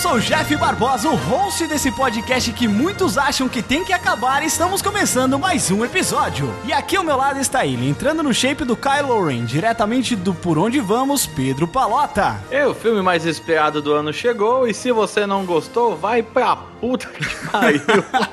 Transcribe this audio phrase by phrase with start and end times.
[0.00, 4.42] Sou o Jeff Barbosa, o host desse podcast que muitos acham que tem que acabar.
[4.42, 6.50] e Estamos começando mais um episódio.
[6.64, 10.32] E aqui ao meu lado está ele, entrando no shape do Kylo Ren, diretamente do
[10.32, 12.36] Por Onde Vamos, Pedro Palota.
[12.50, 16.56] E o filme mais esperado do ano chegou e se você não gostou, vai pra
[16.56, 17.80] puta que pariu.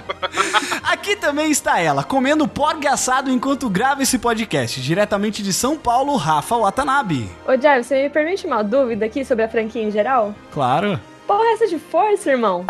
[0.84, 6.16] Aqui também está ela, comendo porgue assado enquanto grava esse podcast, diretamente de São Paulo,
[6.16, 7.30] Rafa Watanabe.
[7.46, 10.34] Ô, Jai, você me permite uma dúvida aqui sobre a franquia em geral?
[10.54, 10.98] Claro.
[11.28, 12.66] Porra, essa de força, irmão?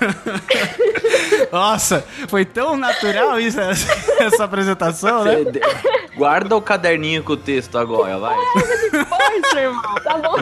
[1.52, 5.36] Nossa, foi tão natural isso, essa apresentação, né?
[6.16, 8.36] Guarda o caderninho com o texto agora, vai.
[9.04, 10.36] Força, irmão, tá bom?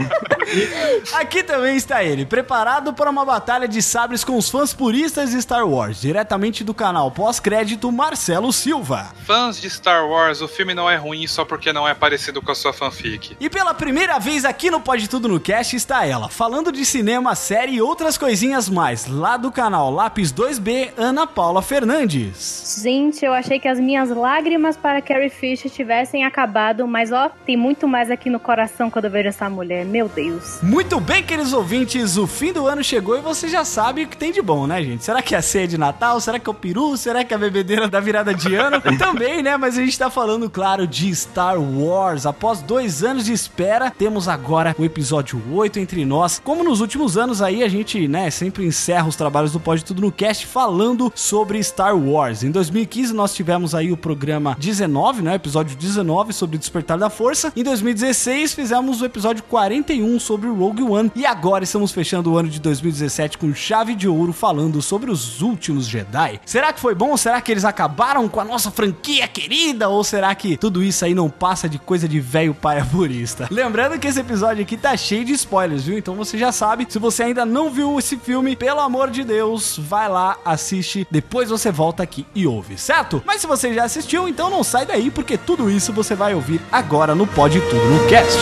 [1.12, 5.42] Aqui também está ele, preparado para uma batalha de sabres com os fãs puristas de
[5.42, 9.08] Star Wars, diretamente do canal pós-crédito Marcelo Silva.
[9.27, 12.50] Fãs de Star Wars, o filme não é ruim só porque não é parecido com
[12.50, 13.36] a sua fanfic.
[13.39, 17.34] E pela primeira vez aqui no Pode Tudo no Cast está ela, falando de cinema,
[17.34, 22.81] série e outras coisinhas mais, lá do canal Lápis 2B, Ana Paula Fernandes.
[22.81, 27.56] Gente, eu achei que as minhas lágrimas para Carrie Fisher tivessem acabado, mas ó, tem
[27.56, 29.84] muito mais aqui no coração quando eu vejo essa mulher.
[29.84, 30.61] Meu Deus.
[30.62, 34.17] Muito bem, queridos ouvintes, o fim do ano chegou e você já sabe o que
[34.17, 35.03] tem de bom, né, gente?
[35.03, 36.20] Será que é a ceia de Natal?
[36.20, 36.97] Será que é o peru?
[36.97, 38.81] Será que é a bebedeira da virada de ano?
[38.97, 39.56] Também, né?
[39.56, 42.25] Mas a gente tá falando, claro, de Star Wars.
[42.25, 46.41] Após dois anos de espera, temos agora o episódio 8 entre nós.
[46.45, 50.03] Como nos últimos anos aí, a gente, né, sempre encerra os trabalhos do Pode Tudo
[50.03, 52.42] no Cast falando sobre Star Wars.
[52.42, 57.08] Em 2015 nós tivemos aí o programa 19, né, episódio 19 sobre o Despertar da
[57.08, 57.53] Força.
[57.57, 62.48] Em 2016 fizemos o episódio 41 sobre Rogue One e agora estamos fechando o ano
[62.48, 66.41] de 2017 com chave de ouro falando sobre os últimos Jedi.
[66.45, 67.17] Será que foi bom?
[67.17, 71.14] Será que eles acabaram com a nossa franquia querida ou será que tudo isso aí
[71.14, 73.48] não passa de coisa de velho paia purista?
[73.51, 75.97] Lembrando que esse episódio aqui tá cheio de spoilers, viu?
[75.97, 79.79] Então você já sabe, se você ainda não viu esse filme, pelo amor de Deus,
[79.79, 83.23] vai lá, assiste, depois você volta aqui e ouve, certo?
[83.27, 86.61] Mas se você já assistiu, então não sai daí, porque tudo isso você vai ouvir
[86.71, 88.39] agora no Pode Tudo no Cast.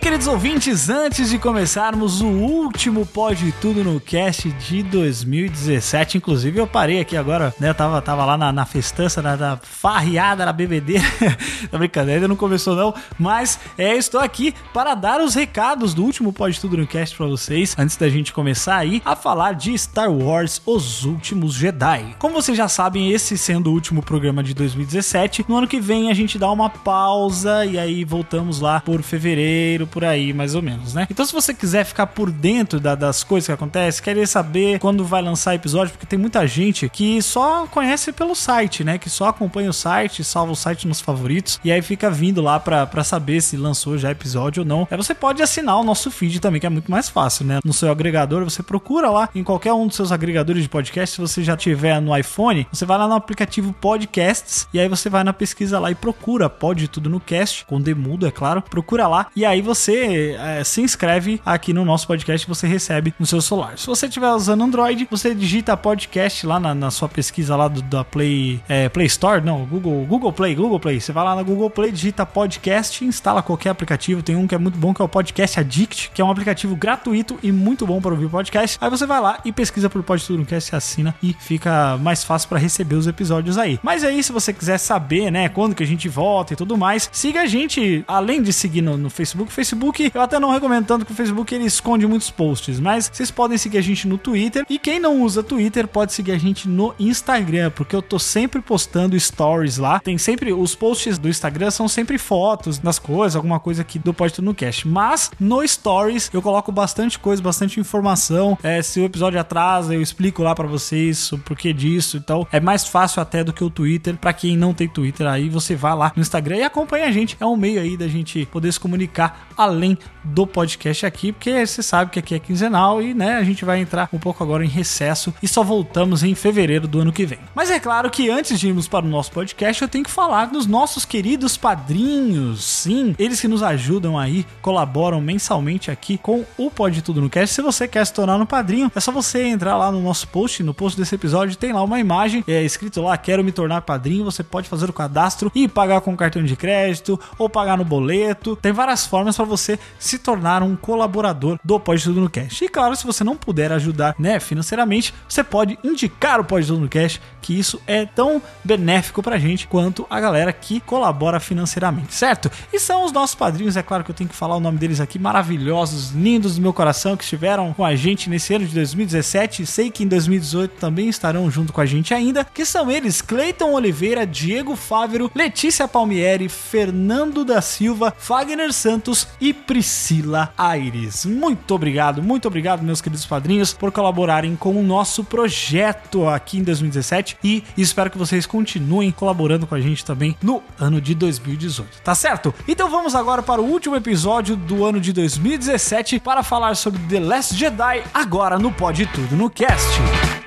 [0.00, 6.66] Queridos ouvintes, antes de começarmos o último Pode Tudo no Cast de 2017, inclusive eu
[6.66, 10.54] parei aqui agora, né, eu tava, tava lá na, na festança, na, na farreada, na
[10.54, 11.04] bebedeira,
[11.70, 16.02] tá brincadeira, ainda não começou não, mas é, estou aqui para dar os recados do
[16.02, 19.76] último Pode Tudo no Cast pra vocês, antes da gente começar aí a falar de
[19.76, 22.16] Star Wars Os Últimos Jedi.
[22.18, 26.10] Como vocês já sabem, esse sendo o último programa de 2017, no ano que vem
[26.10, 30.62] a gente dá uma pausa e aí voltamos lá por fevereiro, por aí, mais ou
[30.62, 31.06] menos, né?
[31.10, 35.04] Então, se você quiser ficar por dentro da- das coisas que acontecem, querer saber quando
[35.04, 38.98] vai lançar episódio, porque tem muita gente que só conhece pelo site, né?
[38.98, 42.58] Que só acompanha o site, salva o site nos favoritos e aí fica vindo lá
[42.60, 44.86] pra saber se lançou já episódio ou não.
[44.90, 47.60] Aí você pode assinar o nosso feed também, que é muito mais fácil, né?
[47.64, 51.16] No seu agregador, você procura lá em qualquer um dos seus agregadores de podcast.
[51.16, 55.08] Se você já tiver no iPhone, você vai lá no aplicativo Podcasts e aí você
[55.10, 58.62] vai na pesquisa lá e procura Pode Tudo no Cast, com demudo, é claro.
[58.62, 63.26] Procura lá e aí você eh, se inscreve aqui no nosso podcast você recebe no
[63.26, 63.78] seu celular.
[63.78, 67.80] Se você estiver usando Android, você digita podcast lá na, na sua pesquisa lá do,
[67.82, 71.00] da Play, eh, Play Store, não, Google, Google Play, Google Play.
[71.00, 74.22] Você vai lá na Google Play, digita podcast, instala qualquer aplicativo.
[74.22, 76.76] Tem um que é muito bom que é o Podcast Addict, que é um aplicativo
[76.76, 78.76] gratuito e muito bom para ouvir podcast.
[78.80, 82.58] Aí você vai lá e pesquisa por Pode Tudo assina e fica mais fácil para
[82.58, 83.78] receber os episódios aí.
[83.82, 87.08] Mas aí, se você quiser saber, né, quando que a gente volta e tudo mais,
[87.12, 89.69] siga a gente, além de seguir no, no Facebook Facebook.
[89.70, 93.30] Facebook, eu até não recomendo tanto que o Facebook ele esconde muitos posts, mas vocês
[93.30, 94.64] podem seguir a gente no Twitter.
[94.68, 98.60] E quem não usa Twitter pode seguir a gente no Instagram, porque eu tô sempre
[98.60, 100.00] postando stories lá.
[100.00, 104.12] Tem sempre os posts do Instagram são sempre fotos das coisas, alguma coisa aqui do
[104.12, 104.88] Pode Tudo no Cast.
[104.88, 108.58] Mas no Stories eu coloco bastante coisa, bastante informação.
[108.62, 112.16] É, se o episódio atrasa, eu explico lá pra vocês o porquê disso.
[112.16, 114.16] Então é mais fácil até do que o Twitter.
[114.16, 117.36] Pra quem não tem Twitter aí, você vai lá no Instagram e acompanha a gente.
[117.38, 121.82] É um meio aí da gente poder se comunicar além do podcast aqui, porque você
[121.82, 124.68] sabe que aqui é quinzenal e, né, a gente vai entrar um pouco agora em
[124.68, 127.38] recesso e só voltamos em fevereiro do ano que vem.
[127.54, 130.46] Mas é claro que antes de irmos para o nosso podcast, eu tenho que falar
[130.46, 132.64] dos nossos queridos padrinhos.
[132.64, 137.54] Sim, eles que nos ajudam aí, colaboram mensalmente aqui com o Pode Tudo no Cast.
[137.54, 140.62] Se você quer se tornar um padrinho, é só você entrar lá no nosso post,
[140.62, 144.24] no post desse episódio, tem lá uma imagem, é escrito lá, quero me tornar padrinho.
[144.24, 148.56] Você pode fazer o cadastro e pagar com cartão de crédito ou pagar no boleto.
[148.56, 152.64] Tem várias formas para você se tornar um colaborador do Pode Tudo no Cast.
[152.64, 156.80] E claro, se você não puder ajudar, né, financeiramente, você pode indicar o Pode Tudo
[156.80, 162.14] no Cast, que isso é tão benéfico pra gente quanto a galera que colabora financeiramente,
[162.14, 162.50] certo?
[162.72, 165.00] E são os nossos padrinhos, é claro que eu tenho que falar o nome deles
[165.00, 169.62] aqui, maravilhosos, lindos do meu coração, que estiveram com a gente nesse ano de 2017
[169.62, 173.20] e sei que em 2018 também estarão junto com a gente ainda, que são eles,
[173.20, 181.24] Cleiton Oliveira, Diego Fávero, Letícia Palmieri, Fernando da Silva, Fagner Santos e Priscila Aires.
[181.24, 186.62] Muito obrigado, muito obrigado, meus queridos padrinhos, por colaborarem com o nosso projeto aqui em
[186.62, 192.02] 2017 e espero que vocês continuem colaborando com a gente também no ano de 2018,
[192.02, 192.54] tá certo?
[192.66, 197.20] Então vamos agora para o último episódio do ano de 2017 para falar sobre The
[197.20, 200.39] Last Jedi, agora no Pode Tudo no Cast.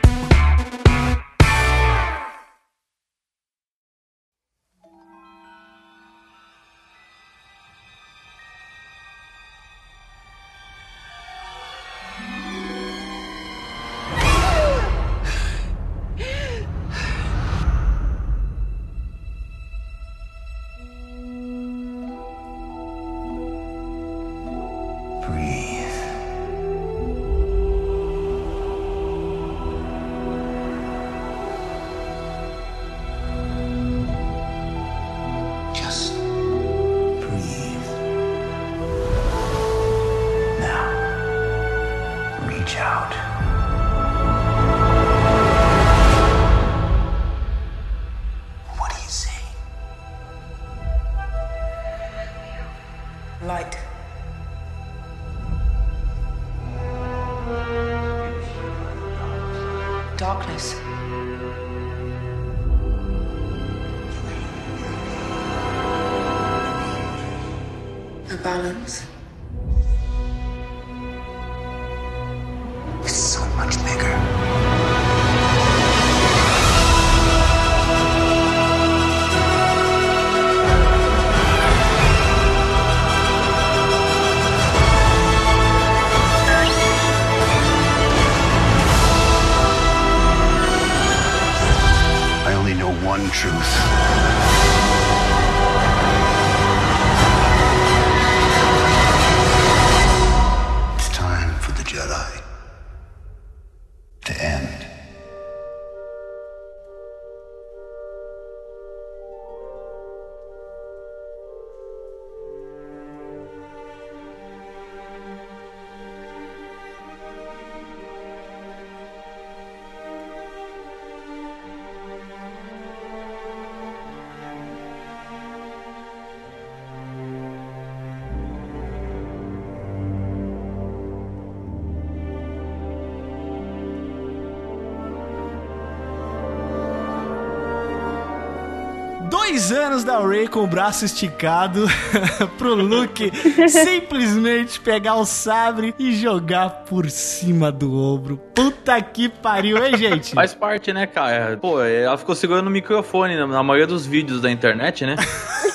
[140.48, 141.86] Com o braço esticado
[142.58, 143.32] pro Luke
[143.68, 148.38] simplesmente pegar o sabre e jogar por cima do ombro.
[148.54, 150.34] Puta que pariu, hein, gente?
[150.36, 151.58] Faz parte, né, cara?
[151.58, 155.16] Pô, ela ficou segurando o microfone na, maioria dos vídeos da internet, né?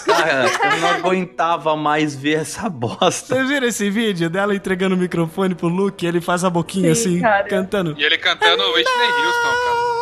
[0.08, 3.34] Cara, eu não aguentava mais ver essa bosta.
[3.34, 6.94] Vocês viram esse vídeo dela entregando o microfone pro Luke e ele faz a boquinha
[6.94, 7.44] Sim, assim, cara.
[7.44, 7.94] cantando?
[7.98, 9.97] E ele cantando Whitney Houston, cara.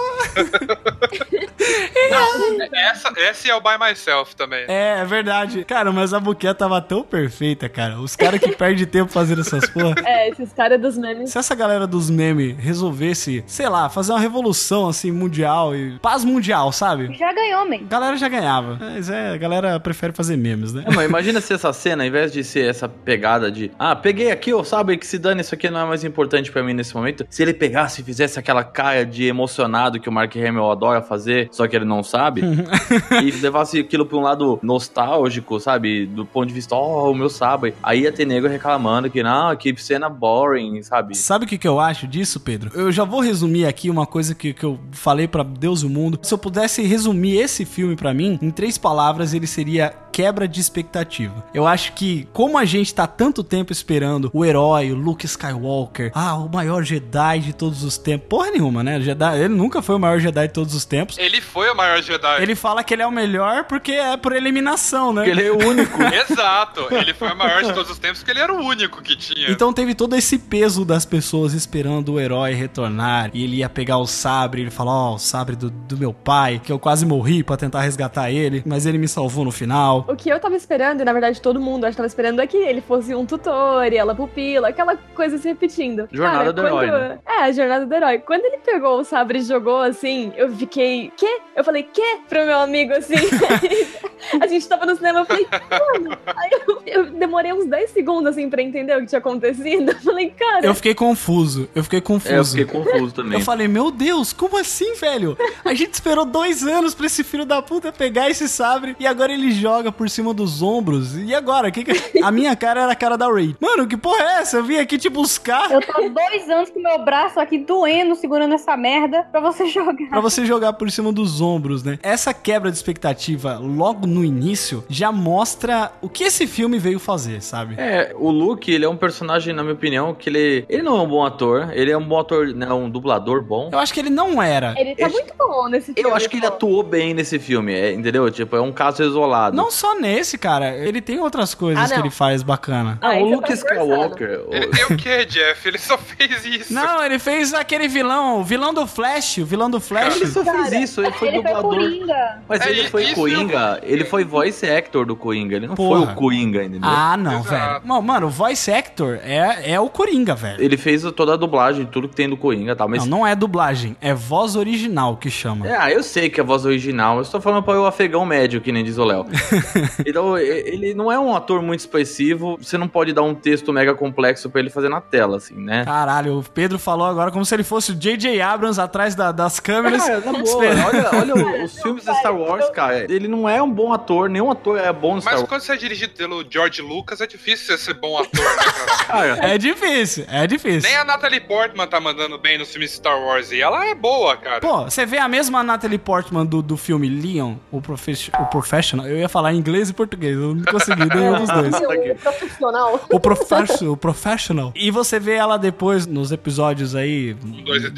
[2.72, 4.64] Essa, essa é o By Myself também.
[4.68, 5.64] É, é verdade.
[5.64, 7.98] Cara, mas a buquê tava tão perfeita, cara.
[7.98, 9.94] Os caras que perdem tempo fazendo essas porra.
[10.06, 11.30] É, esses caras dos memes.
[11.30, 16.24] Se essa galera dos memes resolvesse, sei lá, fazer uma revolução assim mundial e paz
[16.24, 17.12] mundial, sabe?
[17.16, 17.76] Já ganhou, man.
[17.76, 18.76] A galera já ganhava.
[18.78, 20.84] Mas é, a galera prefere fazer memes, né?
[20.86, 24.30] É, mas imagina se essa cena, ao invés de ser essa pegada de ah, peguei
[24.30, 26.94] aqui, ó, sabe, que se dane, isso aqui não é mais importante pra mim nesse
[26.94, 27.26] momento.
[27.28, 31.48] Se ele pegasse e fizesse aquela cara de emocionado que o Mark Hamill adora fazer,
[31.50, 32.42] só que ele não sabe,
[33.22, 37.28] e levasse aquilo pra um lado nostálgico, sabe, do ponto de vista, ó, o meu
[37.28, 37.74] sabre.
[37.82, 41.14] Aí ia ter nego reclamando que, não, que cena boring, sabe?
[41.16, 42.70] Sabe o que, que eu acho disso, Pedro?
[42.74, 45.90] Eu já vou resumir aqui uma coisa que, que eu falei pra Deus e o
[45.90, 46.18] mundo.
[46.22, 50.58] Se eu pudesse resumir esse filme pra mim, em três palavras, ele seria quebra de
[50.58, 51.44] expectativa.
[51.52, 56.10] Eu acho que, como a gente tá tanto tempo esperando o herói, o Luke Skywalker,
[56.14, 58.26] ah, o maior Jedi de todos os tempos.
[58.26, 58.98] Porra nenhuma, né?
[58.98, 61.18] Jedi, ele nunca foi o maior Jedi de todos os tempos.
[61.18, 62.42] Ele foi o maior Jedi.
[62.42, 65.22] Ele fala que ele é o melhor porque é por eliminação, né?
[65.22, 65.98] Porque ele é o único.
[66.30, 66.86] Exato.
[66.94, 69.50] Ele foi o maior de todos os tempos porque ele era o único que tinha.
[69.50, 73.30] Então teve todo esse peso das pessoas esperando o herói retornar.
[73.34, 76.58] E ele ia pegar o sabre, ele falou: Ó, o sabre do, do meu pai,
[76.58, 80.05] que eu quase morri pra tentar resgatar ele, mas ele me salvou no final.
[80.08, 82.46] O que eu tava esperando, e na verdade todo mundo acho que tava esperando, é
[82.46, 86.08] que ele fosse um tutor e ela pupila, aquela coisa se repetindo.
[86.12, 87.18] Jornada do quando- herói, né?
[87.26, 88.18] É, a jornada do herói.
[88.18, 91.40] Quando ele pegou o sabre e jogou assim, eu fiquei, quê?
[91.54, 92.18] Eu falei, quê?
[92.28, 93.14] Pro meu amigo assim.
[94.40, 96.18] a gente tava no cinema, eu falei, mano.
[96.26, 99.90] Aí eu, eu demorei uns 10 segundos assim pra entender o que tinha acontecido.
[99.92, 100.66] Eu falei, cara.
[100.66, 102.34] Eu fiquei confuso, eu fiquei confuso.
[102.34, 103.38] É, eu fiquei confuso também.
[103.38, 105.36] Eu falei, meu Deus, como assim, velho?
[105.64, 109.32] A gente esperou dois anos pra esse filho da puta pegar esse sabre e agora
[109.32, 111.16] ele joga por cima dos ombros.
[111.16, 111.70] E agora?
[111.70, 112.22] Que que...
[112.22, 113.54] A minha cara era a cara da Ray.
[113.60, 114.58] Mano, que porra é essa?
[114.58, 118.54] Eu vim aqui te buscar Eu tô dois anos com meu braço aqui doendo, segurando
[118.54, 120.08] essa merda pra você jogar.
[120.08, 121.98] pra você jogar por cima dos ombros, né?
[122.02, 127.40] Essa quebra de expectativa logo no início já mostra o que esse filme veio fazer,
[127.42, 127.74] sabe?
[127.78, 131.02] É, o Luke, ele é um personagem, na minha opinião, que ele, ele não é
[131.02, 133.70] um bom ator, ele é um bom ator, né, um dublador bom.
[133.72, 134.74] Eu acho que ele não era.
[134.78, 136.08] Ele tá Eu- muito bom nesse filme.
[136.10, 138.30] Eu acho que ele atuou bem nesse filme, é, entendeu?
[138.30, 139.56] Tipo, é um caso isolado.
[139.56, 140.74] Não só nesse, cara.
[140.76, 142.98] Ele tem outras coisas Ah, que ele faz bacana.
[143.00, 144.40] Ah, Ah, o é Luke pra Skywalker.
[144.48, 145.68] o- Ele tem o quê, Jeff?
[145.68, 146.74] Ele só fez isso.
[146.74, 150.16] Não, ele fez aquele vilão, o vilão do Flash, o vilão do Flash.
[150.16, 151.70] Ele só fez Cara, isso, ele foi Ele foi dublador.
[151.70, 152.38] Coringa.
[152.48, 156.04] Mas É, ele foi Coringa, ele foi voice actor do Coringa, ele não Porra.
[156.04, 156.80] foi o Coringa, entendeu?
[156.90, 157.86] Ah, não, Exato.
[157.88, 158.02] velho.
[158.02, 160.62] Mano, o voice actor é, é o Coringa, velho.
[160.62, 163.06] Ele fez toda a dublagem, tudo que tem do Coringa e tal, mas...
[163.06, 165.66] Não, não é dublagem, é voz original que chama.
[165.68, 168.60] É, ah, eu sei que é voz original, eu estou falando para o afegão médio,
[168.60, 169.26] que nem diz o Léo.
[170.06, 173.94] então, ele não é um ator muito expressivo, você não pode dar um texto mega
[173.94, 175.84] complexo pra ele fazer na tela, assim, né?
[175.84, 178.40] Caralho, o Pedro falou agora como se ele fosse o J.J.
[178.40, 180.02] Abrams atrás da- das câmeras.
[180.04, 183.06] Cara, na boa, olha, olha os filmes da Star Wars, cara.
[183.12, 185.48] Ele não é um bom ator, nenhum ator é bom no Star Mas Wars.
[185.48, 189.58] quando você é dirigido pelo George Lucas, é difícil você ser bom ator, né, É
[189.58, 190.82] difícil, é difícil.
[190.88, 194.36] Nem a Natalie Portman tá mandando bem nos filmes Star Wars e ela é boa,
[194.36, 194.60] cara.
[194.60, 199.06] Pô, você vê a mesma Natalie Portman do, do filme Leon, o, profe- o Professional.
[199.06, 201.74] Eu ia falar em inglês e português, eu não consegui nenhum dos dois.
[201.74, 203.00] O profissional.
[203.10, 204.72] O, o Professional.
[204.76, 207.36] E você vê ela depois nos episódios aí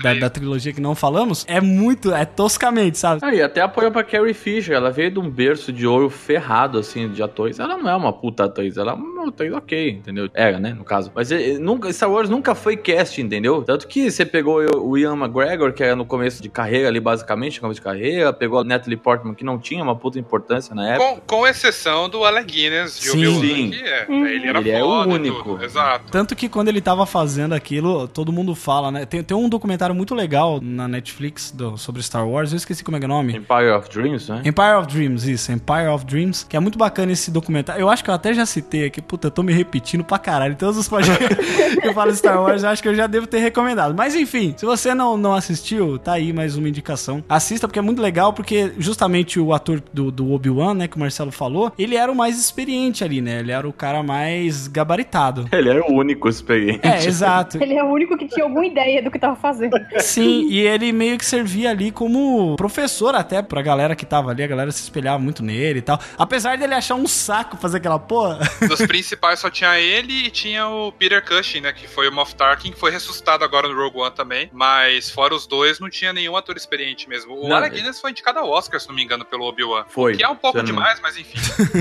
[0.02, 1.44] da, da trilogia que não falamos.
[1.46, 3.24] É muito, é toscamente, sabe?
[3.24, 4.74] aí, até apoio pra Carrie Fisher.
[4.74, 7.58] Ela veio de um berço de ouro ferrado, assim, de atores.
[7.58, 10.30] Ela não é uma puta atriz, ela é uma atriz ok, entendeu?
[10.32, 11.12] Era, né, no caso.
[11.14, 13.62] Mas eh, nunca, Star Wars nunca foi cast, entendeu?
[13.62, 17.60] Tanto que você pegou o Ian McGregor, que era no começo de carreira ali, basicamente,
[17.60, 21.20] começo de carreira, pegou a Natalie Portman, que não tinha uma puta importância na época.
[21.26, 23.40] Com, com exceção do Alec Guinness de Sim.
[23.40, 23.70] Sim.
[23.70, 24.06] que é.
[24.08, 25.58] Ele era Ele é o único.
[25.62, 26.06] Exato.
[26.10, 29.04] Tanto que quando ele tava fazendo aquilo, todo mundo fala, né?
[29.06, 32.96] Tem, tem um documentário muito legal na Netflix do- sobre Star Wars, eu esqueci como
[32.96, 33.36] é que é o nome.
[33.36, 34.42] Empire of Dreams, né?
[34.44, 37.80] Empire of Dreams, isso, Empire of Dreams, que é muito bacana esse documentário.
[37.80, 40.56] Eu acho que eu até já citei aqui, puta, eu tô me repetindo pra caralho.
[40.56, 41.28] Todos os podcasts
[41.80, 43.94] que eu falo de Star Wars, eu acho que eu já devo ter recomendado.
[43.94, 47.22] Mas enfim, se você não, não assistiu, tá aí mais uma indicação.
[47.28, 51.00] Assista, porque é muito legal, porque justamente o ator do, do Obi-Wan, né, que o
[51.00, 53.38] Marcelo falou, ele era o mais experiente ali, né?
[53.38, 55.48] Ele era o cara mais gabaritado.
[55.52, 56.86] Ele era o único experiente.
[56.86, 57.62] É, exato.
[57.62, 59.76] Ele é o único que tinha alguma ideia do que tava fazendo.
[59.98, 64.42] Sim, e ele meio que servia ali como professor até pra galera que tava ali,
[64.42, 65.98] a galera se espelhava muito nele e tal.
[66.16, 68.38] Apesar dele achar um saco fazer aquela porra.
[68.66, 71.72] Dos principais só tinha ele e tinha o Peter Cushing, né?
[71.72, 74.50] Que foi o Moff Tarkin, que foi ressuscitado agora no Rogue One também.
[74.52, 77.34] Mas fora os dois, não tinha nenhum ator experiente mesmo.
[77.34, 79.84] O Não, Alec Guinness foi indicado ao Oscar, se não me engano, pelo Obi-Wan.
[79.88, 80.16] Foi.
[80.16, 81.27] Que é um pouco demais, mas enfim.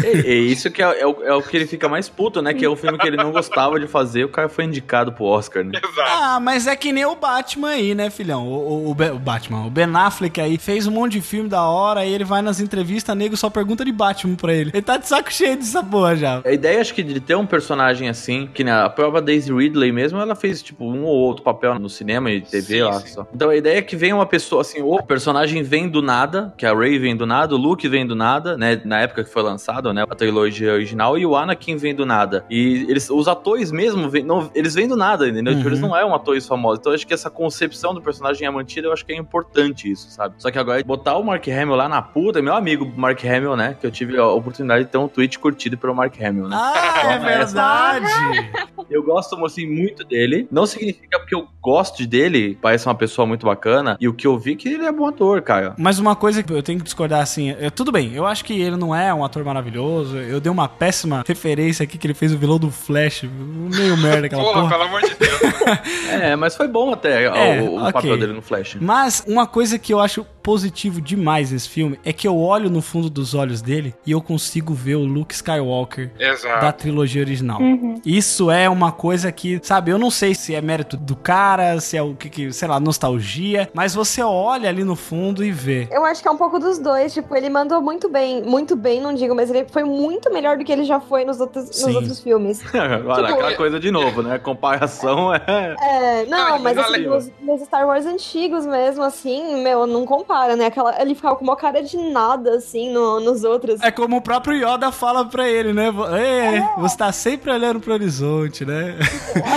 [0.04, 2.54] É, é isso que é, é o, é o que ele fica mais puto, né?
[2.54, 5.26] Que é o filme que ele não gostava de fazer, o cara foi indicado pro
[5.26, 5.72] Oscar, né?
[5.78, 6.10] Exato.
[6.12, 8.48] Ah, mas é que nem o Batman aí, né, filhão?
[8.48, 12.02] O, o- o Batman, o Ben Affleck aí fez um monte de filme da hora,
[12.02, 14.72] aí ele vai nas entrevistas, nego só pergunta de Batman pra ele.
[14.74, 16.42] Ele tá de saco cheio dessa porra já.
[16.46, 20.20] A ideia, acho que, de ter um personagem assim, que na própria Daisy Ridley mesmo,
[20.20, 23.08] ela fez, tipo, um ou outro papel no cinema e TV Sim, lá sim.
[23.08, 23.28] só.
[23.34, 26.66] Então a ideia é que vem uma pessoa, assim, o personagem vem do nada, que
[26.66, 28.82] a Rey vem do nada, o Luke vem do nada, né?
[28.86, 30.04] Na época que foi lançado, né?
[30.10, 32.46] A trilogia original, e o Anakin vem do nada.
[32.50, 35.54] E eles, os atores mesmo, vêm- não, eles vêm do nada, entendeu?
[35.54, 35.70] Tipo, Uhum.
[35.74, 36.80] eles não eram atores famosos.
[36.80, 39.90] Então eu acho que essa concepção do personagem é mantida, eu acho que é importante
[39.92, 40.36] isso, sabe?
[40.38, 43.76] Só que agora, botar o Mark Hamill lá na puta, meu amigo Mark Hamill, né?
[43.80, 46.56] Que eu tive a oportunidade de ter um tweet curtido pelo Mark Hamill, né?
[46.60, 47.38] Ah, é Toma essa.
[47.38, 48.52] verdade.
[48.90, 50.48] Eu gosto, assim, muito dele.
[50.50, 53.98] Não significa porque eu gosto dele, parece uma pessoa muito bacana.
[54.00, 55.76] E o que eu vi é que ele é bom ator, cara.
[55.78, 58.54] Mas uma coisa que eu tenho que discordar, assim, é, tudo bem, eu acho que
[58.62, 62.34] ele não é um ator maravilhoso, eu dei uma péssima referência aqui que ele fez
[62.34, 64.70] o vilão do Flash, meio merda aquela Porra, porra.
[64.70, 65.38] pelo amor de Deus.
[66.10, 67.92] É, mas foi bom até É, o, o ok.
[67.94, 68.78] papel dele no Flash.
[68.80, 72.82] Mas uma coisa que eu acho positivo demais nesse filme é que eu olho no
[72.82, 76.80] fundo dos olhos dele e eu consigo ver o Luke Skywalker da Exato.
[76.80, 77.60] trilogia original.
[77.60, 78.00] Uhum.
[78.06, 81.98] Isso é uma coisa que, sabe, eu não sei se é mérito do cara, se
[81.98, 85.86] é o que, que sei lá, nostalgia, mas você olha ali no fundo e vê.
[85.92, 87.14] Eu acho que é um pouco dos dois.
[87.14, 88.42] Tipo, ele mandou muito bem.
[88.42, 91.42] Muito bem, não digo, mas ele foi muito melhor do que ele já foi nos
[91.42, 92.64] outros, nos outros filmes.
[92.74, 94.36] Olha, aquela é- coisa de novo, né?
[94.36, 95.76] A comparação é.
[95.82, 100.37] É, não, Não, mas assim, nos, nos Star Wars antigos mesmo, assim, meu, não compara,
[100.56, 100.66] né?
[100.68, 103.82] Aquela, ele ficava com uma cara de nada, assim, no- nos outros.
[103.82, 105.88] É como o próprio Yoda fala pra ele, né?
[105.88, 108.96] Ei, você tá sempre olhando pro horizonte, né?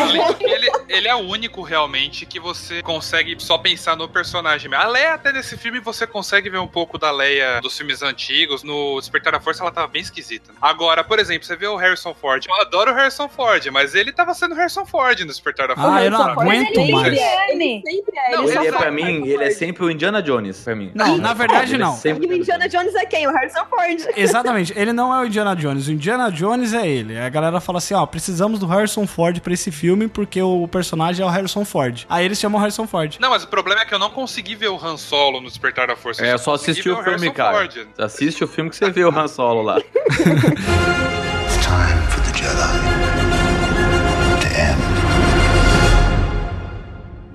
[0.02, 4.08] Além do que ele, ele é o único realmente que você consegue só pensar no
[4.08, 4.72] personagem.
[4.74, 8.62] A Leia, até nesse filme, você consegue ver um pouco da Leia dos filmes antigos.
[8.62, 10.52] No Despertar da Força, ela tava bem esquisita.
[10.60, 12.44] Agora, por exemplo, você vê o Harrison Ford.
[12.48, 15.90] Eu adoro o Harrison Ford, mas ele tava sendo Harrison Ford no Despertar da Força.
[15.94, 17.04] Ah, eu não Ford, aguento ele mais.
[17.04, 18.30] sempre é, ele Ele sempre é.
[18.30, 20.90] Não, ele Ele é faz pra mim, ele é sempre o Indiana Jones, pra mim.
[20.94, 21.94] Não, na verdade não.
[21.96, 23.26] sempre E o Indiana Jones é quem?
[23.26, 24.06] O Harrison Ford.
[24.16, 27.18] Exatamente, ele não é o Indiana Jones, o Indiana Jones é ele.
[27.18, 31.24] A galera fala assim, ó, precisamos do Harrison Ford pra esse filme porque o personagem
[31.24, 32.04] é o Harrison Ford.
[32.08, 33.16] Aí eles chamam Harrison Ford.
[33.20, 35.88] Não, mas o problema é que eu não consegui ver o Han Solo no Despertar
[35.88, 36.24] da Força.
[36.24, 37.56] É, Eu só ver o filme, Harrison cara.
[37.56, 37.88] Ford.
[37.98, 39.80] Assiste o filme que você vê o Han Solo lá.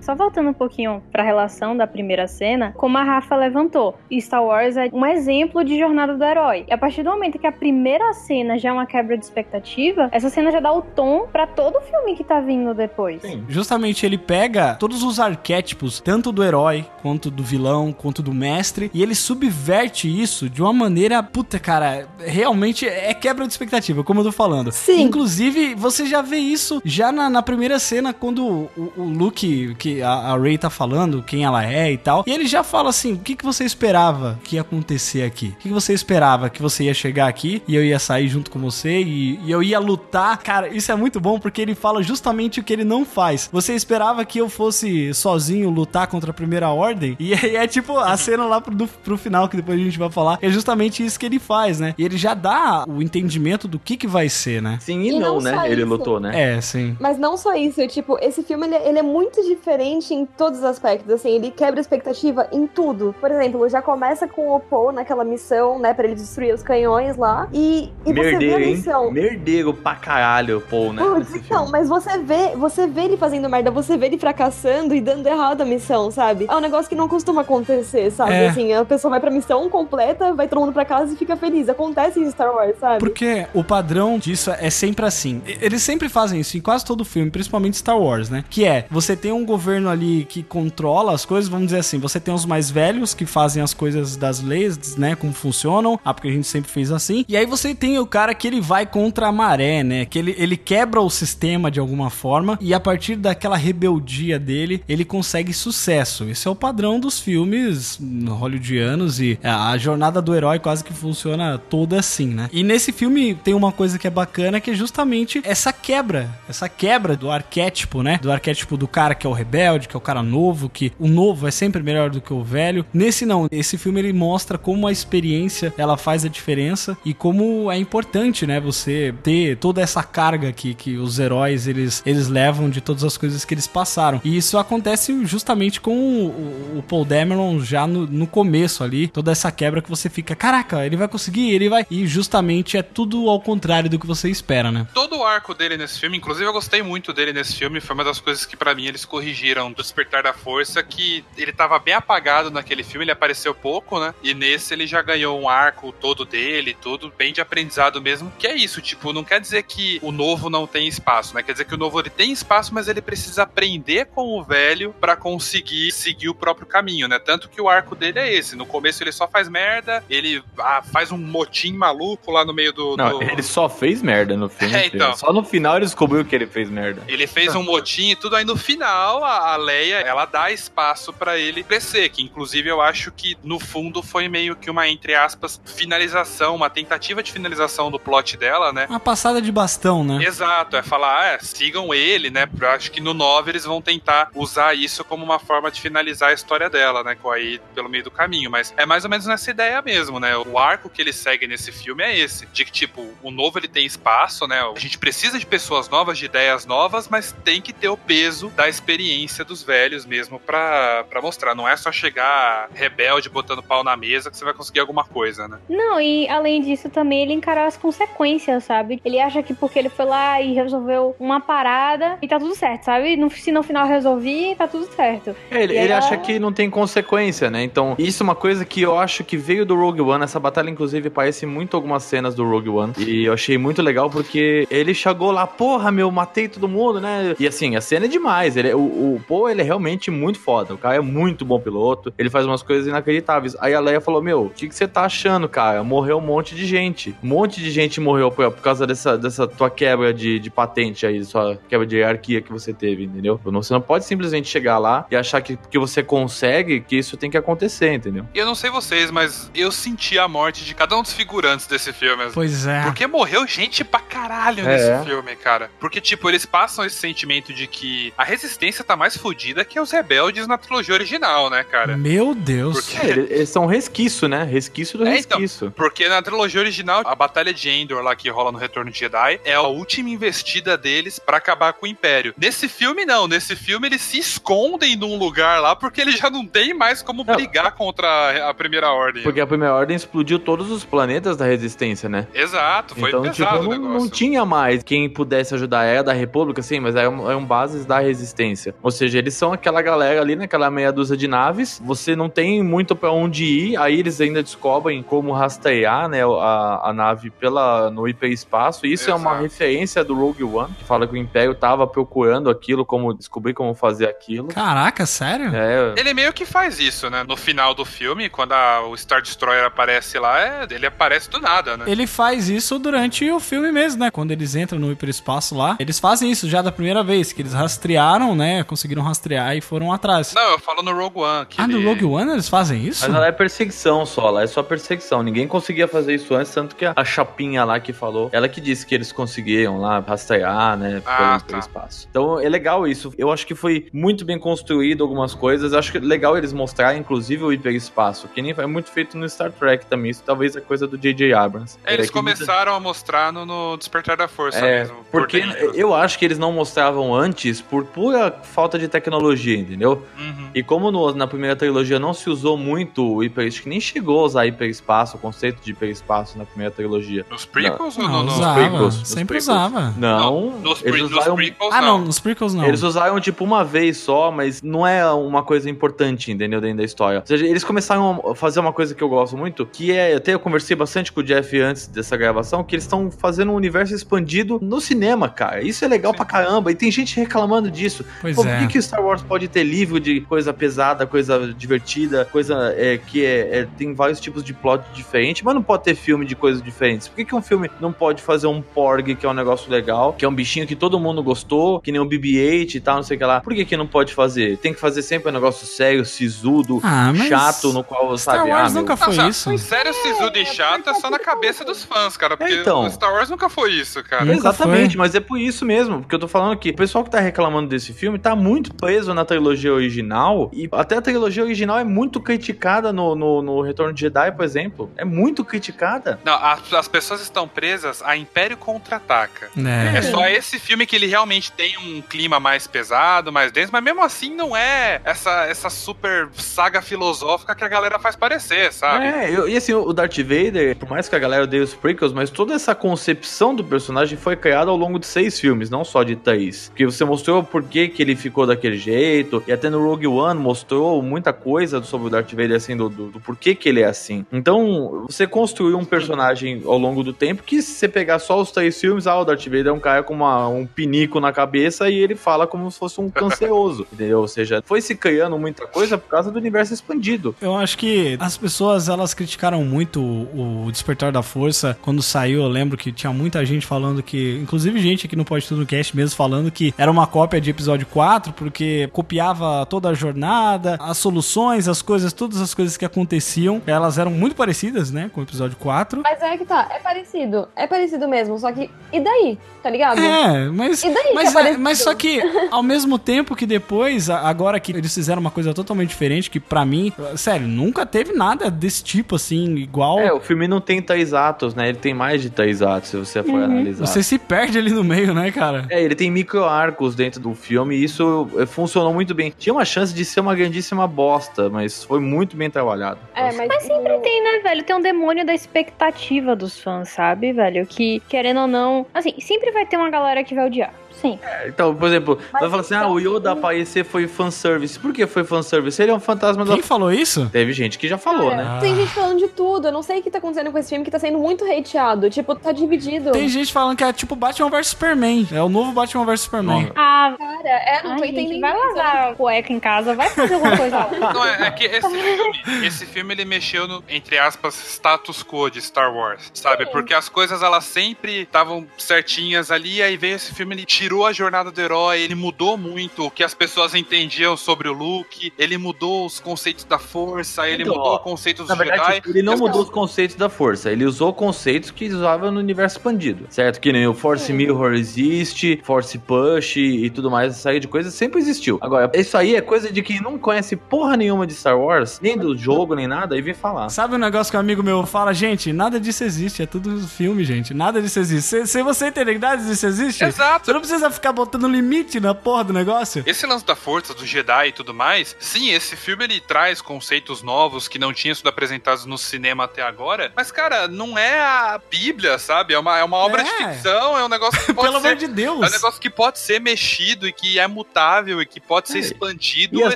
[0.05, 4.77] Só voltando um pouquinho pra relação da primeira cena, como a Rafa levantou, Star Wars
[4.77, 6.63] é um exemplo de jornada do herói.
[6.67, 10.07] E a partir do momento que a primeira cena já é uma quebra de expectativa,
[10.11, 13.23] essa cena já dá o tom pra todo o filme que tá vindo depois.
[13.49, 18.91] Justamente ele pega todos os arquétipos, tanto do herói, quanto do vilão, quanto do mestre,
[18.93, 24.19] e ele subverte isso de uma maneira, puta, cara, realmente é quebra de expectativa, como
[24.19, 24.71] eu tô falando.
[24.71, 25.01] Sim.
[25.01, 29.94] Inclusive, você já vê isso já na, na primeira cena, quando o, o Luke, que
[30.01, 33.13] a, a Rey tá falando, quem ela é e tal, e ele já fala assim:
[33.13, 35.47] o que, que você esperava que ia acontecer aqui?
[35.47, 38.49] O que, que você esperava que você ia chegar aqui e eu ia sair junto
[38.51, 40.37] com você e, e eu ia lutar?
[40.41, 43.49] Cara, isso é muito bom porque ele fala justamente o que ele não faz.
[43.51, 47.15] Você esperava que eu fosse sozinho lutar contra a primeira ordem?
[47.19, 49.97] E aí é tipo a cena lá pro, do- pro final, que depois a gente
[49.99, 51.93] vai falar, é justamente isso que ele faz, né?
[51.97, 54.77] E ele já dá o entendimento do que que vai ser, né?
[54.81, 55.63] Sim e, E não, não né?
[55.71, 55.89] Ele isso.
[55.89, 56.55] lutou, né?
[56.55, 56.95] É, sim.
[56.99, 60.65] Mas não só isso, tipo, esse filme ele, ele é muito diferente em todos os
[60.65, 63.15] aspectos, assim, ele quebra a expectativa em tudo.
[63.19, 67.17] Por exemplo, já começa com o Poe naquela missão, né, pra ele destruir os canhões
[67.17, 68.75] lá, e, e você vê a Merdeiro, hein?
[68.75, 69.11] missão.
[69.11, 71.03] Merdeiro pra caralho, Paul, né?
[71.03, 71.71] Putz, então, filme.
[71.71, 75.61] mas você vê, você vê ele fazendo merda, você vê ele fracassando e dando errado
[75.61, 76.45] a missão, sabe?
[76.49, 78.33] É um negócio que não costuma acontecer, sabe?
[78.33, 78.47] É.
[78.47, 81.69] Assim, a pessoa vai pra missão completa, vai todo mundo pra casa e fica feliz.
[81.69, 82.99] Acontece em Star Wars, sabe?
[82.99, 85.41] Porque o padrão disso é sempre assim.
[85.61, 88.43] Eles sempre fazem isso em quase todo filme, principalmente Star Wars, né?
[88.49, 92.19] Que é, você tem um governo ali que controla as coisas, vamos dizer assim, você
[92.19, 95.15] tem os mais velhos que fazem as coisas das leis, né?
[95.15, 97.25] Como funcionam, ah, porque a gente sempre fez assim.
[97.27, 100.05] E aí você tem o cara que ele vai contra a maré, né?
[100.05, 104.83] Que ele, ele quebra o sistema de alguma forma e a partir daquela rebeldia dele,
[104.87, 106.25] ele consegue sucesso.
[106.25, 111.57] Esse é o padrão dos filmes hollywoodianos e a jornada do herói quase que funciona
[111.57, 112.49] toda assim, né?
[112.51, 116.67] E nesse filme tem uma coisa que é bacana que é justamente essa quebra, essa
[116.69, 118.19] quebra do arquétipo, né?
[118.21, 120.91] Do arquétipo do cara que é o rebelde, personalidade, que é o cara novo, que
[120.99, 122.85] o novo é sempre melhor do que o velho.
[122.93, 127.71] Nesse não, esse filme ele mostra como a experiência ela faz a diferença e como
[127.71, 132.69] é importante, né, você ter toda essa carga que, que os heróis eles, eles levam
[132.69, 134.21] de todas as coisas que eles passaram.
[134.23, 139.31] E isso acontece justamente com o, o Paul Dameron já no, no começo ali, toda
[139.31, 141.85] essa quebra que você fica, caraca, ele vai conseguir, ele vai.
[141.89, 144.87] E justamente é tudo ao contrário do que você espera, né?
[144.93, 148.03] Todo o arco dele nesse filme, inclusive eu gostei muito dele nesse filme, foi uma
[148.03, 151.93] das coisas que pra mim eles corrigiram do Despertar da Força, que ele tava bem
[151.93, 154.13] apagado naquele filme, ele apareceu pouco, né?
[154.21, 158.47] E nesse ele já ganhou um arco todo dele, tudo bem de aprendizado mesmo, que
[158.47, 161.43] é isso, tipo, não quer dizer que o novo não tem espaço, né?
[161.43, 164.93] Quer dizer que o novo ele tem espaço, mas ele precisa aprender com o velho
[164.99, 167.19] pra conseguir seguir o próprio caminho, né?
[167.19, 170.81] Tanto que o arco dele é esse, no começo ele só faz merda, ele ah,
[170.81, 172.95] faz um motim maluco lá no meio do...
[172.97, 174.75] Não, do- ele só fez merda no filme.
[174.75, 175.15] É, então.
[175.15, 177.01] Só no final ele descobriu que ele fez merda.
[177.07, 181.13] Ele fez um motim e tudo, aí no final a, a Leia, ela dá espaço
[181.13, 185.15] pra ele crescer, que inclusive eu acho que no fundo foi meio que uma, entre
[185.15, 188.85] aspas, finalização, uma tentativa de finalização do plot dela, né?
[188.89, 190.23] Uma passada de bastão, né?
[190.23, 192.47] Exato, é falar, ah, é, sigam ele, né?
[192.59, 196.29] Eu acho que no 9 eles vão tentar usar isso como uma forma de finalizar
[196.29, 197.15] a história dela, né?
[197.15, 198.49] Com aí pelo meio do caminho.
[198.49, 200.35] Mas é mais ou menos nessa ideia mesmo, né?
[200.37, 203.67] O arco que ele segue nesse filme é esse: de que, tipo, o novo ele
[203.67, 204.61] tem espaço, né?
[204.75, 208.49] A gente precisa de pessoas novas, de ideias novas, mas tem que ter o peso
[208.49, 211.55] da experiência dos velhos mesmo pra, pra mostrar.
[211.55, 215.47] Não é só chegar rebelde botando pau na mesa que você vai conseguir alguma coisa,
[215.47, 215.57] né?
[215.69, 219.01] Não, e além disso também ele encarar as consequências, sabe?
[219.03, 222.83] Ele acha que porque ele foi lá e resolveu uma parada e tá tudo certo,
[222.85, 223.15] sabe?
[223.17, 225.35] No, se no final resolvi, tá tudo certo.
[225.51, 227.63] É, Ele, ele ela- acha que não tem consequência, né?
[227.63, 230.23] Então, isso é uma coisa que eu acho que veio do Rogue One.
[230.23, 232.93] Essa batalha, inclusive, parece muito algumas cenas do Rogue One.
[232.97, 237.35] E eu achei muito legal porque ele chegou lá, porra, meu, matei todo mundo, né?
[237.39, 238.55] E assim, a cena é demais.
[238.57, 240.73] Ele, o, o Poe, ele é realmente muito foda.
[240.73, 242.13] O cara é muito bom piloto.
[242.17, 243.55] Ele faz umas coisas inacreditáveis.
[243.59, 245.83] Aí a Leia falou: Meu, o que, que você tá achando, cara?
[245.83, 247.15] Morreu um monte de gente.
[247.23, 251.05] Um monte de gente morreu por, por causa dessa, dessa tua quebra de, de patente
[251.05, 253.39] aí, sua quebra de hierarquia que você teve, entendeu?
[253.45, 257.15] Não- Você não pode simplesmente chegar lá e achar que porque você consegue que isso
[257.17, 258.25] tem que acontecer, entendeu?
[258.33, 261.67] E eu não sei vocês, mas eu senti a morte de cada um dos figurantes
[261.67, 262.23] desse filme.
[262.33, 262.83] Pois é.
[262.83, 264.63] Porque morreu gente pra caralho É.
[264.67, 265.69] nesse filme, cara.
[265.79, 269.91] Porque, tipo, eles passam esse sentimento de que a resistência tá mais fodida que os
[269.91, 271.95] rebeldes na trilogia original, né, cara?
[271.97, 272.81] Meu Deus.
[272.89, 274.43] Porque- É, eles, eles são resquício, né?
[274.43, 275.39] Resquício do É, então.
[275.39, 275.69] resquício.
[275.71, 279.39] Porque na trilogia original, a Batalha de Endor lá que rola no Retorno de Jedi
[279.43, 282.33] é a última investida deles pra acabar com o Império.
[282.37, 283.27] Nesse filme, não.
[283.27, 287.23] Nesse filme, eles se escondem num lugar lá porque eles já não têm mais como
[287.23, 287.35] Não.
[287.35, 289.21] brigar contra a Primeira Ordem.
[289.23, 292.27] Porque a primeira ordem explodiu todos os planetas da resistência, né?
[292.33, 293.93] Exato, foi então, tipo, pesado o não, negócio.
[293.99, 295.83] não tinha mais quem pudesse ajudar.
[295.83, 298.73] Era da República, sim, mas eram, eram bases da resistência.
[298.81, 301.79] Ou seja, eles são aquela galera ali naquela meia dúzia de naves.
[301.85, 303.77] Você não tem muito pra onde ir.
[303.77, 308.85] Aí eles ainda descobrem como rastrear, né, a, a nave pela, no hiperespaço.
[308.87, 309.43] Isso é uma Exato.
[309.43, 313.73] referência do Rogue One, que fala que o Império tava procurando aquilo, como descobrir como
[313.75, 314.47] fazer aquilo.
[314.47, 315.51] Caraca, sério?
[315.55, 317.23] É, Ele meio que faz isso, né?
[317.27, 321.39] No final do filme, quando a- o Star Destroyer aparece lá, é- ele aparece do
[321.39, 321.85] nada, né?
[321.87, 324.09] Ele faz isso durante o filme mesmo, né?
[324.11, 327.53] Quando eles entram no hiperespaço lá, eles fazem isso já da primeira vez, que eles
[327.53, 328.63] rastrearam, né?
[328.63, 330.33] Conseguiram rastrear e foram atrás.
[330.33, 331.45] Não, eu falo no Rogue One.
[331.47, 333.05] Que ah, no ele- Rogue One eles fazem isso?
[333.07, 335.23] Mas ela é perseguição só, lá é só perseguição.
[335.23, 338.59] Ninguém conseguia fazer isso antes, tanto que a, a chapinha lá que falou, ela que
[338.61, 341.45] disse que eles conseguiram lá rastrear, né, Ah, pelo, tá.
[341.47, 342.07] pelo espaço.
[342.09, 343.13] Então é legal isso.
[343.17, 345.73] Eu acho que foi muito bem construído algumas coisas.
[345.73, 349.17] Eu acho que é legal eles mostrarem, inclusive, o hiperespaço, que nem é muito feito
[349.17, 350.11] no Star Trek também.
[350.11, 351.33] Isso talvez é coisa do J.J.
[351.33, 351.77] Abrams.
[351.85, 354.95] É, Eles É, que muita- começaram a mostrar no, no Despertar da Força É, mesmo.
[355.11, 355.73] por porque dentro.
[355.75, 360.03] eu acho que eles não mostravam antes por pura falta de tecnologia, entendeu?
[360.19, 360.49] Uhum.
[360.53, 364.21] E como no- na primeira trilogia não se usou muito o hiperespaço, que nem chegou
[364.21, 367.25] a usar hiperespaço, o conceito de hiperespaço na primeira trilogia.
[367.29, 368.31] Nos prequels ou Não, no, no...
[368.31, 368.53] usava.
[368.59, 369.43] prequels, nos Sempre prequels.
[369.47, 369.93] usava.
[369.97, 372.05] Não, Nos, eles nos usaram, prequels, Ah, não, não.
[372.05, 372.65] nos prequels não.
[372.65, 376.83] eles usaram tipo uma vez só, mas não é uma coisa importante, entendeu, dentro da
[376.83, 377.19] história.
[377.19, 380.33] Ou seja, eles começaram a fazer uma coisa que eu gosto muito, que é, até
[380.33, 383.93] eu conversei bastante com o Jeff antes dessa gravação, que eles estão fazendo um universo
[383.93, 385.61] expandido no cinema, cara.
[385.61, 386.17] Isso é legal Sim.
[386.17, 388.05] pra caramba, e tem gente reclamando disso.
[388.21, 388.64] Pois Pô, é.
[388.67, 392.97] Que, que o Star Wars pode ter livro de coisa pesada, coisa divertida, coisa é,
[392.97, 396.35] que é, é- tem vários tipos de plot diferentes, mas não pode ter filme de
[396.35, 397.07] coisas diferentes?
[397.07, 400.13] Por que, que um filme não pode fazer um Porg, que é um negócio legal,
[400.13, 403.03] que é um bichinho que todo mundo gostou, que nem o BB-8 e tal, não
[403.03, 403.41] sei o que lá?
[403.41, 404.57] Por que, que não pode fazer?
[404.57, 408.49] Tem que fazer sempre um negócio sério, sisudo, Ah, mas chato, no qual, Star sabe?
[408.49, 409.57] Wars ah, meu, nunca Não, foi já- isso.
[409.57, 412.35] Sério, sisudo e chato é só na cabeça dos fãs, cara.
[412.37, 412.83] Porque então.
[412.85, 414.31] o Star Wars nunca foi isso, cara.
[414.33, 414.97] Exatamente, foi.
[415.05, 417.69] mas é por isso mesmo, porque eu tô falando que o pessoal que tá reclamando
[417.69, 422.19] desse filme tá muito preso na trilogia original, e até a trilogia original é muito
[422.19, 424.91] criticada no, no, no Retorno de Jedi, por exemplo.
[424.97, 426.19] É muito criticada.
[426.23, 429.49] Não, as, as pessoas estão presas a Império Contra-Ataca.
[429.57, 429.97] É.
[429.97, 433.83] É só esse filme que ele realmente tem um clima mais pesado, mais denso, mas
[433.83, 439.05] mesmo assim não é essa, essa super saga filosófica que a galera faz parecer, sabe?
[439.05, 442.13] É, eu- e assim, o Darth Vader, por mais que a galera odeie os prequels,
[442.13, 446.03] mas toda essa concepção do personagem foi criada ao longo de seis filmes, não só
[446.03, 446.69] de três.
[446.69, 450.39] Porque você mostrou por que, que ele ficou daquele jeito, e até no Rogue One
[450.39, 453.85] mostrou muita coisa sobre o Darth Vader, assim, do, do, do porquê que ele é
[453.85, 454.25] assim.
[454.31, 458.49] Então, você construiu um personagem ao longo do tempo que, se você pegar só os
[458.51, 461.89] três filmes, ah, o Darth Vader é um cara com uma- um pinico na cabeça
[461.89, 464.19] e ele fala como se fosse um canceroso, entendeu?
[464.21, 467.35] Ou seja, foi se criando muita coisa por causa do universo expandido.
[467.41, 472.41] Eu acho que as pessoas elas criticaram muito o, o Despertar da Força quando saiu.
[472.41, 475.95] Eu lembro que tinha muita gente falando que, inclusive gente aqui no Pode Tudo Cast
[475.95, 480.97] mesmo falando que era uma cópia de episódio 4 porque copiava toda a jornada, as
[480.97, 485.23] soluções, as coisas, todas as coisas que aconteciam, elas eram muito parecidas, né, com o
[485.23, 486.01] episódio 4.
[486.03, 487.47] Mas é que tá, é parecido.
[487.55, 488.69] É parecido mesmo, só que.
[488.91, 489.37] E daí?
[489.61, 489.99] Tá ligado?
[489.99, 491.59] É, mas, E daí que mas, é parecido?
[491.61, 495.89] mas só que ao mesmo tempo que depois, agora que eles fizeram uma coisa totalmente
[495.89, 499.99] diferente, que pra mim, sério, nunca teve nada desse tipo assim, igual.
[499.99, 501.69] É, o filme não tem três atos, né?
[501.69, 503.85] Ele tem mais de três atos, se você for analisar.
[503.85, 505.65] Você se perde ali no meio, né, cara?
[505.69, 509.33] É, ele tem micro arcos dentro do filme e isso eh, funcionou muito bem.
[509.37, 512.99] Tinha uma chance de ser uma grandíssima bosta, mas foi muito bem trabalhado.
[513.15, 514.63] É, mas, Mas sempre tem, né, velho?
[514.63, 517.65] Tem um demônio da expectativa dos fãs, sabe, velho?
[517.65, 518.85] Que, querendo ou não.
[518.93, 520.73] Assim, sempre vai ter uma galera que vai odiar.
[521.05, 521.19] Sim.
[521.47, 524.79] Então, por exemplo, Mas vai falar assim: ah, o Yoda aparecer foi fanservice.
[524.79, 525.81] Por que foi fanservice?
[525.81, 526.53] Ele é um fantasma da.
[526.53, 527.29] Quem falou isso?
[527.31, 528.59] Teve gente que já falou, Cara, né?
[528.59, 529.67] Tem gente falando de tudo.
[529.67, 532.09] Eu não sei o que tá acontecendo com esse filme que tá sendo muito hateado.
[532.09, 533.11] Tipo, tá dividido.
[533.11, 535.27] Tem gente falando que é tipo Batman vs Superman.
[535.31, 536.71] É o novo Batman vs Superman.
[536.75, 538.41] Ah, Cara, é, não ai, tô gente, entendendo.
[538.41, 540.89] vai lavar a cueca em casa, vai fazer alguma coisa lá.
[541.13, 545.49] Não, é, é que esse filme, esse filme ele mexeu no, entre aspas, status quo
[545.49, 546.65] de Star Wars, sabe?
[546.67, 551.11] Porque as coisas elas sempre estavam certinhas ali, aí veio esse filme, ele tirou a
[551.11, 555.57] jornada do herói, ele mudou muito o que as pessoas entendiam sobre o Luke, ele
[555.57, 559.09] mudou os conceitos da força, ele Então, mudou ó, os conceitos Na dos verdade, Jedi.
[559.09, 562.77] ele não E mudou os conceitos da força, ele usou conceitos que usava no universo
[562.77, 563.59] expandido, certo?
[563.59, 567.89] Que nem o Force Mirror existe, Force Push e tudo mais, essa aí de coisa
[567.89, 568.59] sempre existiu.
[568.61, 572.17] Agora, isso aí é coisa de quem não conhece porra nenhuma de Star Wars, nem
[572.17, 573.69] do jogo, nem nada, e vem falar.
[573.69, 577.23] Sabe um negócio que um amigo meu fala, gente, nada disso existe, é tudo filme,
[577.23, 577.53] gente.
[577.53, 578.27] Nada disso existe.
[578.29, 580.45] Se, se você entender que nada disso existe, Exato.
[580.45, 583.03] você não precisa ficar botando limite na porra do negócio.
[583.05, 587.21] Esse lance da força, do Jedi e tudo mais, sim, esse filme ele traz conceitos
[587.21, 591.59] novos que não tinham sido apresentados no cinema até agora, mas, cara, não é a
[591.69, 592.53] Bíblia, sabe?
[592.53, 593.53] É uma, é uma obra de É.
[593.53, 594.87] ficção, é um negócio que pode Pelo ser...
[594.87, 595.43] amor de Deus.
[595.43, 598.77] É um negócio que pode ser mexido e que é mutável e que pode ser
[598.77, 598.81] É.
[598.81, 599.75] expandido E as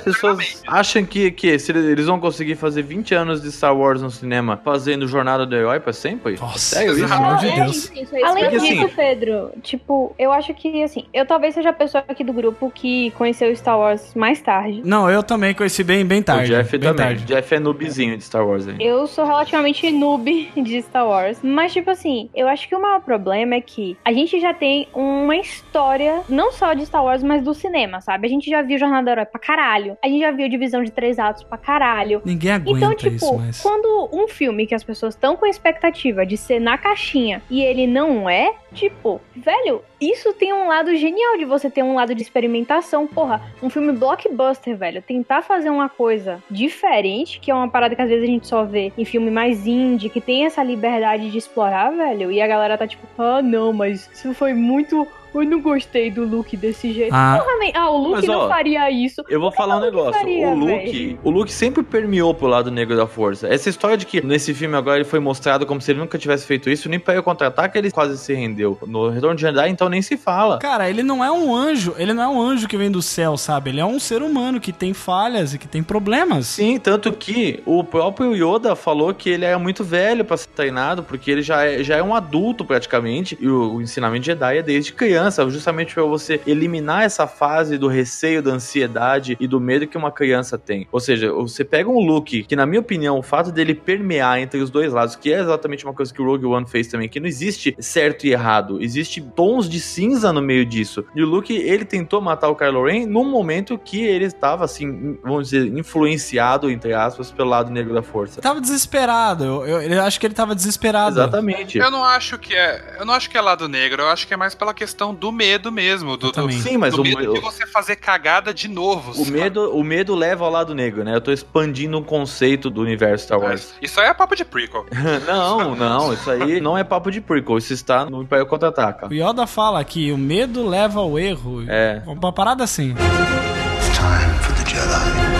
[0.00, 4.10] pessoas acham que, que se eles vão conseguir fazer 20 anos de Star Wars no
[4.10, 6.36] cinema fazendo Jornada do Herói pra sempre?
[6.38, 6.94] Nossa, isso?
[6.96, 7.90] pelo amor de É, Deus.
[7.90, 11.72] isso, é Além disso, assim- Pedro, tipo, eu acho que, assim, eu talvez seja a
[11.72, 14.82] pessoa aqui do grupo que conheceu Star Wars mais tarde.
[14.84, 16.52] Não, eu também conheci bem, bem tarde.
[16.52, 17.06] o Jeff bem também.
[17.06, 17.24] tarde.
[17.24, 18.76] Jeff é noobzinho de Star Wars aí.
[18.80, 21.38] Eu sou relativamente noob de Star Wars.
[21.42, 24.88] Mas, tipo assim, eu acho que o maior problema é que a gente já tem
[24.94, 28.26] uma história, não só de Star Wars, mas do cinema, sabe?
[28.26, 29.96] A gente já viu Jornada do Herói pra caralho.
[30.02, 32.22] A gente já viu Divisão de Três Atos pra caralho.
[32.24, 33.60] Ninguém aguenta Então, tipo, isso, mas...
[33.60, 37.62] quando um filme que as pessoas estão com a expectativa de ser na caixinha e
[37.62, 42.14] ele não é, tipo, velho, isso tem um lado genial de você ter um lado
[42.14, 43.06] de experimentação.
[43.06, 48.02] Porra, um filme blockbuster, velho, tentar fazer uma coisa diferente, que é uma parada que
[48.02, 51.38] às vezes a gente só vê em filme mais indie, que tem essa liberdade de
[51.38, 55.06] explorar, velho, e a galera tá tipo, ah, não, mas isso foi muito.
[55.34, 57.12] Eu não gostei do look desse jeito.
[57.14, 59.22] Ah, Porra, ah, o Luke Mas, não ó, faria isso.
[59.28, 60.12] Eu vou falar um negócio.
[60.12, 61.18] faria, o Luke, velho?
[61.22, 63.48] o Luke sempre permeou pro lado negro da força.
[63.48, 66.46] Essa história de que nesse filme agora ele foi mostrado como se ele nunca tivesse
[66.46, 68.78] feito isso, nem para o contra-ataque ele quase se rendeu.
[68.86, 70.58] No Retorno de Jedi, então nem se fala.
[70.58, 73.36] Cara, ele não é um anjo, ele não é um anjo que vem do céu,
[73.36, 73.70] sabe?
[73.70, 76.46] Ele é um ser humano que tem falhas e que tem problemas.
[76.46, 81.02] Sim, tanto que o próprio Yoda falou que ele era muito velho pra ser treinado,
[81.02, 84.62] porque ele já é, já é um adulto praticamente, e o, o ensinamento Jedi é
[84.62, 89.86] desde criança, justamente pra você eliminar essa fase do receio, da ansiedade e do medo
[89.86, 90.86] que uma criança tem.
[90.90, 94.60] Ou seja, você pega um Luke, que na minha opinião, o fato dele permear entre
[94.60, 97.20] os dois lados, que é exatamente uma coisa que o Rogue One fez também, que
[97.20, 101.04] não existe certo e errado, existe tons de cinza no meio disso.
[101.14, 105.18] E o Luke, ele tentou matar o Kylo Ren num momento que ele estava, assim,
[105.22, 108.40] vamos dizer, influenciado, entre aspas, pelo lado negro da força.
[108.40, 111.20] Tava desesperado, eu, eu, eu acho que ele tava desesperado.
[111.20, 111.78] Exatamente.
[111.78, 112.96] Eu não acho que é.
[112.98, 115.14] Eu não acho que é lado negro, eu acho que é mais pela questão questão
[115.14, 116.16] do medo mesmo.
[116.16, 116.52] Do, do.
[116.52, 119.10] Sim, mas do o, medo de o, você fazer cagada de novo.
[119.12, 119.30] o sabe?
[119.30, 121.14] medo, o medo leva ao lado negro, né?
[121.14, 123.74] Eu tô expandindo um conceito do universo Star Wars.
[123.82, 124.86] Isso aí é papo de prequel.
[125.26, 129.08] não, não, isso aí não é papo de prequel, isso está no Império Contra-Ataca.
[129.08, 131.64] O Yoda fala que o medo leva ao erro.
[131.68, 132.02] É.
[132.06, 132.92] Uma parada assim.
[132.92, 135.39] It's time for the Jedi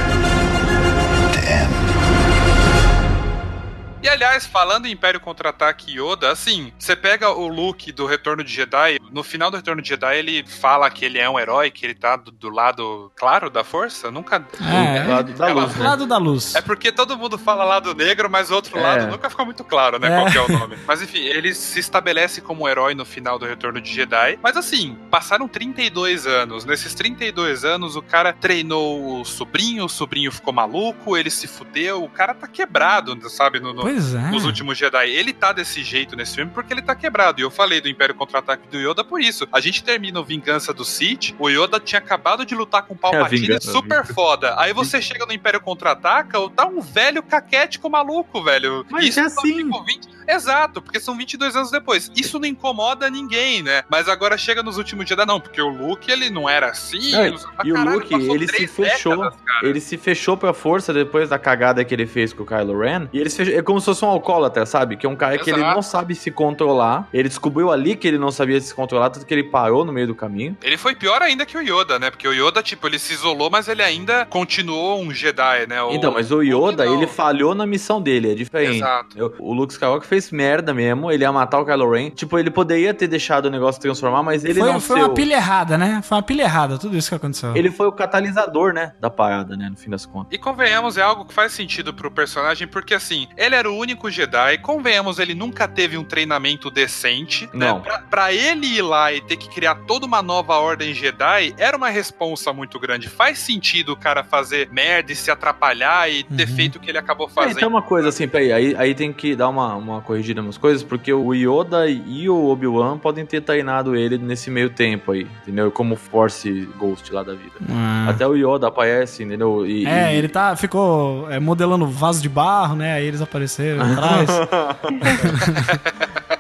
[4.11, 8.53] aliás, falando em Império Contra-Ataque e Yoda, assim, você pega o Luke do Retorno de
[8.53, 11.85] Jedi, no final do Retorno de Jedi ele fala que ele é um herói, que
[11.87, 14.37] ele tá do, do lado claro da força, nunca...
[14.61, 15.85] É, Do lado da luz, né?
[15.85, 16.55] Lado da luz.
[16.55, 18.81] É porque todo mundo fala lado negro, mas o outro É.
[18.83, 20.09] lado nunca fica muito claro, né?
[20.09, 20.17] É.
[20.21, 20.77] Qual que é o nome.
[20.87, 24.39] Mas enfim, ele se estabelece como um herói no final do Retorno de Jedi.
[24.43, 26.65] Mas assim, passaram 32 anos.
[26.65, 32.03] Nesses 32 anos, o cara treinou o sobrinho, o sobrinho ficou maluco, ele se fudeu,
[32.03, 33.61] o cara tá quebrado, sabe?
[33.61, 34.31] No, no- Pois é.
[34.31, 35.11] nos últimos Jedi.
[35.11, 37.41] Ele tá desse jeito nesse filme porque ele tá quebrado.
[37.41, 39.47] E eu falei do Império Contra-Ataque do Yoda por isso.
[39.53, 42.97] A gente termina o Vingança do Sith, o Yoda tinha acabado de lutar com o
[42.97, 44.55] Palpatine, vingança, super foda.
[44.59, 48.85] Aí você chega no Império Contra-Ataca, tá um velho caquético maluco, velho.
[48.91, 49.65] Mas isso é assim.
[49.65, 52.11] ficou 20 Exato, porque são 22 anos depois.
[52.17, 53.83] Isso não incomoda ninguém, né?
[53.89, 57.13] Mas agora chega nos últimos Jedi, não, porque o Luke, ele não era assim.
[57.13, 57.27] Não,
[57.65, 59.17] e o Caralho, Luke, passou ele se fechou.
[59.17, 59.39] décadas.
[59.63, 63.09] Ele se fechou pra força depois da cagada que ele fez com o Kylo Ren.
[63.13, 64.97] E ele se fechou, é como se fosse um alcoólatra, sabe?
[64.97, 65.75] Que é um cara que ele Exato.
[65.75, 67.09] não sabe se controlar.
[67.13, 70.07] Ele descobriu ali que ele não sabia se controlar, tanto que ele parou no meio
[70.07, 70.57] do caminho.
[70.63, 72.11] Ele foi pior ainda que o Yoda, né?
[72.11, 75.83] Porque o Yoda, tipo, ele se isolou, mas ele ainda continuou um Jedi, né?
[75.83, 78.77] O- então, mas o Yoda, ele falhou na missão dele, é diferente.
[78.77, 79.35] Exato.
[79.39, 82.11] O Luke Skywalker fez merda mesmo, ele ia matar o Kylo Ren.
[82.11, 85.15] Tipo, ele poderia ter deixado o negócio transformar, mas ele foi não foi seu- uma
[85.15, 86.01] pilha errada, né?
[86.03, 87.55] Foi uma pilha errada, tudo isso que aconteceu.
[87.57, 90.33] Ele foi o catalisador, né, da parada, né, no fim das contas.
[90.33, 94.11] E convenhamos, é algo que faz sentido pro personagem, porque assim, ele era o único
[94.11, 97.49] Jedi, convenhamos, ele nunca teve um treinamento decente.
[97.53, 97.77] Não.
[97.77, 97.81] Né?
[97.85, 101.77] Pra, pra ele ir lá e ter que criar toda uma nova ordem Jedi, era
[101.77, 103.09] uma responsa muito grande.
[103.09, 106.57] Faz sentido o cara fazer merda e se atrapalhar e ter Uhum.
[106.57, 107.57] feito o que ele acabou É, fazendo.
[107.57, 110.83] então uma coisa assim, peraí, aí, aí tem que dar uma, uma corrigida nas coisas,
[110.83, 115.71] porque o Yoda e o Obi-Wan podem ter treinado ele nesse meio tempo aí, entendeu?
[115.71, 117.53] Como Force Ghost lá da vida.
[117.71, 118.07] Ah.
[118.11, 119.67] Até o Yoda aparece, entendeu?
[119.67, 122.95] E, É, e- ele tá, ficou é, modelando vaso de barro, né?
[122.95, 124.29] Aí eles apareceram atrás.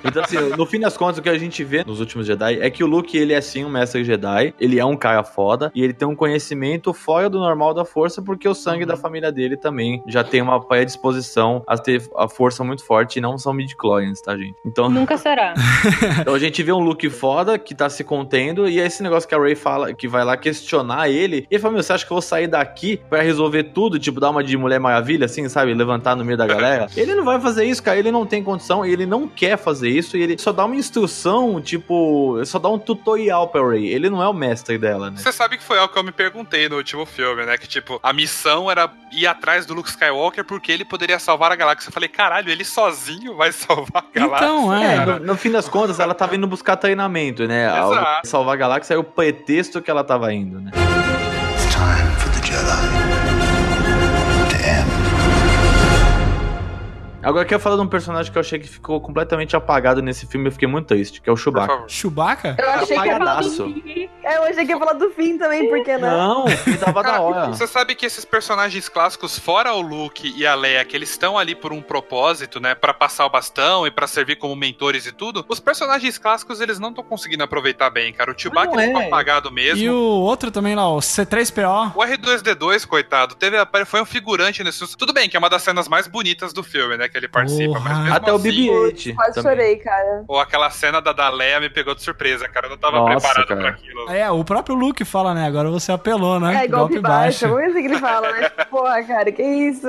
[0.04, 2.70] Então, assim, no fim das contas, o que a gente vê nos últimos Jedi é
[2.70, 5.82] que o Luke, ele é sim um mestre Jedi, ele é um cara foda, e
[5.82, 9.56] ele tem um conhecimento fora do normal da força, porque o sangue da família dele
[9.56, 14.20] também já tem uma predisposição a ter a força muito forte, e não são midi-chlorians,
[14.20, 14.54] tá, gente?
[14.64, 15.54] Então, Nunca será.
[16.20, 19.28] então a gente vê um Luke foda, que tá se contendo, e é esse negócio
[19.28, 22.06] que a Ray fala, que vai lá questionar ele, e ele fala, meu, você acha
[22.06, 25.48] que eu vou sair daqui pra resolver tudo, tipo, dar uma de Mulher Maravilha, assim,
[25.48, 25.74] sabe?
[25.74, 26.86] Levantar no meio da galera?
[26.96, 30.16] ele não vai fazer isso, cara, ele não tem condição, ele não quer fazer isso,
[30.16, 34.22] e ele só dá uma instrução, tipo, só dá um tutorial pra Ray, ele não
[34.22, 35.16] é o mestre dela, né?
[35.18, 37.56] Você sabe que foi algo que eu me perguntei no último filme, né?
[37.58, 41.56] Que, tipo, a missão era ir atrás do Luke Skywalker porque ele poderia salvar a
[41.56, 41.88] galáxia.
[41.88, 44.46] Eu falei, caralho, ele sozinho vai salvar a galáxia?
[44.46, 44.96] Então, é.
[44.96, 47.68] É, no, no fim das contas, ela tava indo buscar treinamento, né?
[47.68, 48.28] A- Exato.
[48.28, 50.70] Salvar a galáxia é o pretexto que ela tava indo, né?
[51.54, 52.99] It's time for the Jedi
[57.22, 60.26] Agora eu quero falar de um personagem que eu achei que ficou completamente apagado nesse
[60.26, 61.84] filme, eu fiquei muito triste, que é o Chewbacca.
[61.86, 62.56] Chewbacca?
[62.58, 63.64] Eu achei que ia falar do Apagadaço.
[63.74, 64.10] fim.
[64.22, 66.44] É, Eu achei que ia falar do fim também, por que não?
[66.44, 67.46] Não, ele tava da Cara, hora.
[67.48, 71.36] Você sabe que esses personagens clássicos, fora o Luke e a Leia, que eles estão
[71.38, 72.74] ali por um propósito, né?
[72.74, 75.44] Pra passar o bastão e pra servir como mentores e tudo.
[75.48, 78.30] Os personagens clássicos, eles não estão conseguindo aproveitar bem, cara.
[78.32, 79.06] O Chewbacca Não ele ficou é.
[79.06, 79.82] apagado mesmo.
[79.82, 81.92] E o outro também lá, o C3PO.
[81.94, 84.96] O R2D2, coitado, teve a- foi um figurante nesse.
[84.96, 87.09] Tudo bem que é uma das cenas mais bonitas do filme, né?
[87.10, 89.14] Que ele participa, mas mesmo Até o assim, BB-8.
[89.14, 89.50] Quase também.
[89.52, 90.24] chorei, cara.
[90.28, 92.66] Ou aquela cena da, Leia me pegou de surpresa, cara.
[92.66, 93.60] Eu não tava Nossa, preparado cara.
[93.60, 94.10] pra aquilo.
[94.10, 95.46] É, o próprio Luke fala, né?
[95.46, 96.64] Agora você apelou, né?
[96.64, 97.46] É, golpe, baixo.
[97.48, 98.48] Vamos ver o que ele fala, né?
[98.70, 99.86] Porra, cara, que isso?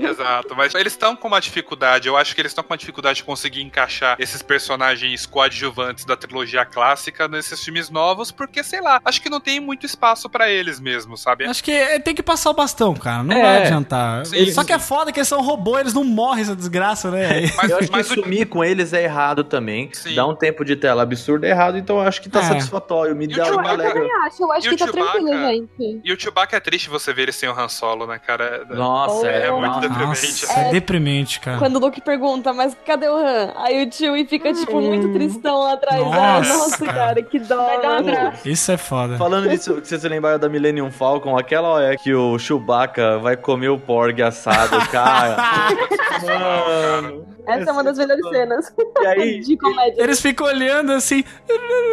[0.00, 2.08] Exato, mas eles estão com uma dificuldade.
[2.08, 6.16] Eu acho que eles estão com uma dificuldade de conseguir encaixar esses personagens coadjuvantes da
[6.16, 10.50] trilogia clássica nesses filmes novos, porque sei lá, acho que não tem muito espaço pra
[10.50, 11.44] eles mesmo, sabe?
[11.46, 13.22] Acho que é- tem que passar o bastão, cara.
[13.22, 13.42] Não É.
[13.42, 14.26] vai adiantar.
[14.26, 14.66] Sim, Só sim.
[14.66, 17.50] que é foda que eles são robô, eles não morrem essa desgraça, né?
[17.56, 19.90] Mas, Eu acho que mas o- sumir com eles é errado também.
[19.92, 20.14] Sim.
[20.14, 22.42] Dá um tempo de tela absurdo é errado, então eu acho que tá É.
[22.44, 23.14] satisfatório.
[23.16, 23.92] Me E dá uma alegre.
[23.94, 25.10] também acho, eu acho E que tá Chewbacca?
[25.18, 26.00] tranquilo, gente.
[26.04, 28.64] E o Chewbacca é triste você ver ele sem o Han Solo, né, cara?
[28.70, 29.80] Nossa, é, É muito nossa.
[29.80, 30.46] deprimente.
[30.46, 31.58] Nossa, é deprimente, cara.
[31.58, 33.52] Quando o Luke pergunta, mas cadê o Han?
[33.56, 36.00] Aí o Chewie fica, tipo, muito tristão lá atrás.
[36.00, 36.98] Nossa, nossa, cara.
[36.98, 37.56] cara, que dó.
[37.64, 38.32] Vai dar um.
[38.44, 39.16] Isso é foda.
[39.16, 43.68] Falando nisso, que vocês lembraram da Millennium Falcon, aquela hora que o Chewbacca vai comer
[43.68, 45.36] o porg assado, cara.
[46.38, 47.26] Mano.
[47.46, 50.02] Essa é uma das melhores cenas E aí, de comédia.
[50.02, 51.24] Eles ficam olhando assim,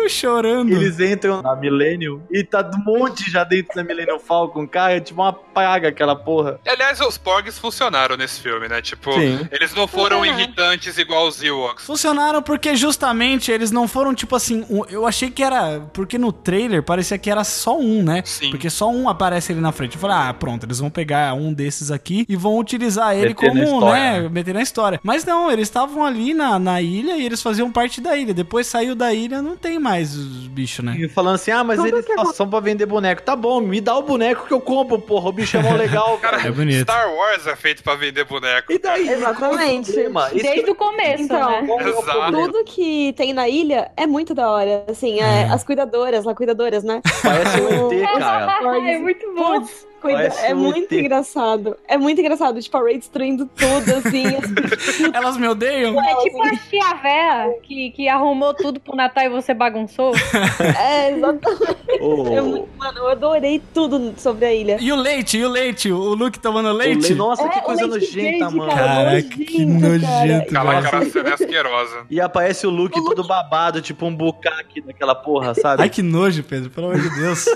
[0.10, 0.72] chorando.
[0.72, 5.00] eles entram na Millennium e tá um monte já dentro da Millennium Falcon, cara, é
[5.00, 6.60] tipo uma praga aquela porra.
[6.68, 8.82] Aliás, os Porgs funcionaram nesse filme, né?
[8.82, 9.48] Tipo, Sim.
[9.52, 10.28] eles não foram É.
[10.30, 11.86] irritantes igual os Ewoks.
[11.86, 14.66] Funcionaram porque justamente eles não foram tipo assim.
[14.70, 15.80] um- eu achei que era.
[15.94, 18.22] Porque no trailer parecia que era só um, né?
[18.26, 18.50] Sim.
[18.50, 19.96] Porque só um aparece ali na frente.
[19.96, 23.50] Eu falei, ah, pronto, eles vão pegar um desses aqui e vão utilizar ele Meter
[23.50, 24.30] como, história, né?
[24.36, 25.00] Meter na história.
[25.02, 28.34] Mas não, eles estavam ali na, na ilha e eles faziam parte da ilha.
[28.34, 30.94] Depois saiu da ilha, não tem mais os bichos, né?
[30.98, 33.22] E falando assim, ah, mas Tudo eles que só são pra vender boneco.
[33.22, 35.30] Tá bom, me dá o boneco que eu compro, porra.
[35.30, 36.36] O bicho é mó legal, cara.
[36.38, 36.82] Cara, É bonito.
[36.82, 38.74] Star Wars é feito pra vender boneco.
[38.74, 39.08] E daí?
[39.08, 39.98] Exatamente.
[39.98, 40.04] É?
[40.10, 41.66] Isso Desde o começo, Então, né?
[41.66, 42.32] é o Exato.
[42.34, 44.84] Tudo que tem na ilha é muito da hora.
[44.90, 47.02] Assim, é, as cuidadoras, lá cuidadoras, né?
[47.24, 48.58] Parece um ET, cara.
[48.92, 49.62] é muito bom.
[49.62, 51.00] Putz, cuida- Parece é muito ET.
[51.00, 51.78] engraçado.
[51.88, 52.62] É muito engraçado.
[52.62, 54.24] Tipo, a Ray destruindo tudo, assim.
[55.14, 56.00] Elas me odeiam?
[56.02, 60.14] É tipo a tia véia que, que arrumou tudo pro Natal e você bagunçou.
[60.80, 62.02] é, exatamente.
[62.02, 64.78] Ô, É muito- mano, eu adorei tudo sobre a ilha.
[64.80, 65.92] E o leite, e o leite?
[65.92, 67.10] O Luke tomando o leite?
[67.10, 68.72] Le- Nossa, que É, o coisa nojenta, verde, mano.
[68.72, 68.86] cara.
[68.86, 70.80] Caraca, que nojento, cara.
[70.80, 72.06] Aquela cena é asquerosa.
[72.10, 75.82] E aparece o Luke todo babado, tipo um bucaque daquela porra, sabe?
[75.84, 77.46] Ai, que nojo, Pedro, pelo amor de Deus.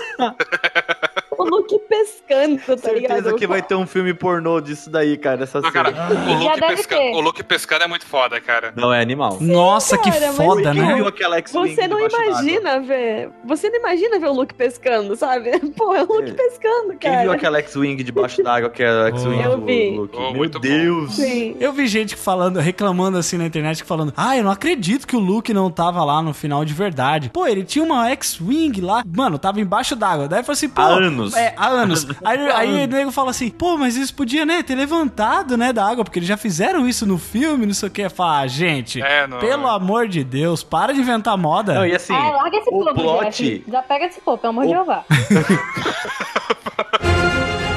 [1.40, 3.14] O Luke pescando, tá ligado?
[3.14, 5.70] Certeza que vai ter um filme pornô disso daí, cara, Não, cena.
[5.72, 6.96] cara, o Já Luke, deve pesca...
[6.96, 7.14] ter.
[7.14, 8.72] o Luke pescando é muito foda, cara.
[8.76, 9.38] Não é animal.
[9.40, 10.94] Nossa, que cara, mas foda, né?
[10.94, 12.42] viu aquela X-Wing Você não debaixo d'água?
[12.42, 13.30] imagina ver.
[13.44, 15.58] Você não imagina ver o Luke pescando, sabe?
[15.76, 16.34] Pô, é o Luke É.
[16.34, 17.22] pescando, Quem cara.
[17.22, 19.90] viu aquela X-Wing debaixo d'água, que era a X-Wing Eu do vi.
[19.96, 20.16] Luke?
[20.16, 20.68] Oh, Meu muito bom.
[20.68, 21.14] Deus!
[21.14, 21.56] Sim.
[21.58, 25.20] Eu vi gente falando, reclamando assim na internet, falando: Ah, eu não acredito que o
[25.20, 27.30] Luke não tava lá no final de verdade.
[27.30, 30.28] Pô, ele tinha uma X-Wing lá, mano, tava embaixo d'água.
[30.28, 30.80] Daí eu falei assim, pô.
[30.82, 31.29] Há anos.
[31.36, 32.06] É, há anos.
[32.24, 35.86] aí aí o nego fala assim, pô, mas eles podiam, né, ter levantado, né, da
[35.86, 38.08] água, porque eles já fizeram isso no filme, não sei o que.
[38.08, 41.74] Fala, ah, gente, É, não- pelo amor de Deus, para de inventar moda.
[41.74, 43.42] Não, e assim, ah, larga esse o povo, plot...
[43.44, 43.64] Jeff.
[43.70, 45.04] Já pega esse povo, pelo amor de O- Jeová.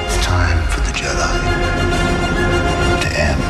[0.04, 1.40] It's time for the Jedi
[3.00, 3.40] to end.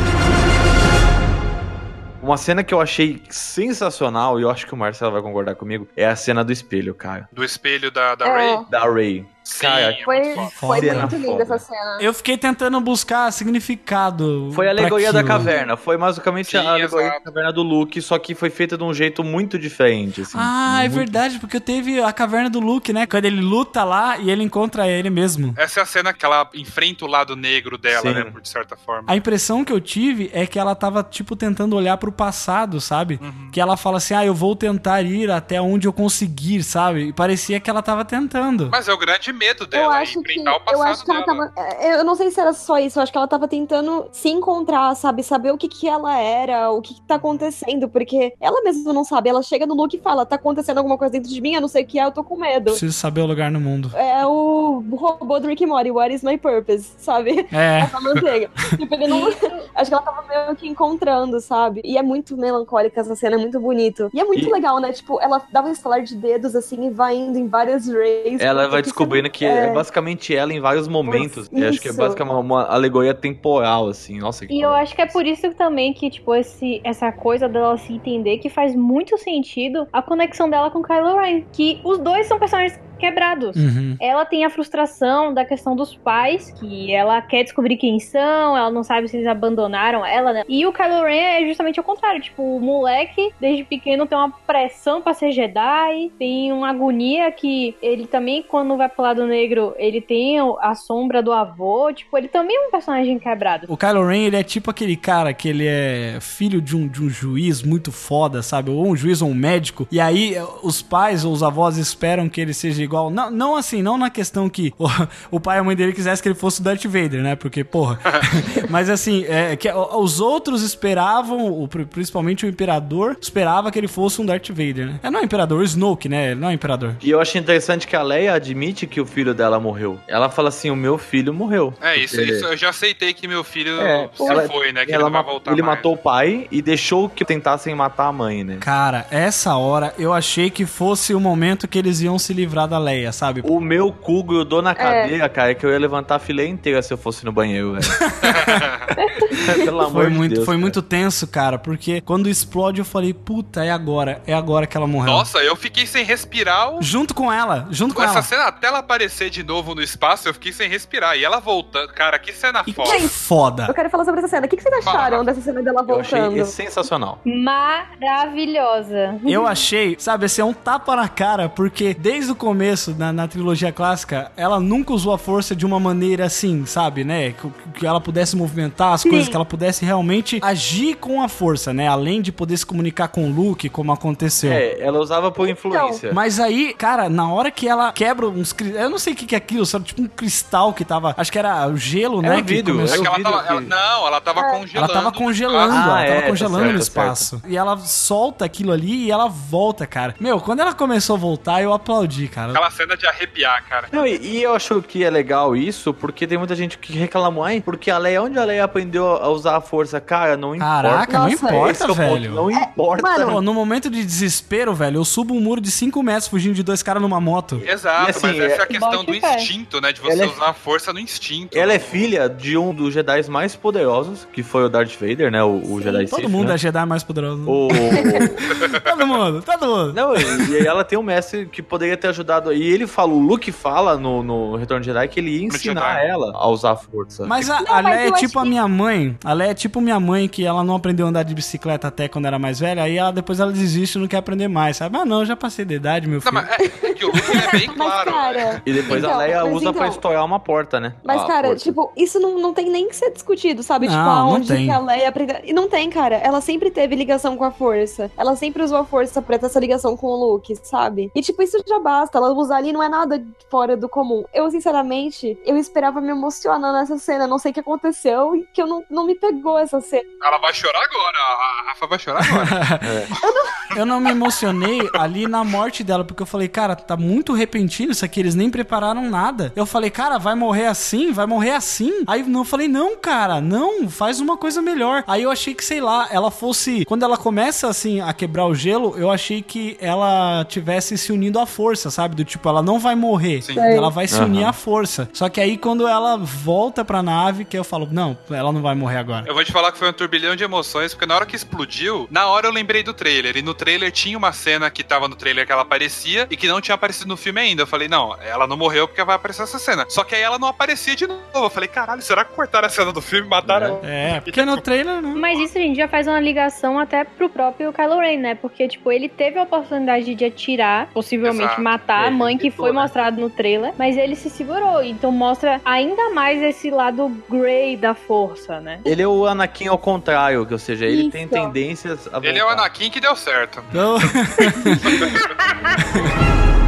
[2.23, 5.87] Uma cena que eu achei sensacional, e eu acho que o Marcelo vai concordar comigo,
[5.97, 7.29] é a cena do espelho, cara.
[7.33, 8.31] Do espelho da, da É.
[8.33, 8.67] Ray.
[8.71, 9.27] Da Ray.
[9.45, 10.23] Sim, Cara, é Foi,
[10.55, 11.43] foi Cena muito linda foda.
[11.43, 11.99] essa cena.
[12.01, 13.31] Eu fiquei tentando buscar
[13.75, 14.51] significado.
[14.55, 15.77] Foi a alegoria da caverna.
[15.77, 17.25] Foi basicamente Sim, a alegoria exato.
[17.25, 20.37] da caverna do Luke, só que foi feita de um jeito muito diferente, assim.
[20.41, 23.07] Ah, é Muito- verdade, porque teve a caverna do Luke, né?
[23.07, 25.55] Quando ele luta lá e ele encontra ele mesmo.
[25.57, 28.15] Essa é a cena que ela enfrenta o lado negro dela, Sim.
[28.15, 28.25] né?
[28.25, 29.05] Por de certa forma.
[29.11, 33.19] A impressão que eu tive é que ela tava, tipo, tentando olhar pro passado, sabe?
[33.23, 33.51] Uhum.
[33.53, 37.09] Que ela fala assim, ah, eu vou tentar ir até onde eu conseguir, sabe?
[37.09, 38.69] E parecia que ela tava tentando.
[38.71, 41.11] Mas é o grande medo Eu dela, acho que, enfrentar o passado eu acho que
[41.11, 41.49] ela dela.
[41.55, 41.71] tava.
[41.81, 44.29] é, Eu não sei se era só isso, eu acho que ela tava tentando se
[44.29, 45.23] encontrar, sabe?
[45.23, 49.05] Saber o que que ela era, o que que tá acontecendo, porque ela mesma não
[49.05, 49.29] sabe.
[49.29, 51.69] Ela chega no Luke e fala: tá acontecendo alguma coisa dentro de mim, eu não
[51.69, 52.71] sei o que é, eu tô com medo.
[52.73, 53.91] Preciso saber o lugar no mundo.
[53.97, 57.47] É o robô do Rick and Morty, What is my purpose, sabe?
[57.53, 57.81] É.
[57.85, 58.51] Essa manteiga.
[58.77, 59.25] tipo, ele não.
[59.75, 61.81] Acho que ela tava meio que encontrando, sabe?
[61.85, 64.09] E é muito melancólica essa cena, é muito bonito.
[64.15, 64.93] E é muito E- legal, né?
[64.93, 68.41] Tipo, ela dá um estalar de dedos assim e vai indo em várias rays.
[68.41, 71.51] Ela vai que descobrindo que é basicamente ela em vários momentos.
[71.51, 74.19] Nossa, acho que é basicamente uma, uma alegoria temporal, assim.
[74.19, 77.77] Nossa, E eu acho que é por isso também que, tipo, esse, essa coisa dela
[77.77, 81.43] se entender que faz muito sentido a conexão dela com Kylo Ren.
[81.53, 83.55] Que os dois são personagens quebrados.
[83.55, 83.97] Uhum.
[84.01, 88.71] Ela tem a frustração da questão dos pais, que ela quer descobrir quem são, ela
[88.71, 90.43] não sabe se eles abandonaram ela, né?
[90.49, 92.21] E o Kylo Ren é justamente o contrário.
[92.23, 97.77] Tipo, o moleque, desde pequeno, tem uma pressão pra ser Jedi, tem uma agonia que
[97.83, 101.93] ele também, quando vai pro lado negro, ele tem a sombra do avô.
[101.93, 103.67] Tipo, ele também é um personagem quebrado.
[103.69, 107.03] O Kylo Ren, ele é tipo aquele cara que ele é filho de um, de
[107.03, 108.71] um juiz muito foda, sabe?
[108.71, 109.87] Ou um juiz ou um médico.
[109.93, 112.94] E aí os pais ou os avós esperam que ele seja igual.
[113.11, 114.87] Não, não assim, não na questão que o,
[115.33, 117.37] o pai e a mãe dele quisessem que ele fosse o Darth Vader, né?
[117.37, 117.99] Porque, porra.
[118.71, 124.21] Mas assim, é, que os outros esperavam, o- principalmente o imperador, esperava que ele fosse
[124.21, 125.01] um Darth Vader, né?
[125.03, 126.33] É, não é imperador, o Snoke, né?
[126.33, 126.95] Ele Não é imperador.
[127.03, 129.99] E eu achei interessante que a Leia admite que o filho dela morreu.
[130.09, 131.73] Ela fala assim: o meu filho morreu.
[131.81, 134.85] É, isso, Porque- isso eu já aceitei que meu filho É, se ela- foi, né?
[134.85, 135.77] Que ela ele não vai voltar ele mais.
[135.79, 138.57] matou o pai e deixou que tentassem matar a mãe, né?
[138.61, 142.79] Cara, essa hora eu achei que fosse o momento que eles iam se livrar da
[142.85, 143.41] Leia, sabe?
[143.45, 146.93] O meu cu grudou na cadeira, cara, que eu ia levantar a fileira inteira se
[146.93, 147.85] eu fosse no banheiro, velho.
[149.65, 150.45] Pelo amor Foi de muito, Deus.
[150.45, 150.61] foi cara.
[150.61, 154.87] muito tenso, cara, porque quando explode eu falei, puta, é agora, é agora que ela
[154.87, 155.13] morreu.
[155.13, 156.71] Nossa, eu fiquei sem respirar.
[156.75, 158.23] o- Junto com ela, junto com Essa ela.
[158.23, 161.17] cena, até ela aparecer de novo no espaço, eu fiquei sem respirar.
[161.17, 161.89] E ela voltando.
[161.93, 162.91] Cara, que cena E foda.
[162.97, 163.67] que foda.
[163.69, 164.47] Eu quero falar sobre essa cena.
[164.47, 165.31] O que que vocês Fala, acharam Rafa.
[165.31, 166.45] dessa cena dela Eu achei voltando?
[166.47, 167.19] sensacional.
[167.25, 169.19] Maravilhosa.
[169.25, 172.64] Eu achei, sabe, assim, é um tapa na cara, porque desde o começo,
[172.99, 177.33] na, na trilogia clássica, ela nunca usou a força de uma maneira assim, sabe, né?
[177.33, 177.49] Que,
[177.81, 181.89] que ela pudesse movimentar as coisas, que ela pudesse realmente agir com a força, né?
[181.89, 184.53] Além de poder se comunicar com o Luke, como aconteceu.
[184.53, 186.13] É, ela usava por influência.
[186.13, 188.55] Mas aí, cara, na hora que ela quebra uns.
[188.75, 189.85] Eu não sei o que, que é aquilo, sabe?
[189.87, 191.15] Tipo um cristal que tava.
[191.17, 192.29] Acho que era o gelo, né?
[192.29, 193.47] Era que vidro, começou- É que ela vidro tava.
[193.49, 194.93] ela- não, ela tava congelando.
[194.93, 197.43] Ela tava congelando, Ah, ela tava é, tá congelando certo, no tá espaço.
[197.47, 200.15] E ela solta aquilo ali e ela volta, cara.
[200.19, 202.53] Meu, quando ela começou a voltar, eu aplaudi, cara.
[202.55, 203.89] Aquela cena de arrepiar, cara.
[203.91, 207.43] Não, e, e eu acho que é legal isso, porque tem muita gente que reclamou,
[207.43, 210.01] ai, porque a Leia, onde a Leia aprendeu a usar a força?
[210.01, 211.13] Cara, não Caraca, importa.
[211.13, 212.33] não Nossa, Esse importa, é ponto, velho.
[212.33, 213.03] Não importa.
[213.03, 216.63] mano, no momento de desespero, velho, eu subo um muro de 5 metros fugindo de
[216.63, 217.61] dois caras numa moto.
[217.65, 219.93] Exato, assim, mas essa é a é- questão do instinto, né?
[219.93, 221.59] De você Ela é- usar a força no instinto.
[221.59, 225.43] Ela é filha de um dos Jedi mais poderosos, que foi o Darth Vader, né?
[225.43, 226.55] O, o Jedi Todo Sith, mundo né?
[226.55, 227.43] é Jedi mais poderoso.
[227.49, 227.69] O...
[228.85, 229.93] Todo mundo, todo mundo.
[229.93, 232.44] Não, e e ela tem um mestre que poderia ter ajudado.
[232.53, 236.05] E ele fala, o Luke fala no, no Retorno de Jedi que ele ia ensinar
[236.05, 237.25] ela a usar a força.
[237.27, 239.17] Mas a, Não, a Leia é tipo a minha mãe.
[239.25, 242.09] A Leia é tipo minha mãe, que ela não aprendeu a andar de bicicleta até
[242.09, 242.83] quando era mais velha.
[242.83, 244.97] Aí ela, depois ela desiste e não quer aprender mais, sabe?
[244.99, 246.35] Ah, não, eu já passei da idade, meu Não, filho.
[246.35, 248.11] mas é, é que o Luke é bem Mas, claro.
[248.11, 248.63] cara...
[248.67, 250.95] E depois a Então, Leia mas usa pra então- estourar uma porta, né?
[251.05, 251.65] Mas, A cara, força.
[251.65, 253.87] tipo, isso não, não tem nem que ser discutido, sabe?
[253.87, 254.67] Não, tipo, não aonde tem.
[254.67, 255.37] que a Leia aprendeu.
[255.45, 256.17] E não tem, cara.
[256.17, 258.11] Ela sempre teve ligação com a força.
[258.17, 261.11] Ela sempre usou a força pra ter essa ligação com o Luke, sabe?
[261.15, 262.19] E, tipo, isso já basta.
[262.19, 264.25] Ela usar ali não é nada fora do comum.
[264.33, 267.27] Eu, sinceramente, eu esperava me emocionar nessa cena.
[267.27, 270.09] Não sei o que aconteceu e que eu não, não me pegou essa cena.
[270.23, 271.19] Ela vai chorar agora.
[271.19, 273.09] A Rafa vai chorar agora.
[273.77, 277.91] Eu não me emocionei ali na morte dela, porque eu falei, cara, tá muito repentino
[277.91, 279.53] isso aqui, eles nem prepararam nada.
[279.57, 281.13] Eu falei, cara, vai morrer assim?
[281.13, 282.05] Vai morrer assim?
[282.07, 285.03] Aí não, eu falei, não, cara, não, faz uma coisa melhor.
[285.09, 286.85] Aí eu achei que, sei lá, ela fosse.
[286.85, 291.41] Quando ela começa assim a quebrar o gelo, eu achei que ela tivesse se unindo
[291.41, 292.15] à força, sabe?
[292.15, 293.59] Do tipo, ela não vai morrer, Sim.
[293.59, 295.09] ela vai se unir à força.
[295.13, 298.75] Só que aí quando ela volta pra nave, que eu falo, não, ela não vai
[298.75, 299.25] morrer agora.
[299.27, 302.07] Eu vou te falar que foi um turbilhão de emoções, porque na hora que explodiu,
[302.11, 303.37] na hora eu lembrei do trailer.
[303.37, 306.49] E no trailer tinha uma cena que tava no trailer que ela aparecia e que
[306.49, 307.63] não tinha aparecido no filme ainda.
[307.63, 309.85] Eu falei, não, ela não morreu porque vai aparecer essa cena.
[309.89, 311.23] Só que aí ela não aparecia de novo.
[311.35, 313.81] Eu falei, caralho, será que cortaram a cena do filme e mataram ela?
[313.85, 315.15] É, porque no trailer, né?
[315.17, 318.35] Mas isso a gente já faz uma ligação até pro próprio Kylo Ren, né?
[318.35, 321.63] Porque, tipo, ele teve a oportunidade de atirar, possivelmente Exato.
[321.63, 324.83] matar É, mãe que foi mostrado no trailer, mas ele se segurou.
[324.83, 328.81] Então mostra ainda mais esse lado grey da força, né?
[328.85, 331.33] Ele é o Anakin ao contrário, ou seja, ele tem Isso.
[331.33, 332.63] tendências a Ele é o voltar.
[332.63, 333.63] Anakin que deu certo.
[333.71, 333.99] Então...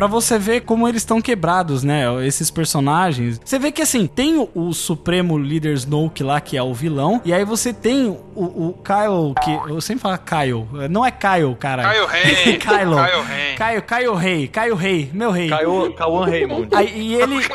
[0.00, 2.04] Pra você ver como eles estão quebrados, né?
[2.26, 3.38] Esses personagens.
[3.44, 7.20] Você vê que assim, tem o, o Supremo Líder Snoke lá, que é o vilão.
[7.22, 9.70] E aí você tem o, o Kyle, que.
[9.70, 10.88] Eu sempre falo Kyle.
[10.88, 11.82] Não é Kyle, cara.
[11.82, 12.56] Caio Rei.
[12.56, 12.96] Kylo.
[12.96, 13.54] Caio Rei.
[13.56, 14.48] Caio, Caio Rei.
[14.48, 15.10] Caio Rei.
[15.12, 15.50] Meu rei.
[15.50, 16.74] Kawan Raymond.
[16.74, 17.36] Aí, e ele.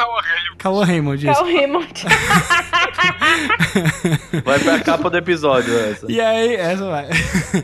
[0.65, 1.23] Cauã Raymond.
[1.23, 1.93] Cal Raymond.
[4.43, 6.11] Vai pra capa do episódio essa.
[6.11, 7.07] E aí, essa vai.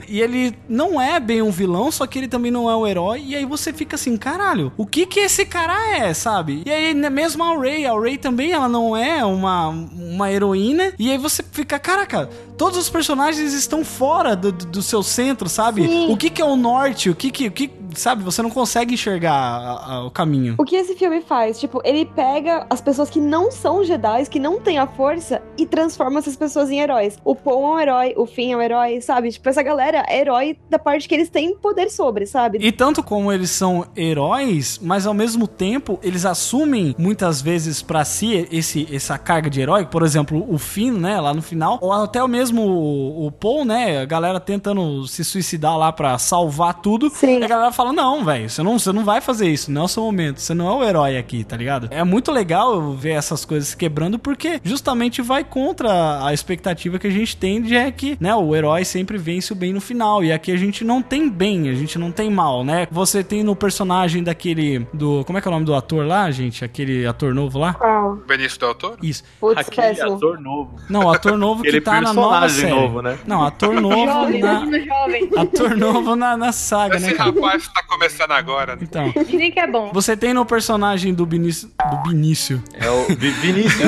[0.07, 3.23] e ele não é bem um vilão, só que ele também não é um herói.
[3.25, 6.63] E aí você fica assim, caralho, o que que esse cara é, sabe?
[6.65, 10.93] E aí, né, mesmo a Ray, a Ray também, ela não é uma, uma heroína.
[10.97, 15.49] E aí você fica, caraca, todos os personagens estão fora do, do, do seu centro,
[15.49, 15.87] sabe?
[15.87, 16.11] Sim.
[16.11, 17.09] O que que é o norte?
[17.09, 18.23] O que que, o que sabe?
[18.23, 20.55] Você não consegue enxergar a- a- o caminho.
[20.57, 21.59] O que esse filme faz?
[21.59, 25.65] Tipo, ele pega as pessoas que não são Jedi, que não têm a força, e
[25.65, 27.17] transforma essas pessoas em heróis.
[27.23, 29.31] O Paul é um herói, o Finn é um herói, sabe?
[29.31, 32.57] Tipo, essa galera é herói da parte que eles têm poder sobre, sabe?
[32.61, 38.05] E tanto como eles são heróis, mas ao mesmo tempo eles assumem muitas vezes pra
[38.05, 39.85] si esse, essa carga de herói.
[39.85, 43.65] Por exemplo, o Finn, né, lá no final, ou até o mesmo o, o Paul,
[43.65, 47.09] né, a galera tentando se suicidar lá pra salvar tudo.
[47.09, 47.39] Sim.
[47.39, 49.81] E a galera fala fala: Não, velho, você não, você não vai fazer isso, não
[49.83, 51.87] é o seu momento, você não é o herói aqui, tá ligado?
[51.91, 56.99] É muito legal eu ver essas coisas se quebrando, porque justamente vai contra a expectativa
[56.99, 59.81] que a gente tem de é que, né, o herói sempre vence o bem no
[59.81, 60.23] final.
[60.23, 62.87] E aqui a gente não tem bem, a gente não tem mal, né?
[62.91, 64.85] Você tem no personagem daquele.
[64.93, 65.23] do.
[65.25, 66.63] Como é que é o nome do ator lá, gente?
[66.63, 67.73] Aquele ator novo lá?
[67.73, 68.15] Qual?
[68.27, 68.97] Benício Del Toro?
[69.01, 69.23] Isso.
[69.39, 70.13] Putz, Aquele péssimo.
[70.15, 70.75] ator novo.
[70.89, 72.69] Não, o ator novo que Aquele tá na nova série.
[72.69, 73.17] novo, né?
[73.25, 74.59] Não, ator novo Jovem, na.
[74.65, 75.29] jovem.
[75.37, 77.07] Ator novo na, na saga, né?
[77.07, 78.75] Esse rapaz tá começando agora.
[78.75, 78.81] né?
[78.83, 79.11] Então.
[79.25, 79.91] Dizem que é bom.
[79.93, 81.71] Você tem no personagem do Vinícius.
[81.89, 82.61] Do Vinícius.
[82.73, 83.81] É o Vi- Vinícius.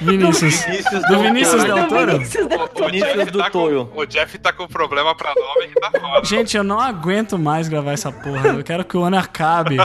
[0.00, 0.64] Vinícius.
[0.64, 1.64] Vinícius Do Vinícius.
[1.64, 2.12] Del Toro?
[2.12, 3.92] O, o Vinícius do tá Toro.
[3.94, 6.24] o Jeff tá com problema pra nome que tá foda.
[6.24, 8.48] Gente, eu não aguento mais gravar essa porra.
[8.48, 9.76] Eu quero que o ano acabe.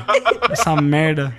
[0.52, 1.36] Essa merda.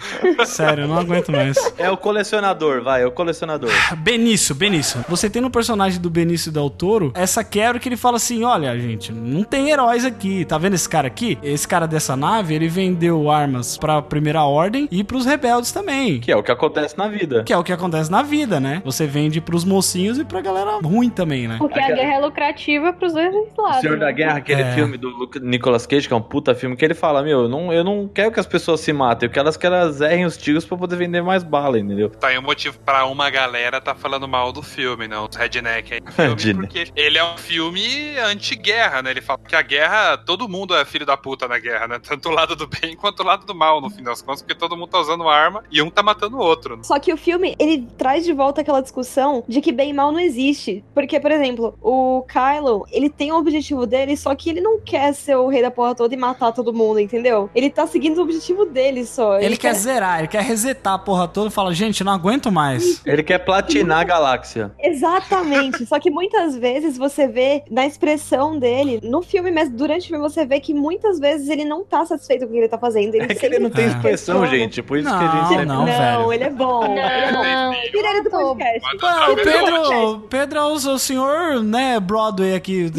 [0.47, 1.57] Sério, eu não aguento mais.
[1.79, 3.71] É o colecionador, vai, é o colecionador.
[3.99, 5.05] Benício, Benício.
[5.09, 8.79] Você tem no personagem do Benício Del Toro essa quebra que ele fala assim: olha,
[8.79, 10.45] gente, não tem heróis aqui.
[10.45, 11.39] Tá vendo esse cara aqui?
[11.43, 16.21] Esse cara dessa nave, ele vendeu armas pra primeira ordem e pros rebeldes também.
[16.21, 17.45] Que é o que acontece na vida.
[17.45, 18.83] Que é o que acontece na vida, né?
[18.85, 21.57] Você vende pros mocinhos e pra galera ruim também, né?
[21.59, 23.79] Porque a guerra é lucrativa pros dois lados.
[23.79, 24.13] O Senhor da né?
[24.13, 24.73] Guerra, aquele É.
[24.75, 27.73] filme do Nicolas Cage, que é um puta filme, que ele fala, meu, eu não,
[27.73, 30.39] eu não quero que as pessoas se matem, eu quero elas que elas errem os
[30.39, 32.09] tiros pra poder vender mais bala, entendeu?
[32.09, 35.27] Tá aí um motivo pra uma galera tá falando mal do filme, não?
[35.29, 36.01] Os redneck aí
[36.39, 39.11] filme, porque ele é um filme anti-guerra, né?
[39.11, 41.99] Ele fala que a guerra, todo mundo é filho da puta na guerra, né?
[41.99, 44.55] Tanto o lado do bem quanto o lado do mal, no fim das contas, porque
[44.55, 46.77] todo mundo tá usando arma e um tá matando o outro.
[46.77, 46.83] né?
[46.83, 50.13] Só que o filme, ele traz de volta aquela discussão de que bem e mal
[50.13, 50.85] não existe.
[50.95, 55.13] Porque, por exemplo, o Kylo, ele tem o objetivo dele, só que ele não quer
[55.15, 57.51] ser o rei da porra toda e matar todo mundo, entendeu?
[57.55, 59.39] Ele tá seguindo o objetivo dele só.
[59.39, 63.03] Ele quer zerar, ele quer resetar a porra toda e fala: gente, não aguento mais.
[63.05, 64.73] Ele quer platinar a galáxia.
[64.79, 65.87] Exatamente.
[65.87, 70.23] Só que muitas vezes você vê na expressão dele, no filme, mas durante o filme
[70.23, 73.15] você vê que muitas vezes ele não tá satisfeito com o que ele tá fazendo.
[73.15, 73.89] Ele É que ele não tem É.
[73.89, 75.67] expressão, gente, por isso que a Não, gente sempre...
[75.67, 76.33] não, velho.
[76.33, 76.85] ele é bom.
[76.85, 77.43] ele é bom.
[77.43, 78.81] Não, Tira ele do podcast.
[79.03, 82.91] Ah, o Pedro- Pedro, Pedro é o, senhor, né, Broadway aqui.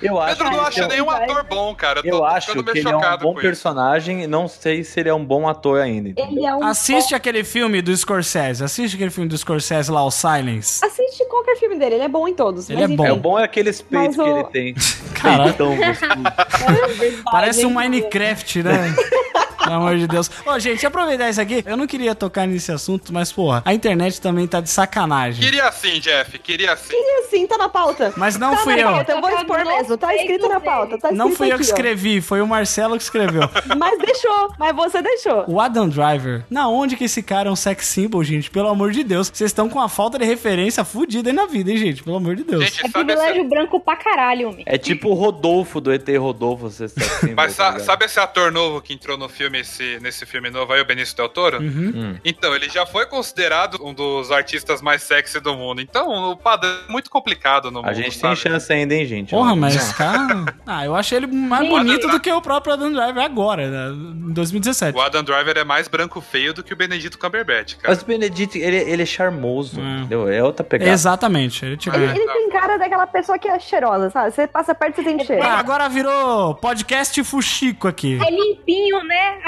[0.00, 2.00] Eu acho Pedro não acha é um- nenhum ator bom, cara.
[2.00, 5.14] Eu, tô Eu acho que ele é um bom personagem, não sei se ele é
[5.14, 6.08] um bom ator ainda.
[6.20, 10.10] Ele é um Assiste aquele filme do Scorsese, assiste aquele filme do Scorsese lá, o
[10.10, 10.84] Silence.
[10.84, 12.68] Assiste qualquer filme dele, ele é bom em todos.
[12.68, 12.96] Ele mas é enfim.
[12.96, 13.06] bom.
[13.06, 14.74] É o bom é aqueles peitos que ele tem.
[15.22, 15.54] Caralho.
[15.54, 17.22] Peitão gostoso.
[17.30, 18.94] Parece um Minecraft, né?
[19.62, 20.30] Pelo amor de Deus.
[20.46, 24.20] Ô, gente, aproveitar isso aqui, eu não queria tocar nesse assunto, mas, porra, a internet
[24.20, 25.42] também tá de sacanagem.
[25.42, 26.92] Queria sim, Jeff, queria sim.
[26.94, 28.12] E assim, tá na pauta.
[28.16, 28.88] Mas não tá fui na eu.
[28.92, 29.96] pauta, eu vou expor mesmo.
[29.96, 30.98] Tá escrito na pauta.
[30.98, 31.74] Tá Não escrito fui eu que aqui, ó.
[31.74, 33.42] escrevi, foi o Marcelo que escreveu.
[33.76, 35.44] Mas deixou, mas você deixou.
[35.48, 38.50] O Adam Driver, na onde que esse cara é um sex symbol, gente?
[38.50, 39.28] Pelo amor de Deus.
[39.32, 42.02] Vocês estão com uma falta de referência fudida aí na vida, hein, gente?
[42.02, 42.64] Pelo amor de Deus.
[42.64, 44.62] Gente, É sabe privilégio esse, branco pra caralho, homem.
[44.66, 48.20] É tipo o Rodolfo do ET Rodolfo, você sabe assim, mas tá sa- sabe esse
[48.20, 51.58] ator novo que entrou no filme, esse, nesse filme novo aí, o Benício Del Toro?
[51.58, 51.92] Uhum.
[51.94, 52.16] Hum.
[52.24, 55.80] Então, ele já foi considerado um dos artistas mais sexy do mundo.
[55.80, 58.36] Então, o padrão é muito complicado no mundo, A gente tem sabe?
[58.36, 59.30] chance ainda, hein, gente?
[59.30, 60.44] Porra, mas, cara.
[60.66, 61.70] Ah, eu achei ele mais Sim.
[61.70, 63.88] bonito do que o próprio Adam Driver agora, né?
[63.92, 64.96] em 2017.
[64.96, 67.88] O Adam Driver é mais branco feio do que o Benedito Cumberbatch, cara.
[67.94, 70.28] Mas o Benedito, ele, ele é charmoso, entendeu?
[70.28, 70.90] É outra pegada.
[70.90, 71.64] Exatamente.
[71.64, 72.10] Ele, tipo, Ele, é.
[72.10, 74.30] ele tem cara daquela pessoa que é cheirosa, sabe?
[74.32, 75.42] Você passa perto e você tem cheiro.
[75.42, 78.18] Ah, agora virou podcast Fuxico aqui.
[78.24, 79.40] É limpinho, né?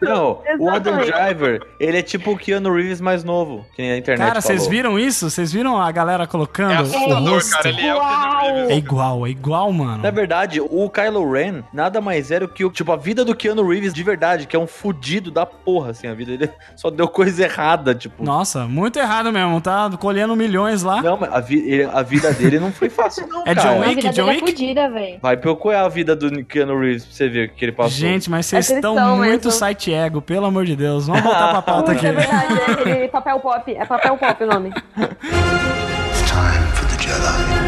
[0.00, 0.96] Não, o Adam.
[0.98, 4.66] Driver, ele é tipo o Keanu Reeves mais novo, que nem a internet Cara, vocês
[4.66, 5.30] viram isso?
[5.30, 7.50] Vocês viram a galera É colocando o assustador, rosto?
[7.52, 7.68] cara.
[7.68, 8.70] Ele é o Keanu Reeves.
[8.70, 10.02] É igual, é igual, mano.
[10.02, 13.66] Na verdade, o Kylo Ren nada mais era que o, tipo, a vida do Keanu
[13.68, 17.08] Reeves de verdade, que é um fudido da porra, assim, a vida dele só deu
[17.08, 18.22] coisa errada, tipo.
[18.24, 19.60] Nossa, muito errado mesmo.
[19.60, 21.00] Tá colhendo milhões lá.
[21.02, 23.60] Não, mas a, vi- ele- a vida dele não foi fácil, não, É cara.
[23.76, 24.40] John A Wick, John é Wick?
[24.50, 25.18] fodida, velho.
[25.20, 27.92] Vai procurar a vida do Keanu Reeves pra você ver o que ele passou.
[27.98, 29.58] Gente, mas vocês É estão cristão muito mesmo.
[29.58, 31.06] site ego, pelo amor de Deus.
[31.06, 32.06] Vamos voltar pra pauta aqui.
[32.06, 33.74] É verdade, é aquele papel pop.
[33.74, 34.68] É papel pop o nome.
[34.68, 37.61] It's time for the Jedi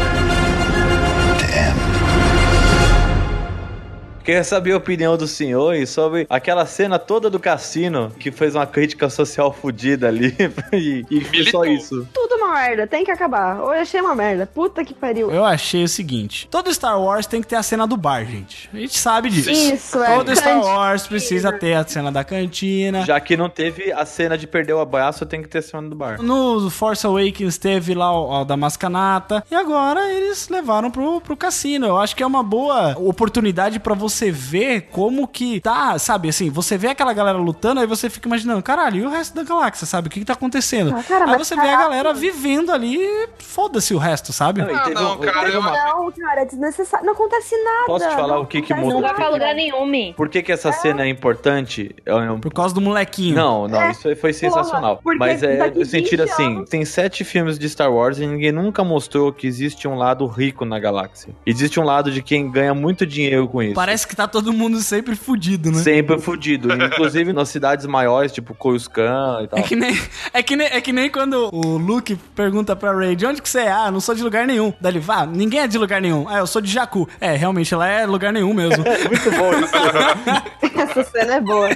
[4.25, 8.65] Queria saber a opinião dos senhores sobre aquela cena toda do cassino que fez uma
[8.65, 10.35] crítica social fodida ali.
[10.73, 12.07] e, e foi só isso.
[12.11, 13.61] Tudo uma merda, tem que acabar.
[13.61, 14.47] Hoje achei uma merda.
[14.47, 15.29] Puta que pariu.
[15.29, 18.67] Eu achei o seguinte: todo Star Wars tem que ter a cena do bar, gente.
[18.73, 19.51] A gente sabe disso.
[19.51, 20.15] Isso, é.
[20.15, 20.59] Todo Star.
[20.59, 23.05] Wars precisa ter a cena da cantina.
[23.05, 25.87] Já que não teve a cena de perder o abraço, tem que ter a cena
[25.87, 26.19] do bar.
[26.19, 29.43] No Force Awakens teve lá o, o da Mascanata.
[29.51, 31.85] E agora eles levaram pro, pro cassino.
[31.85, 36.49] Eu acho que é uma boa oportunidade pra você ver como que tá, sabe, assim,
[36.49, 39.85] você vê aquela galera lutando, aí você fica imaginando, caralho, e o resto da galáxia,
[39.85, 40.07] sabe?
[40.07, 40.95] O que, que tá acontecendo?
[40.95, 42.99] Ah, cara, aí você vê a galera vivendo ali,
[43.39, 44.61] foda-se o resto, sabe?
[44.61, 47.05] Não, Ah, teve não, um- cara, teve eu uma- Não, cara, é desnecessário.
[47.05, 47.85] Não acontece nada.
[47.85, 50.13] Posso te falar Não o que que acontece Não vai pra lugar nenhum, Mi.
[50.15, 51.95] Por que, que essa cena é importante?
[52.05, 52.11] É
[52.41, 53.35] Por causa do molequinho.
[53.35, 54.99] Não, não, É, isso aí foi sensacional.
[55.03, 58.83] porque Mas é sentido 20 assim: tem sete filmes de Star Wars e ninguém nunca
[58.83, 61.33] mostrou que existe um lado rico na galáxia.
[61.45, 63.75] Existe um lado de quem ganha muito dinheiro com isso.
[63.75, 65.79] Parece que tá todo mundo sempre fudido, né?
[65.79, 66.73] Sempre fudido.
[66.73, 69.59] Inclusive nas cidades maiores, tipo Coruscant e tal.
[69.59, 69.97] É que, nem,
[70.33, 73.49] é, que nem, é que nem quando o Luke pergunta pra Ray, de onde que
[73.49, 73.71] você é?
[73.71, 74.73] Ah, não sou de lugar nenhum.
[74.79, 76.27] Daí ele, vá, ninguém é de lugar nenhum.
[76.27, 77.07] Ah, eu sou de Jakku.
[77.19, 78.83] É, realmente, ela é lugar nenhum mesmo.
[79.07, 79.75] Muito bom isso.
[80.81, 81.69] Essa cena é boa.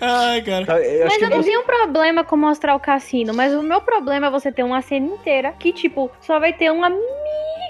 [0.00, 0.84] Ai, cara.
[0.84, 4.28] Eu acho Mas eu não tenho problema com mostrar o cassino, mas o meu problema
[4.28, 6.90] é você ter uma cena inteira que, tipo, só vai ter uma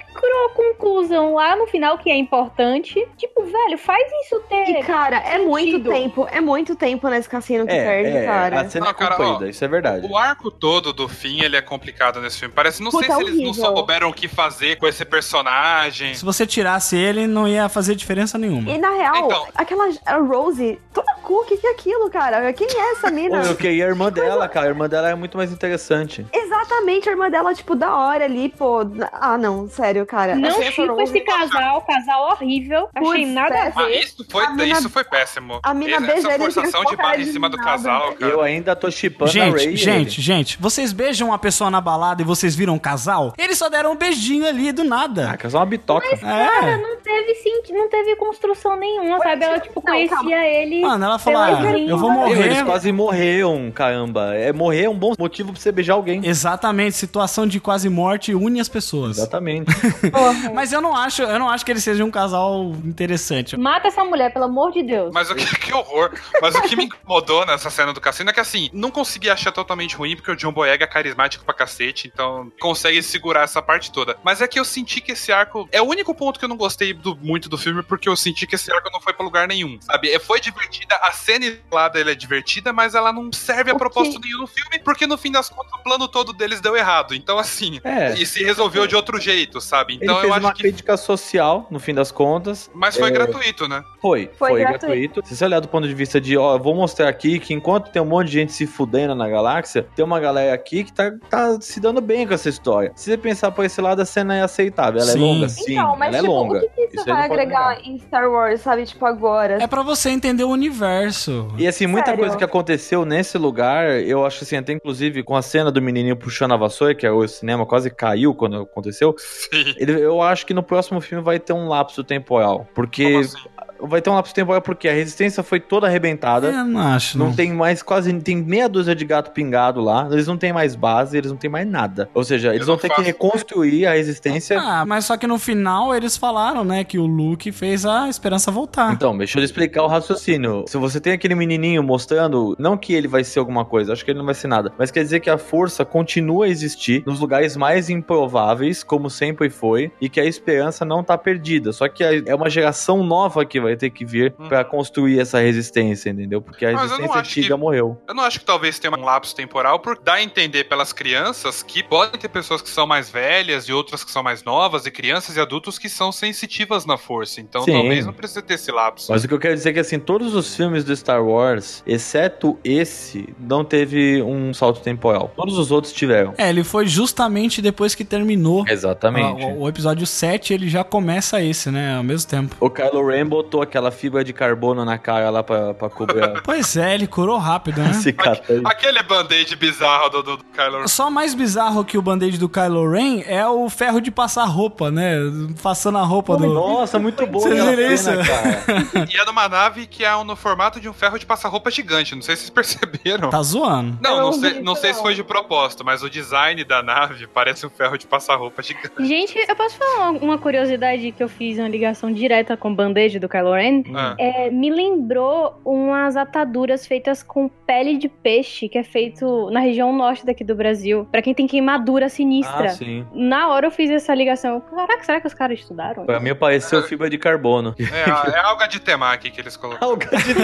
[0.08, 3.06] micro conclusão lá no final que é importante.
[3.16, 4.68] Tipo, velho, faz isso ter.
[4.70, 5.90] E, cara, é muito sentido.
[5.90, 6.26] tempo.
[6.30, 8.60] É muito tempo nesse cassino que perde, é, é, cara.
[8.60, 10.06] a cena é cara, ó, isso é verdade.
[10.06, 12.54] O arco todo do fim, ele é complicado nesse filme.
[12.54, 16.14] Parece, não Puta, sei se é eles não souberam o que fazer com esse personagem.
[16.14, 18.70] Se você tirasse ele, não ia fazer diferença nenhuma.
[18.70, 19.46] E na real, Então.
[19.54, 22.52] aquela a Rose, toda cu, o que, que é aquilo, cara?
[22.52, 23.42] Quem é essa mina?
[23.42, 24.66] eu queria a irmã dela, cara.
[24.66, 26.26] A irmã dela é muito mais interessante.
[26.32, 28.80] Exatamente, a irmã dela, tipo, da hora ali, pô.
[29.12, 30.34] Ah, não, sério, cara.
[30.34, 32.88] Não Achei Rose- esse casal, casal horrível.
[32.94, 33.80] Achei Putz, nada a péssimo.
[33.82, 33.98] Ah, ver.
[34.00, 35.60] isso foi, A mina- isso foi péssimo.
[35.62, 37.68] a mina beija ele, forçação de barra em cima do nada.
[37.70, 38.32] casal, cara.
[38.32, 39.58] Eu ainda tô chipando a Ray.
[39.58, 40.22] Gente, gente, ele.
[40.22, 43.32] gente, vocês beijam uma pessoa na balada e vocês viram um casal?
[43.38, 45.36] Eles só deram um beijinho ali do Ah, nada.
[45.36, 46.16] casal é uma bitoca.
[46.18, 46.76] Cara, É.
[46.76, 49.44] não teve sentido, não teve construção nenhuma, sabe?
[49.44, 50.34] Ela, tipo, não, conhecia calma.
[50.46, 50.80] ele.
[50.80, 52.64] Mano, ela falou, ah, eu vou Meu, eles morrer.
[52.64, 54.34] quase morreram, caramba.
[54.34, 56.20] É, morrer é um bom motivo pra você beijar alguém.
[56.24, 59.18] Exatamente, situação de quase morte une as pessoas.
[59.18, 59.70] Exatamente.
[60.10, 60.50] Porra.
[60.54, 63.56] Mas eu não acho, eu não acho que eles sejam um casal interessante.
[63.56, 65.10] Mata essa mulher, pelo amor de Deus.
[65.12, 66.12] Mas o que, que horror.
[66.40, 69.52] Mas o que me incomodou nessa cena do cassino é que, assim, não consegui achar
[69.52, 73.90] totalmente ruim, porque o John Boyega é carismático pra cacete, então consegue segurar essa parte
[73.92, 74.16] toda.
[74.24, 75.68] Mas é que eu senti que esse arco.
[75.72, 78.46] É o único ponto que eu não gostei do- muito do filme, porque eu senti
[78.46, 80.10] que esse arco não foi pra lugar nenhum, sabe?
[80.10, 83.78] É, Foi divertida, a cena lá dele é divertida, mas ela não serve a O
[83.78, 86.76] propósito que- nenhum no filme, porque no fim das contas o plano todo deles deu
[86.76, 87.14] errado.
[87.14, 87.80] Então, assim.
[87.84, 88.14] É.
[88.14, 89.77] E se resolveu de outro jeito, sabe?
[89.88, 90.62] Ele Então fez eu acho uma que.
[90.62, 92.70] crítica social, no fim das contas.
[92.74, 93.10] Mas foi É.
[93.10, 93.82] gratuito, né?
[94.00, 94.86] Foi, Foi foi, gratuito.
[94.86, 95.26] gratuito.
[95.28, 97.90] Se você olhar do ponto de vista de, ó, eu vou mostrar aqui que enquanto
[97.90, 101.12] tem um monte de gente se fudendo na galáxia, tem uma galera aqui que tá,
[101.28, 102.92] tá se dando bem com essa história.
[102.94, 105.00] Se você pensar por esse lado, a cena é aceitável.
[105.00, 105.18] Ela Sim.
[105.18, 106.58] é longa, sim, então, mas ela tipo, é longa.
[106.58, 108.84] o que, que isso, Isso vai agregar em Star Wars, sabe?
[108.84, 109.62] Tipo, agora.
[109.62, 111.48] É pra você entender o universo.
[111.58, 112.20] E assim, muita Sério?
[112.20, 116.16] coisa que aconteceu nesse lugar, eu acho assim, até inclusive com a cena do menininho
[116.16, 119.14] puxando a vassoura, que é o cinema quase caiu quando aconteceu.
[119.18, 119.67] Sim.
[119.76, 122.66] Ele- eu acho que no próximo filme vai ter um lapso temporal.
[122.74, 123.04] Porque.
[123.20, 123.38] Assim?
[123.80, 126.48] Vai ter um lapso temporal porque a resistência foi toda arrebentada.
[126.48, 127.34] Eu não acho, Não não.
[127.34, 128.12] tem mais quase.
[128.20, 130.08] Tem meia dúzia de gato pingado lá.
[130.10, 132.08] Eles não têm mais base, eles não têm mais nada.
[132.14, 134.58] Ou seja, eles Eu vão ter que faço- reconstruir a resistência.
[134.60, 138.50] Ah, mas só que no final eles falaram, né, que o Luke fez a esperança
[138.50, 138.92] voltar.
[138.92, 140.64] Então, deixa eu explicar o raciocínio.
[140.66, 144.10] Se você tem aquele menininho mostrando, não que ele vai ser alguma coisa, acho que
[144.10, 147.20] ele não vai ser nada, mas quer dizer que a força continua a existir nos
[147.20, 151.72] lugares mais improváveis, como sempre foi, e que a esperança não tá perdida.
[151.72, 154.48] Só que é uma geração nova que vai ter que vir Uhum.
[154.48, 156.40] pra construir essa resistência, entendeu?
[156.40, 158.00] Porque a resistência acho que- antiga morreu.
[158.08, 161.62] Eu não acho que talvez tenha um lapso temporal por dar a entender pelas crianças
[161.62, 164.90] que podem ter pessoas que são mais velhas e outras que são mais novas, e
[164.90, 167.40] crianças e adultos que são sensitivas na força.
[167.40, 167.72] Então Sim.
[167.72, 169.10] talvez não precise ter esse lapso.
[169.10, 171.82] Mas o que eu quero dizer é que, assim, todos os filmes do Star Wars,
[171.86, 175.32] exceto esse, não teve um salto temporal.
[175.36, 176.34] Todos os outros tiveram.
[176.38, 179.42] É, ele foi justamente depois que terminou Exatamente.
[179.44, 182.56] ah, o, o episódio 7, ele já começa esse, né, ao mesmo tempo.
[182.60, 186.40] O Kylo Ren botou aquela fibra de carbono na cara lá pra, pra cobrir a
[186.42, 187.92] Pois é, ele curou rápido, né?
[187.92, 188.62] cicatriz.
[188.64, 190.86] Aquele band-aid bizarro do, do, do Kylo Ren.
[190.88, 194.90] Só mais bizarro que o band-aid do Kylo Ren é o ferro de passar roupa,
[194.90, 195.16] né?
[195.62, 196.46] Passando a roupa do...
[196.46, 198.30] Nossa, muito bom Vocês viram cena, isso?
[198.30, 199.06] cara.
[199.12, 202.14] E é numa nave que é no formato de um ferro de passar roupa gigante.
[202.14, 203.30] Não sei se vocês perceberam.
[203.30, 203.98] Tá zoando.
[204.00, 207.26] Não, não não sei, não sei se foi de propósito, mas o design da nave
[207.32, 208.92] parece um ferro de passar roupa gigante.
[209.06, 212.74] Gente, eu posso falar uma- uma curiosidade que eu fiz uma ligação direta com o
[212.74, 213.82] band-aid do Kylo Ren?
[213.94, 214.14] Ah.
[214.18, 219.92] É, me lembrou umas ataduras feitas com pele de peixe, que é feito na região
[219.92, 221.06] norte daqui do Brasil.
[221.10, 222.66] Pra quem tem queimadura sinistra.
[222.66, 223.06] Ah, sim.
[223.12, 224.60] Na hora eu fiz essa ligação.
[224.60, 226.04] Caraca, será que os caras estudaram?
[226.06, 227.74] Pra mim pareceu fibra de carbono.
[227.78, 229.92] É, é alga de temaki que eles colocaram.
[229.92, 230.32] Alga de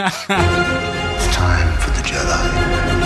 [0.00, 0.26] It's
[1.36, 2.99] time for the Jedi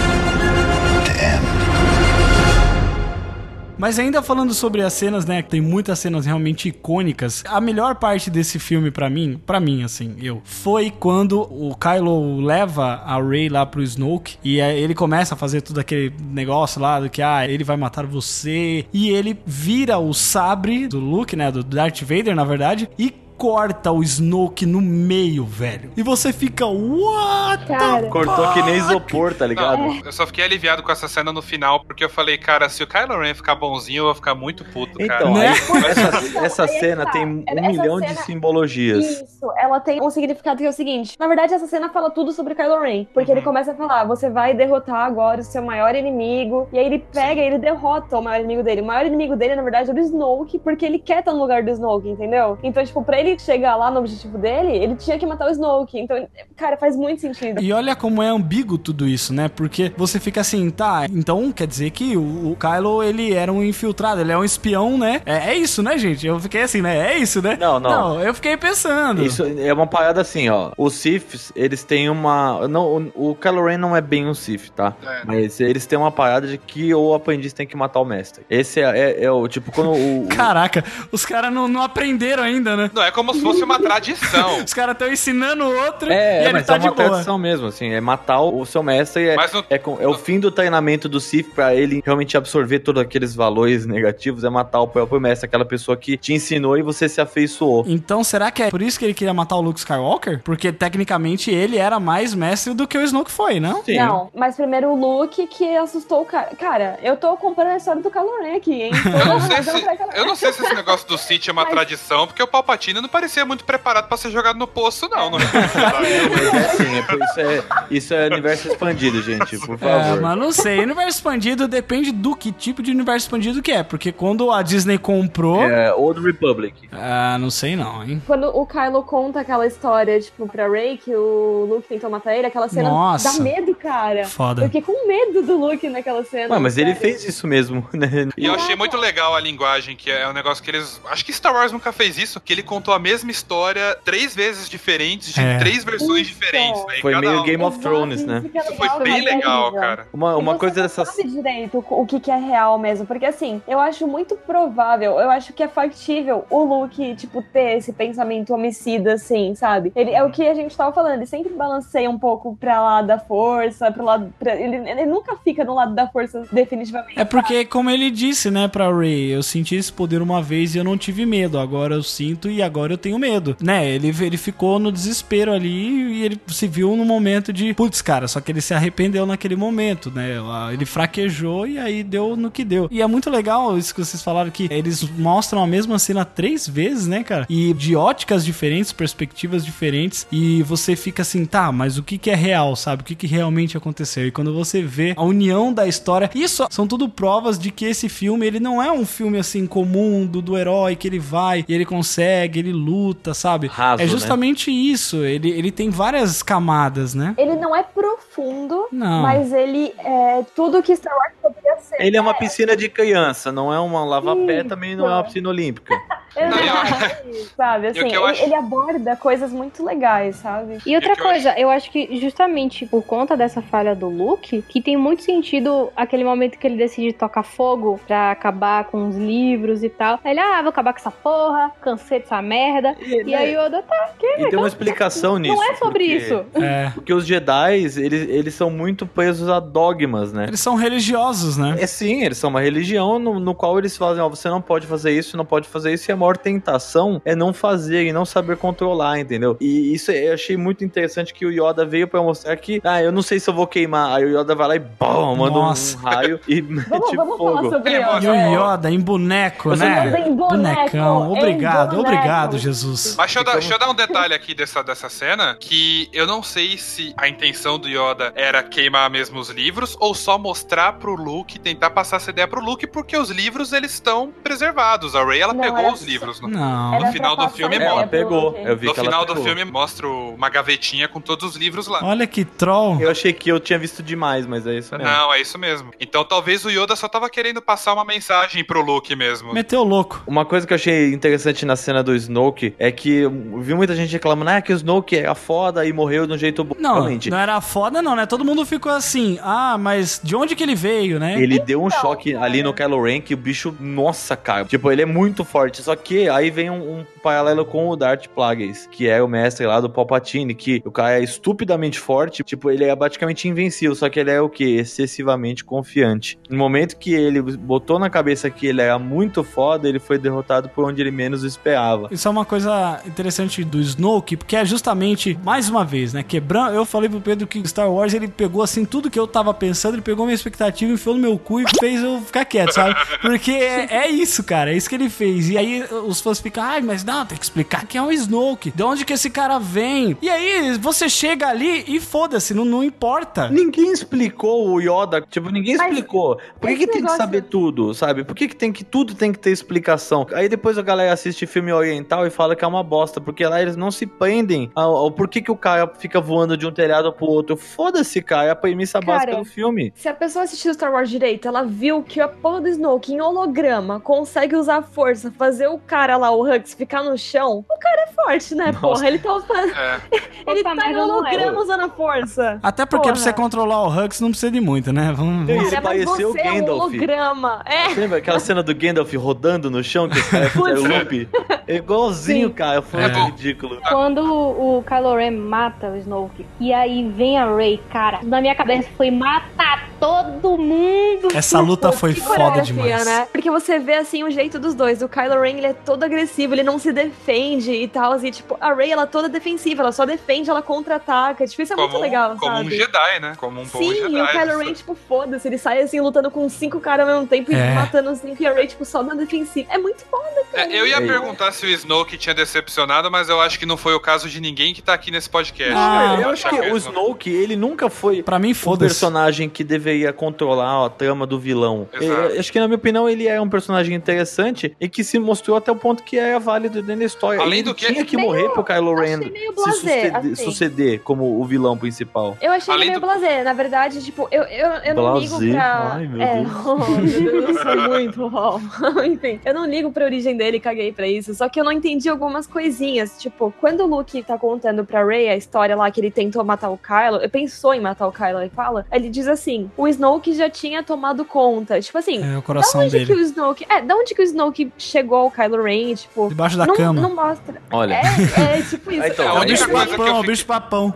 [3.77, 7.43] Mas ainda falando sobre as cenas, né, que tem muitas cenas realmente icônicas.
[7.47, 12.41] A melhor parte desse filme pra mim, pra mim assim, eu, foi quando o Kylo
[12.41, 16.81] leva a Rey lá pro Snoke e aí ele começa a fazer tudo aquele negócio
[16.81, 21.37] lá do que ah, ele vai matar você e ele vira o sabre do Luke,
[21.37, 25.91] né, do Darth Vader, na verdade, e corta o Snoke no meio, velho.
[25.97, 27.67] E você fica, what?
[27.67, 28.09] the Cara.
[28.09, 29.79] Cortou que nem isopor, tá ligado?
[29.79, 32.83] Não, eu só fiquei aliviado com essa cena no final, porque eu falei, cara, se
[32.83, 35.23] o Kylo Ren ficar bonzinho, eu vou ficar muito puto, cara.
[35.23, 35.49] Então, Né?
[35.49, 37.13] aí, essa, essa é cena tá.
[37.13, 39.05] tem um Essa milhão de cena- simbologias.
[39.23, 41.17] Isso, ela tem um significado que é o seguinte.
[41.19, 43.07] Na verdade, essa cena fala tudo sobre Kylo Ren.
[43.13, 46.69] Porque ele começa a falar: você vai derrotar agora o seu maior inimigo.
[46.73, 48.81] E aí ele pega e ele derrota o maior inimigo dele.
[48.81, 51.63] O maior inimigo dele, na verdade, é o Snoke, porque ele quer estar no lugar
[51.63, 52.59] do Snoke, entendeu?
[52.63, 55.99] Então, tipo, pra ele chegar lá no objetivo dele, ele tinha que matar o Snoke.
[55.99, 57.61] Então, cara, faz muito sentido.
[57.63, 59.49] E olha como é ambíguo tudo isso, né?
[59.49, 63.63] Porque você fica assim, tá, então quer dizer que o, o Kylo, ele era um
[63.63, 65.23] infiltrado, ele é um espião, né?
[65.27, 66.27] É, é isso, né, gente?
[66.27, 67.13] Eu fiquei assim, né?
[67.15, 67.57] É isso, né?
[67.59, 68.21] Não, não.
[68.21, 69.23] eu fiquei pensando.
[69.25, 70.73] Isso é uma parada assim, ó.
[70.77, 72.67] Os Siths, eles têm uma.
[72.69, 74.95] Não, o, o Kylo Ren não é bem um Sith, tá?
[75.05, 75.23] É.
[75.25, 78.45] Mas eles têm uma parada de que o aprendiz tem que matar o mestre.
[78.49, 80.25] Esse é, é- é o tipo quando o.
[80.25, 82.91] o- Caraca, os caras não, não aprenderam ainda, né?
[82.93, 84.59] Não, é como se fosse uma tradição.
[84.65, 86.95] Os caras estão ensinando o outro e É, é, ele mas tá é de uma
[86.95, 87.09] boa.
[87.11, 90.15] tradição mesmo, assim, é matar o, seu mestre, é, Mas no- é, com- é o
[90.15, 94.81] fim do treinamento do Sith pra ele realmente absorver todos aqueles valores negativos, é matar
[94.81, 97.85] o próprio mestre, aquela pessoa que te ensinou e você se afeiçoou.
[97.87, 100.41] Então, será que é por isso que ele queria matar o Luke Skywalker?
[100.43, 103.83] Porque, tecnicamente, ele era mais mestre do que o Snoke foi, não?
[103.85, 103.97] Sim.
[103.99, 106.51] Não, mas primeiro o Luke que assustou o cara.
[106.59, 108.93] Cara, eu tô comprando a história do Ren aqui, hein?
[109.05, 112.27] Eu não, se, eu não sei se esse negócio do City é uma Mas- tradição,
[112.27, 115.31] porque o Palpatine não parecia muito preparado pra ser jogado no poço, não.
[115.31, 120.21] não é assim, é isso, é, isso é universo expandido, gente, por É, favor.
[120.21, 120.81] mas não sei.
[120.81, 123.83] Universo expandido depende do que tipo de universo expandido que é.
[123.83, 125.63] Porque quando a Disney comprou.
[125.63, 126.89] É, Old Republic.
[126.93, 128.23] Ah, não sei não, hein?
[128.27, 132.47] Quando o Kylo conta aquela história, tipo, pra Rey, que o Luke tentou matar ele,
[132.47, 133.37] aquela cena Nossa.
[133.39, 134.25] dá medo, cara.
[134.27, 134.63] Foda.
[134.63, 136.55] Eu fiquei com medo do Luke naquela cena.
[136.55, 138.29] Ué, mas ele fez isso mesmo, né?
[138.37, 141.01] E eu achei muito legal a linguagem, que é um negócio que eles.
[141.11, 144.69] Acho que Star Wars nunca fez isso, que ele contou a mesma história três vezes
[144.69, 145.59] diferentes, de É.
[145.59, 146.31] três versões Isso.
[146.35, 146.85] diferentes.
[146.87, 146.95] Né?
[147.01, 148.43] Foi meio um- Game of Exato, Thrones, né?
[148.55, 149.31] isso foi legal, bem né?
[149.37, 150.07] legal, cara.
[150.13, 151.09] Uma, uma você coisa não dessas.
[151.09, 153.07] sabe direito o que, que é real mesmo.
[153.07, 157.77] Porque assim, eu acho muito provável, eu acho que é factível o Luke, tipo, ter
[157.79, 159.93] esse pensamento homicida, assim, sabe?
[159.95, 163.03] Ele é o que a gente tava falando, ele sempre balanceia um pouco pra lá
[163.03, 164.33] da força, pro lado.
[164.39, 167.19] pra- ele, ele nunca fica no lado da força, definitivamente.
[167.19, 170.79] É porque, como ele disse, né, pra Ray, eu senti esse poder uma vez e
[170.79, 171.59] eu não tive medo.
[171.59, 173.57] Agora eu sinto e agora eu tenho medo.
[173.61, 173.89] Né?
[173.89, 178.29] Ele, ele ficou no desespero ali e ele se viu no momento de, putz, cara,
[178.29, 180.37] só que ele se arrependeu naquele momento, né?
[180.73, 182.89] Ele fraquejou e aí deu no que deu.
[182.91, 186.69] E é muito legal isso que vocês falaram que eles mostram a mesma cena três
[186.69, 187.47] vezes, né, cara?
[187.49, 190.27] E de óticas diferentes, perspectivas diferentes.
[190.31, 193.03] E você fica assim, tá, mas o que, que é real, sabe?
[193.03, 194.27] O que, que realmente aconteceu?
[194.27, 198.09] E quando você vê a união da história, isso são tudo provas de que esse
[198.09, 201.75] filme, ele não é um filme assim comum do, do herói que ele vai e
[201.75, 203.67] ele consegue, ele luta, sabe?
[203.67, 204.11] Raso, é né?
[204.11, 205.25] justamente isso.
[205.25, 207.35] Ele, ele tem várias camadas, né?
[207.39, 209.23] Ele não é profundo, Não.
[209.23, 211.97] mas ele é tudo que Star Wars poderia ser.
[212.01, 215.49] Ele é uma piscina de criança, não é uma lava-pé, também não é uma piscina
[215.49, 215.95] olímpica.
[216.37, 217.25] Exato,
[217.57, 217.87] sabe?
[217.95, 220.79] Assim, E ele, acho- ele aborda coisas muito legais, sabe?
[220.87, 224.09] E outra É que eu coisa, eu acho que justamente por conta dessa falha do
[224.09, 229.09] Luke, que tem muito sentido aquele momento que ele decide tocar fogo pra acabar com
[229.09, 230.19] os livros e tal.
[230.25, 232.95] Aí Ele, ah, vou acabar com essa porra, cansei dessa merda.
[233.01, 234.27] E, aí o Yoda tá, que?
[234.27, 235.55] E tem uma explicação nisso.
[235.55, 236.45] Não é sobre porque- isso.
[236.55, 236.91] É.
[236.95, 237.97] Porque os Jedi, eles,
[238.29, 240.45] eles são muito presos a dogmas, né?
[240.49, 241.77] Eles são religiosos, né?
[241.79, 244.87] É sim, eles são uma religião no, no qual eles fazem, ó, você não pode
[244.87, 248.25] fazer isso, não pode fazer isso, e a maior tentação é não fazer e não
[248.25, 249.57] saber controlar, entendeu?
[249.61, 253.13] E isso eu achei muito interessante que o Yoda veio pra mostrar que, ah, eu
[253.13, 255.97] não sei se eu vou queimar, aí o Yoda vai lá e bom, manda Nossa.
[255.97, 257.71] um raio e Vamos, mete vamos falar fogo.
[257.71, 258.25] sobre É, Yoda.
[258.25, 258.53] E o é.
[258.75, 260.25] Yoda em boneco, Você né?
[260.27, 261.27] Em boneco, Bonecão.
[261.27, 262.09] em Obrigado, boneco.
[262.15, 263.15] obrigado, Jesus.
[263.17, 266.27] Mas deixa eu, dar, deixa eu dar um detalhe aqui dessa, dessa cena, que eu
[266.27, 270.95] não sei se a intenção do Yoda era queimar mesmo os livros, ou só mostrar
[270.95, 275.15] pro Luke, tentar passar essa ideia pro Luke, porque os livros, eles estão preservados.
[275.15, 276.41] A Rey, ela Não, pegou os só livros.
[276.41, 277.01] No, Não.
[277.01, 278.07] No final do filme Ela mostra.
[278.07, 278.67] ideia pro pegou.
[278.67, 281.87] Eu vi No que ela final do filme mostra uma gavetinha com todos os livros
[281.87, 282.01] lá.
[282.03, 283.01] Olha que troll.
[283.01, 285.13] Eu achei que eu tinha visto demais, mas é isso mesmo.
[285.13, 285.91] Não, é isso mesmo.
[286.01, 289.53] Então talvez o Yoda só tava querendo passar uma mensagem pro Luke mesmo.
[289.53, 290.23] Meteu o louco.
[290.27, 293.95] Uma coisa que eu achei interessante na cena do Snoke é que eu vi muita
[293.95, 296.75] gente reclamando ah, que o Snoke era foda e morreu de um jeito bom.
[296.79, 298.27] Não, Realmente, não era foda não, né?
[298.27, 301.41] Todo mundo ficou assim, ah, mas de onde que ele veio, né?
[301.41, 304.65] Ele deu um choque ali no Kylo Ren que o bicho, nossa, cara.
[304.65, 305.83] Tipo, ele é muito forte.
[305.83, 309.67] Só que aí vem um, um paralelo com o Darth Plagueis, que é o mestre
[309.67, 312.43] lá do Palpatine, que o cara é estupidamente forte.
[312.43, 314.65] Tipo, ele é praticamente invencível, só que ele é o que?
[314.77, 316.39] Excessivamente confiante.
[316.49, 320.69] No momento que ele botou na cabeça que ele era muito foda, ele foi derrotado
[320.69, 322.09] por onde ele menos esperava.
[322.11, 326.75] Isso é uma coisa interessante do Snoke, porque é justamente, mais uma vez, né, quebrando,
[326.75, 329.95] eu falei pro Pedro que Star Wars, ele pegou assim, tudo que eu tava pensando,
[329.95, 332.95] ele pegou minha expectativa, enfiou no meu cu e fez eu ficar quieto, sabe?
[333.21, 335.49] Porque é, é isso, cara, é isso que ele fez.
[335.49, 338.71] E aí os fãs ficam, ai, mas não, tem que explicar quem é o Snoke,
[338.71, 340.17] de onde que esse cara vem.
[340.21, 343.49] E aí você chega ali e foda-se, não, não importa.
[343.49, 346.39] Ninguém explicou o Yoda, tipo, ninguém Mas explicou.
[346.61, 348.25] Por que, que tem que saber tudo, sabe?
[348.25, 350.27] Por que, que tem que tudo tem que ter explicação?
[350.33, 353.61] Aí depois a galera assiste filme oriental e fala que é uma bosta, porque lá
[353.61, 357.13] eles não se prendem ao, ao porquê que o cara fica voando de um telhado
[357.13, 357.57] pro outro.
[357.57, 359.93] Foda-se, cara, é a premissa Cara, básica do filme.
[359.95, 363.21] Se a pessoa assistiu Star Wars direito, ela viu que a porra do Snoke em
[363.21, 367.65] holograma consegue usar a força, fazer o cara lá, o Hux, ficar no chão.
[367.69, 368.81] O cara é forte, né, Nossa.
[368.81, 369.07] porra?
[369.09, 369.71] Ele tá usando.
[369.77, 370.01] É.
[370.47, 372.59] Ele Puta tá em holograma usando a força.
[372.63, 373.25] Até porque pra Porra.
[373.25, 375.11] você controlar o Hux não precisa de muito, né?
[375.17, 375.47] Vamos.
[375.47, 376.81] Cara, mas pareceu você é um Gandalf.
[376.83, 377.63] holograma.
[377.65, 377.89] É.
[377.89, 380.89] Você lembra aquela cena do Gandalf rodando no chão que os caras fizeram Putz.
[380.99, 381.29] loop?
[381.67, 382.55] É igualzinho, Sim.
[382.55, 382.83] cara.
[382.83, 383.07] Foi É.
[383.09, 383.79] ridículo.
[383.89, 388.55] Quando o Kylo Ren mata o Snoke e aí vem a Rey, cara, na minha
[388.55, 391.29] cabeça foi matar todo mundo.
[391.35, 393.07] Essa luta foi Que foda demais.
[393.07, 393.27] né?
[393.33, 395.01] Porque você vê assim o jeito dos dois.
[395.01, 398.23] O Kylo Ren, ele é todo agressivo, ele não se defende e tal.
[398.25, 401.47] E tipo, a Rey, ela é toda defensiva, ela só defende, ela contra-ataca.
[401.47, 402.77] Tipo, isso é muito Como, legal, como um sabe?
[402.77, 403.35] Jedi, né?
[403.39, 404.15] Como um bom Sim, Jedi.
[404.17, 407.29] e o Kylo Ren, tipo, foda-se, ele sai assim lutando com cinco caras ao mesmo
[407.29, 407.71] tempo É.
[407.73, 409.69] e matando cinco e a Rey, tipo, só na defensiva.
[409.73, 410.73] É muito foda, cara.
[410.73, 411.07] É, eu ia Ei.
[411.07, 414.41] perguntar se o Snoke tinha decepcionado, mas eu acho que não foi o caso de
[414.41, 415.75] ninguém que tá aqui nesse podcast.
[415.75, 420.13] Ah, eu acho que o Snoke, ele nunca foi Pra mim, um personagem que deveria
[420.13, 421.89] controlar a trama do vilão.
[421.93, 422.35] Exato.
[422.35, 425.54] É, acho que, na minha opinião, ele é um personagem interessante e que se mostrou
[425.57, 427.41] até o ponto que era válido dentro da história.
[427.41, 430.35] Além ele do que- tinha que Meio- morrer pro Kylo Ren se suceder, assim.
[430.37, 432.37] suceder como o vilão principal.
[432.41, 433.43] Eu achei Além ele meio do- blasé.
[433.43, 435.51] Na verdade, tipo, eu, eu, eu não ligo Blasé?
[435.53, 435.93] pra.
[435.95, 436.53] Ai, meu é, Deus.
[436.67, 438.31] oh, meu Deus, eu sou muito.
[438.33, 439.03] oh.
[439.05, 441.35] Enfim, eu não ligo pra origem dele, caguei pra isso.
[441.35, 443.17] Só que eu não entendi algumas coisinhas.
[443.19, 446.71] Tipo, quando o Luke tá contando pra Rey a história lá que ele tentou matar
[446.71, 450.33] o Kylo, ele pensou em matar o Kylo, ele fala, ele diz assim: o Snoke
[450.33, 451.81] já tinha tomado conta.
[451.81, 452.23] Tipo assim.
[452.23, 453.21] É o Da coração onde que dele.
[453.21, 453.67] o Snoke.
[453.69, 456.29] É, da onde que o Snoke chegou ao Kylo Ren, tipo.
[456.29, 457.01] Debaixo da não, cama.
[457.01, 457.55] não mostra.
[457.71, 457.95] Olha.
[457.95, 459.03] É, é tipo isso.
[459.05, 460.95] Ah, então, É o bicho papão, é o bicho papão.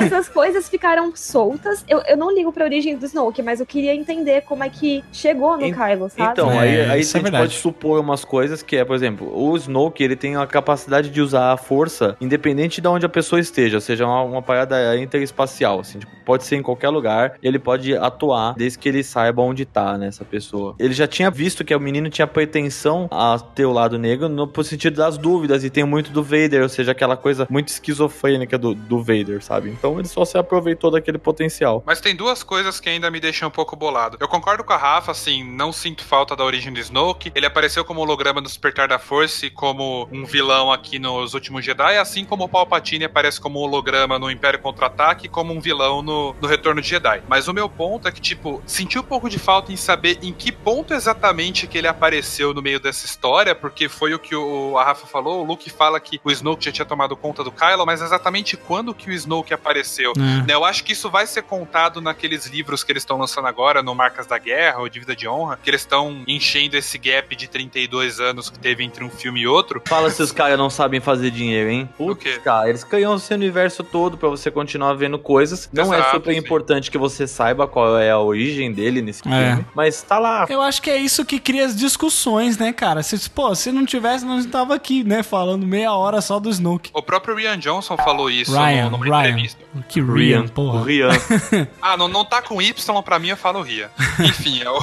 [0.00, 1.84] essas coisas ficaram soltas.
[1.88, 5.04] Eu, eu não ligo pra origem do Snoke, mas eu queria entender como é que
[5.12, 6.32] chegou no En- Kylo, sabe?
[6.32, 8.96] Então, É, aí, aí isso a é gente pode supor umas coisas que é, por
[8.96, 13.08] exemplo, o Snoke, ele tem a capacidade de usar a força independente de onde a
[13.08, 17.34] pessoa esteja, ou seja, uma, uma parada interespacial, assim, tipo, pode ser em qualquer lugar,
[17.42, 20.74] e ele pode atuar desde que ele saiba onde tá, né, essa pessoa.
[20.78, 24.50] Ele já tinha visto que o menino tinha pretensão a ter o lado negro no
[24.64, 28.74] sentido das dúvidas, e tem muito do Vader, ou seja, aquela coisa muito esquizofrênica do,
[28.74, 29.70] do Vader, sabe?
[29.70, 31.82] Então ele só se aproveitou daquele potencial.
[31.86, 34.16] Mas tem duas coisas que ainda me deixam um pouco bolado.
[34.20, 37.32] Eu concordo com a Rafa, assim, não sinto falta da origem do Snoke.
[37.34, 41.64] Ele apareceu como holograma no Despertar da Força e como um vilão aqui nos Últimos
[41.64, 46.02] Jedi, assim como o Palpatine aparece como holograma no Império Contra-Ataque e como um vilão
[46.02, 47.22] no, no Retorno de Jedi.
[47.28, 50.32] Mas o meu ponto é que, tipo, senti um pouco de falta em saber em
[50.32, 54.76] que ponto exatamente que ele apareceu no meio dessa história, porque foi o que o,
[54.78, 57.84] a Rafa falou, o Luke fala que o Snoke já tinha tomado conta do Kylo,
[57.84, 60.12] mas exatamente quando que o Snoke apareceu?
[60.16, 60.20] É.
[60.46, 63.82] Né, Eu acho que isso vai ser contado naqueles livros que eles estão lançando agora,
[63.82, 67.34] no Marcas da Guerra ou de Vida de Honra, que eles estão enchendo esse gap
[67.36, 69.82] de 32 anos que teve entre um filme e outro.
[69.86, 71.88] Fala se os caras não sabem fazer dinheiro, hein?
[71.98, 72.40] O Putz, quê?
[72.44, 75.68] cara, eles criam esse universo todo pra você continuar vendo coisas.
[75.72, 76.38] Não é Exato, super sim.
[76.38, 79.48] importante que você saiba qual é a origem dele nesse É.
[79.48, 80.46] filme, mas tá lá.
[80.48, 83.02] Eu acho que é isso que cria as discussões, né, cara?
[83.02, 86.48] Se, pô, se não tivesse, nós não tava aqui, né, falando meia hora só do
[86.50, 86.90] Snoke.
[86.92, 89.28] O próprio Rian Johnson falou isso Ryan, no- numa Ryan.
[89.30, 89.64] entrevista.
[89.88, 90.84] Que Rian, O porra.
[90.84, 91.08] Rian.
[91.80, 93.90] Ah, não, não tá com Y pra mim, eu falo Ria.
[94.20, 94.78] Enfim, é o,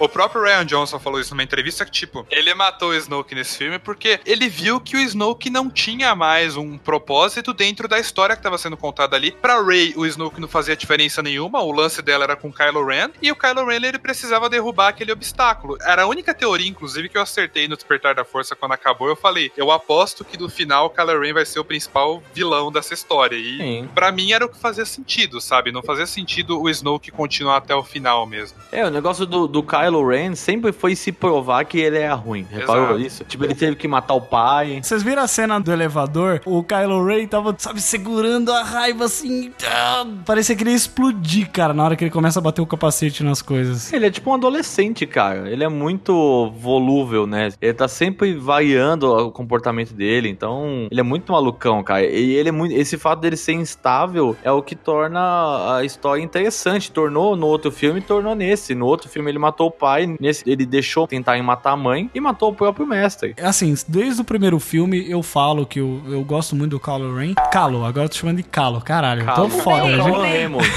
[0.00, 3.56] o próprio Ryan Johnson falou isso numa entrevista que, tipo, ele matou o Snoke nesse
[3.58, 8.36] filme porque ele viu que o Snoke não tinha mais um propósito dentro da história
[8.36, 9.30] que tava sendo contada ali.
[9.30, 12.84] Pra Rey, o Snoke não fazia diferença nenhuma, o lance dela era com o Kylo
[12.84, 15.78] Ren, e o Kylo Ren ele precisava derrubar aquele obstáculo.
[15.82, 19.08] Era a única teoria, inclusive, que eu acertei no Despertar da Força quando acabou.
[19.08, 22.72] Eu falei, eu aposto que no final o Kylo Ren vai ser o principal vilão
[22.72, 23.36] dessa história.
[23.36, 25.70] E pra mim era o que fazia sentido, sabe?
[25.70, 28.58] Não fazia sentido o Snoke continuar até o final mesmo.
[28.72, 32.46] É, o negócio do, do Kylo Ren sempre foi se provar que ele é ruim.
[32.50, 33.00] Reparou Exato.
[33.00, 33.24] isso?
[33.24, 34.80] Tipo, ele teve que matar o pai.
[34.82, 36.40] Vocês viram a cena do elevador?
[36.44, 39.52] O Kylo Ren tava, sabe, segurando a raiva assim.
[39.66, 42.66] ah, Parecia que ele ia explodir, cara, na hora que ele começa a bater o
[42.66, 43.92] capacete nas coisas.
[43.92, 45.50] Ele é tipo um adolescente, cara.
[45.50, 47.50] Ele é muito volúvel, né?
[47.60, 52.04] Ele tá sempre variando o comportamento dele, então ele é muito malucão, cara.
[52.04, 52.74] E ele é muito.
[52.74, 56.90] Esse fato dele ser instável é o que torna a história interessante.
[56.90, 58.74] Tornou no outro filme, tornou nesse.
[58.74, 62.20] No outro filme ele matou o pai, nesse ele deixou tentarem matar a mãe e
[62.20, 63.34] matou o próprio mestre.
[63.40, 67.34] Assim, desde o primeiro filme eu falo que eu, eu gosto muito do Kylo Ren.
[67.50, 69.24] Calo, agora eu tô chamando de Calo, caralho.
[69.34, 69.96] Tô foda, né?
[69.96, 70.68] Cauã Raymond,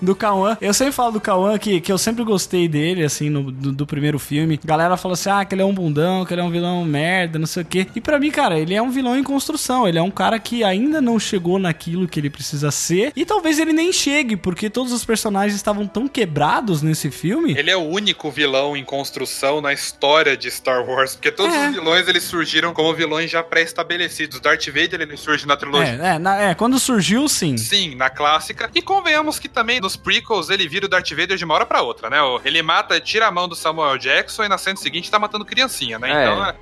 [0.00, 0.56] do Cauã.
[0.60, 3.86] Eu sempre falo do Cauã que, que eu sempre gostei dele, assim, no, do, do
[3.86, 4.58] primeiro filme.
[4.64, 7.38] Galera fala assim, ah, que ele é um bundão, que ele é um vilão merda,
[7.38, 7.86] não sei o quê.
[7.94, 9.86] E pra mim, cara, ele é um vilão em construção.
[9.88, 13.12] Ele é um cara que ainda não chegou naquilo que ele precisa ser.
[13.16, 17.54] E talvez ele nem chegue, porque todos os personagens estavam tão quebrados nesse filme.
[17.58, 21.68] Ele é o único vilão em construção na história de Star Wars, porque todos É.
[21.68, 24.40] os vilões eles surgiram como vilões já pré-estabelecidos.
[24.40, 25.98] Darth Vader ele surge na trilogia.
[26.02, 27.56] É, é, na- é, quando surgiu, sim.
[27.56, 28.70] Sim, na clássica.
[28.74, 31.82] E convenhamos que também nos prequels ele vira o Darth Vader de uma hora pra
[31.82, 32.18] outra, né?
[32.44, 35.44] Ele mata, tira a mão do Samuel Jackson e na cena seguinte tá matando
[35.80, 36.10] criancinha, né?
[36.10, 36.24] É.
[36.24, 36.54] Então é,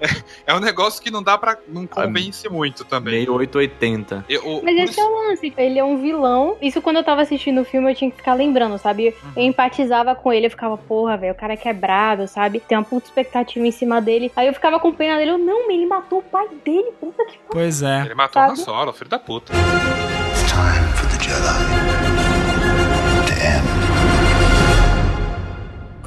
[0.47, 1.57] é um negócio que não dá pra.
[1.69, 3.15] não convence muito também.
[3.15, 4.25] Meio 880.
[4.29, 5.53] Eu- o- Mas esse é o lance.
[5.57, 6.57] Ele é um vilão.
[6.61, 9.15] Isso quando eu tava assistindo o filme eu tinha que ficar lembrando, sabe?
[9.37, 10.47] Eu empatizava com ele.
[10.47, 12.61] Eu ficava, porra, velho, o cara é quebrado, sabe?
[12.61, 14.31] Tem uma puta expectativa em cima dele.
[14.37, 15.33] Aí eu ficava com pena dele.
[15.33, 16.93] Eu, não, mas ele matou o pai dele.
[17.01, 17.49] Puta que pariu.
[17.51, 18.03] Pois é.
[18.05, 18.61] Ele matou Han Sabe?
[18.61, 19.53] Solo, filho da puta.
[19.53, 22.08] It's time for the Jedi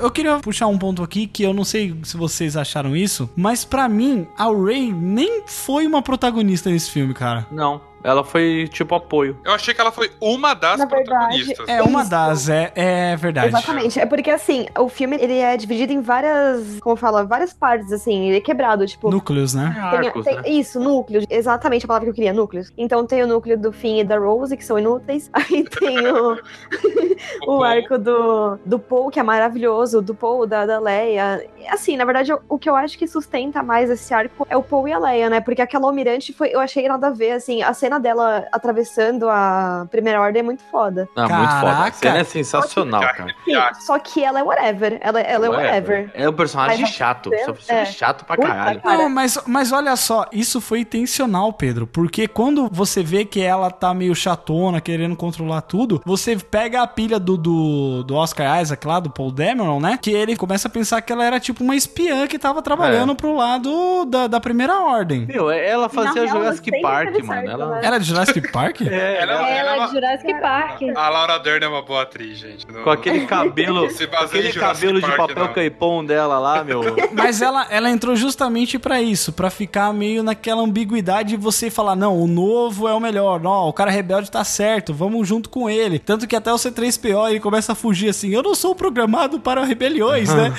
[0.02, 3.64] Eu queria puxar um ponto aqui que eu não sei se vocês acharam isso, mas
[3.64, 7.46] pra mim, a Rey nem foi uma protagonista nesse filme, cara.
[7.52, 9.38] Não, ela foi tipo apoio.
[9.44, 11.68] Eu achei que ela foi uma das Na verdade, protagonistas.
[11.68, 13.48] É uma das, é, é verdade.
[13.48, 14.00] Exatamente.
[14.00, 18.28] É porque, assim, o filme, ele é dividido em várias, como fala, várias partes, assim,
[18.28, 19.10] ele é quebrado, tipo...
[19.10, 19.72] Núcleos, né?
[19.92, 20.42] Tem, Arcos, tem- né?
[20.48, 21.26] Isso, núcleos.
[21.30, 22.72] Exatamente a palavra que eu queria, núcleos.
[22.78, 25.30] Então tem o núcleo do Finn e da Rose, que são inúteis.
[25.34, 27.64] Aí tem o, o Paul.
[27.64, 31.46] arco do, do Paul, que é maravilhoso, do Paul, da, da Leia.
[31.70, 34.64] Assim, na verdade, o, o que eu acho que sustenta mais esse arco é o
[34.64, 35.42] Paul e a Leia, né?
[35.42, 39.88] Porque aquela almirante foi, eu achei nada a ver, assim, a cena dela atravessando a
[39.90, 41.08] primeira ordem é muito foda.
[41.16, 41.72] Ah, muito foda.
[41.72, 41.98] A Caraca.
[41.98, 43.34] cena é sensacional, cara.
[43.46, 44.98] Sim, só que ela é whatever.
[45.02, 46.12] Ela, ela é whatever.
[46.14, 47.34] É um personagem Mas chato.
[47.34, 47.86] é- Só é.
[47.86, 48.82] chato pra caralho.
[48.82, 48.98] cara.
[48.98, 51.88] Não, mas, mas olha só, isso foi intencional, Pedro.
[51.88, 56.88] Porque quando você vê que ela tá meio chatona, querendo controlar tudo, você pega a
[56.88, 59.98] pilha do, do, do Oscar Isaac lá, do Paul Dameron, né?
[60.02, 63.36] Que ele começa a pensar que ela era tipo uma espiã que tava trabalhando pro
[63.36, 65.26] lado da, da primeira ordem.
[65.26, 67.42] Meu, ela fazia Jurassic Park, teve mano.
[67.42, 67.76] certo, Ela...
[67.76, 67.81] né?
[67.82, 68.82] Era de Jurassic Park?
[68.82, 70.82] É, Ela, ela- ela é Ela de Jurassic Park.
[70.96, 72.68] A Laura Dern é uma boa atriz, gente.
[72.72, 75.54] Não- Com aquele cabelo, com aquele cabelo de Park, papel não.
[75.54, 76.82] caipom dela lá, meu.
[77.14, 81.96] Mas ela, ela entrou justamente pra isso, pra ficar meio naquela ambiguidade de você falar,
[81.96, 85.70] não, o novo é o melhor, não, o cara rebelde tá certo, vamos junto com
[85.70, 86.00] ele.
[86.00, 89.64] Tanto que até o C3PO ele começa a fugir assim, eu não sou programado para
[89.64, 90.52] rebeliões, né?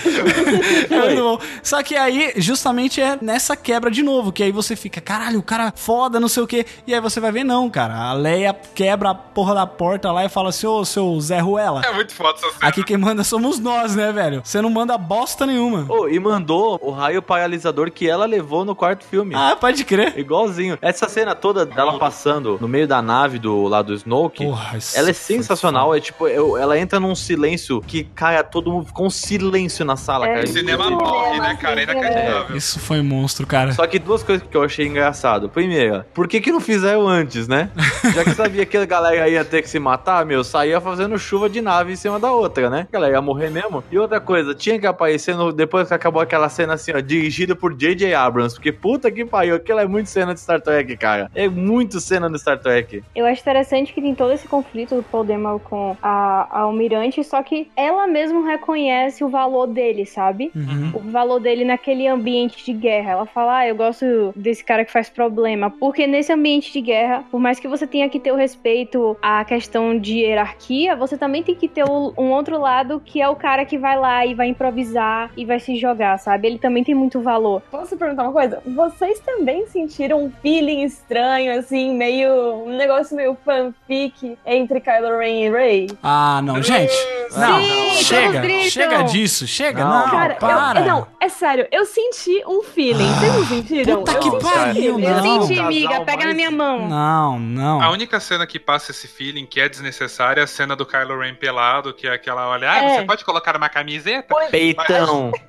[0.91, 1.43] É.
[1.63, 5.43] Só que aí, justamente é nessa quebra de novo, que aí você fica, caralho, o
[5.43, 6.65] cara foda, não sei o quê.
[6.87, 10.25] E aí você vai ver, não, cara, a Leia quebra a porra da porta lá
[10.25, 12.69] e fala assim, ô, seu Zé Ruela, É muito foda essa cena.
[12.69, 14.41] aqui quem manda somos nós, né, velho?
[14.45, 15.87] Você não manda bosta nenhuma.
[15.89, 19.35] Oh, e mandou o raio paralisador que ela levou no quarto filme.
[19.35, 20.19] Ah, pode crer.
[20.19, 20.79] Igualzinho.
[20.83, 24.45] Essa cena toda dela passando no meio da nave do lado do Snoke.
[24.45, 28.87] Porra, Ela é sensacional, é tipo, eu- ela entra num silêncio que, cara, todo mundo
[28.87, 30.47] ficou um silêncio na sala, É, cara.
[30.47, 31.81] Cinema morre, né, sim, cara?
[31.81, 32.57] É inacreditável.
[32.57, 33.73] Isso foi monstro, cara.
[33.73, 35.49] Só que duas coisas que eu achei engraçado.
[35.49, 37.71] Primeira, por que que não fizeram antes, né?
[38.15, 41.49] Já que sabia que a galera ia ter que se matar, meu, saía fazendo chuva
[41.49, 42.87] de nave em cima da outra, né?
[42.89, 43.83] A galera ia morrer mesmo.
[43.91, 47.55] E outra coisa, tinha que aparecer no, depois que acabou aquela cena assim, ó, dirigida
[47.55, 48.15] por J.J.
[48.15, 51.31] Abrams, porque puta que pariu, aquilo é muito cena de Star Trek, cara.
[51.35, 53.03] É muito cena de Star Trek.
[53.15, 57.23] Eu acho interessante que tem todo esse conflito do Paul Dameron com a, a Almirante,
[57.25, 60.51] só que ela mesma reconhece o valor dele, sabe?
[60.55, 60.93] Uhum.
[60.95, 63.13] O valor dele naquele ambiente de guerra.
[63.13, 65.71] Ela fala, ah, eu gosto desse cara que faz problema.
[65.71, 69.17] Porque nesse ambiente de guerra guerra, por mais que você tenha que ter o respeito
[69.23, 73.35] à questão de hierarquia, você também tem que ter um outro lado que é o
[73.35, 76.49] cara que vai lá e vai improvisar e vai se jogar, sabe?
[76.49, 77.63] Ele também tem muito valor.
[77.71, 78.61] Posso perguntar uma coisa?
[78.67, 82.31] Vocês também sentiram um feeling estranho, assim, meio.
[82.67, 85.87] um negócio meio fanfic entre Kylo Ren e Rey?
[86.03, 86.93] Ah, não, gente.
[87.37, 90.81] Não, Sim, chega, chega disso, chega, Não, não, Cara, para.
[90.81, 93.09] eu, não, é sério, eu senti um feeling.
[93.15, 93.99] Vocês não sentiram?
[93.99, 95.05] puta eu que um pariu, feeling.
[95.05, 95.43] Eu Não.
[95.43, 96.72] senti, amiga, pega na minha mão.
[96.81, 97.81] Não, não.
[97.83, 101.19] A única cena que passa esse feeling que é desnecessária é a cena do Kylo
[101.19, 102.97] Ren pelado, que é aquela olha, ah, É.
[102.99, 104.35] você pode colocar uma camiseta?
[104.51, 105.31] Peitão.
[105.31, 105.43] Mas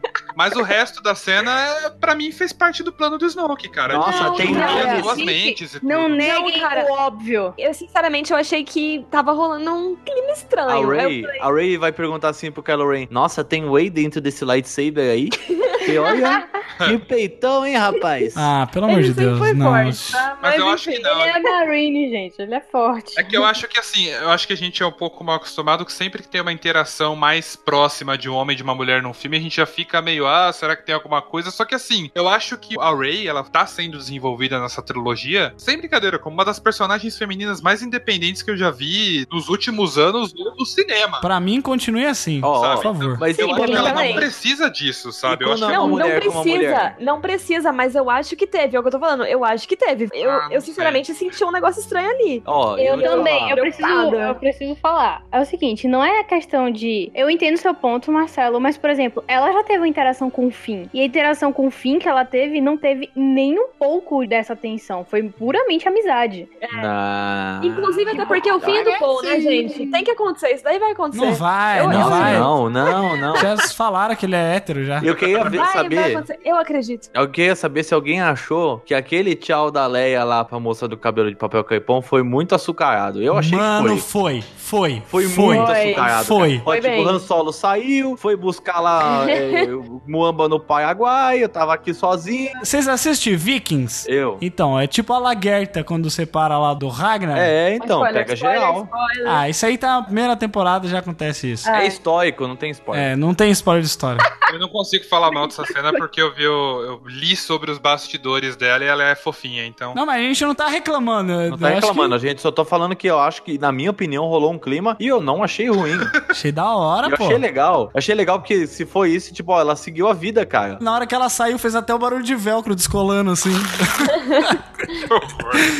[0.56, 3.94] o resto da cena, é, pra mim, fez parte do plano do Snoke, cara.
[3.96, 6.86] Nossa, De tem cara, duas mentes e Não neguem cara.
[6.86, 7.54] o óbvio.
[7.58, 10.88] Eu, sinceramente, eu achei que tava rolando um clima A estranho.
[10.88, 14.22] Ray, Eu falei, a Ray vai perguntar assim pro Kylo Ren: Nossa, tem whey dentro
[14.22, 15.30] desse lightsaber aí?
[15.86, 18.34] E olha, que peitão, hein, rapaz?
[18.38, 19.70] Ah, pelo amor de Deus, foi não.
[19.70, 20.38] forte, tá?
[20.42, 21.22] Mas eu acho que não.
[21.22, 22.42] Ele é Marine, gente.
[22.42, 23.20] Ele é forte.
[23.20, 25.36] É que eu acho que assim, eu acho que a gente é um pouco mal
[25.36, 28.74] acostumado que sempre que tem uma interação mais próxima de um homem e de uma
[28.74, 31.52] mulher num filme, a gente já fica meio, ah, será que tem alguma coisa?
[31.52, 35.78] Só que assim, eu acho que a Ray, ela tá sendo desenvolvida nessa trilogia, sem
[35.78, 40.34] brincadeira, como uma das personagens femininas mais independentes que eu já vi nos últimos anos
[40.34, 41.20] no, cinema.
[41.20, 43.18] Pra mim, continue assim, Ó, ó, por favor.
[43.20, 44.14] Mas Sim, Eu eu acho que ela também.
[44.14, 45.46] não precisa disso, sabe?
[45.46, 48.84] Eu acho é Não, não precisa, não precisa, mas eu acho que teve, é o
[48.84, 50.10] que eu tô falando, eu acho que teve.
[50.14, 52.42] Eu, Ah, eu sinceramente senti um negócio estranho ali.
[52.46, 55.24] Ó, Eu te também, eu preciso, eu preciso falar.
[55.32, 57.12] É o seguinte, não é a questão de.
[57.14, 60.52] Eu entendo seu ponto, Marcelo, mas, por exemplo, ela já teve uma interação com o
[60.52, 60.86] Finn.
[60.94, 64.56] E a interação com o Finn que ela teve não teve nem um pouco dessa
[64.56, 65.04] tensão.
[65.06, 66.48] Foi puramente amizade.
[66.82, 67.64] Não.
[67.64, 69.86] Inclusive, até porque o fim é do Paul, né, gente?
[69.88, 71.26] Tem que acontecer, isso daí vai acontecer.
[71.26, 72.34] Não vai, Eu- não eu- vai.
[72.38, 73.36] Não, não, não.
[73.38, 75.02] Já falaram que ele é hétero já.
[75.04, 76.16] Eu queria ver, Vai, vai saber.
[76.16, 76.40] acontecer.
[76.44, 77.10] Eu acredito.
[77.14, 80.98] Eu queria saber se alguém achou que aquele tchau da Leia lá pra moça do
[80.98, 83.22] cabelo de papel crepom foi muito açucarado.
[83.22, 84.42] Eu achei Mano, que foi.
[84.42, 84.44] foi.
[84.58, 85.02] Foi.
[85.08, 85.56] Foi, foi.
[85.58, 86.26] muito açucarado.
[86.26, 86.50] Foi.
[86.52, 86.64] cara.
[86.64, 87.06] Foi tipo, bem.
[87.06, 91.94] o Han Solo saiu, foi buscar lá é, o Muamba no Paraguai, eu tava aqui
[91.94, 92.52] sozinho.
[92.64, 94.06] Vocês assistem Vikings?
[94.12, 94.38] Eu.
[94.42, 97.38] Então, é tipo a Lagerta quando separa lá do Ragnar.
[97.38, 98.84] É, então, Spoiler, pega spoiler, geral.
[98.84, 99.28] spoiler.
[99.28, 101.70] Ah, isso aí tá na primeira temporada, já acontece isso.
[101.70, 101.84] Ah.
[101.84, 103.12] É histórico, não tem spoiler.
[103.12, 104.20] É, não tem spoiler de história.
[104.54, 107.80] Eu não consigo falar mal dessa cena porque eu vi, o- eu li sobre os
[107.80, 109.96] bastidores dela e ela é fofinha, então.
[109.96, 111.34] Não, mas a gente não tá reclamando.
[111.50, 113.72] Não tá Eu acho reclamando, a gente só tô falando que eu acho que, na
[113.72, 115.98] minha opinião, rolou um clima e eu não achei ruim.
[115.98, 117.24] que Achei da hora, eu pô.
[117.24, 117.90] achei legal.
[117.96, 120.80] Achei legal porque se foi isso, tipo, ó, ela seguiu a vida, cara.
[120.82, 123.52] Na hora que ela saiu, fez até o barulho de velcro descolando, assim.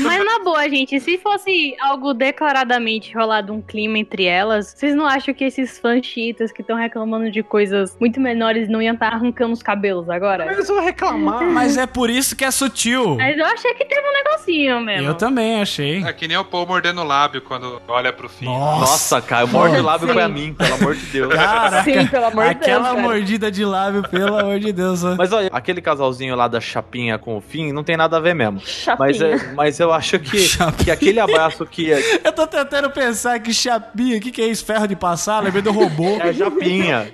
[0.02, 5.06] Mas na boa, gente, se fosse algo declaradamente rolado um clima entre elas, vocês não
[5.06, 9.14] acham que esses fãs chiitas que estão reclamando de coisas muito menores não iam estar
[9.14, 10.46] arrancando os cabelos agora?
[10.46, 11.44] Mas eu vou reclamar.
[11.52, 13.16] Mas é por isso que é sutil.
[13.16, 15.08] Mas eu achei que teve um negocinho mesmo.
[15.08, 16.04] Eu também achei.
[16.04, 18.46] É que nem o Paul mordendo o lábio quando olha pro fim.
[18.46, 20.14] Nossa, cara, morde o lábio Sim.
[20.14, 21.34] pra mim, pelo amor de Deus.
[21.34, 23.02] Caraca, Sim, pelo amor de Deus, aquela cara.
[23.02, 25.04] mordida de lábio, pelo amor de Deus.
[25.04, 25.16] ó.
[25.18, 28.34] Mas olha, aquele casalzinho lá da chapinha com o fim não tem nada a ver
[28.36, 28.60] mesmo.
[28.60, 28.98] Chapinha.
[29.00, 30.84] Mas, é, mas eu acho que, Chapinha.
[30.86, 34.48] que aquele abraço que é, Eu tô tentando pensar que chapinha, o que, que é
[34.48, 34.66] isso?
[34.66, 35.40] Ferro de passar?
[35.42, 36.18] Lembrei do robô.
[36.20, 37.12] é a japinha.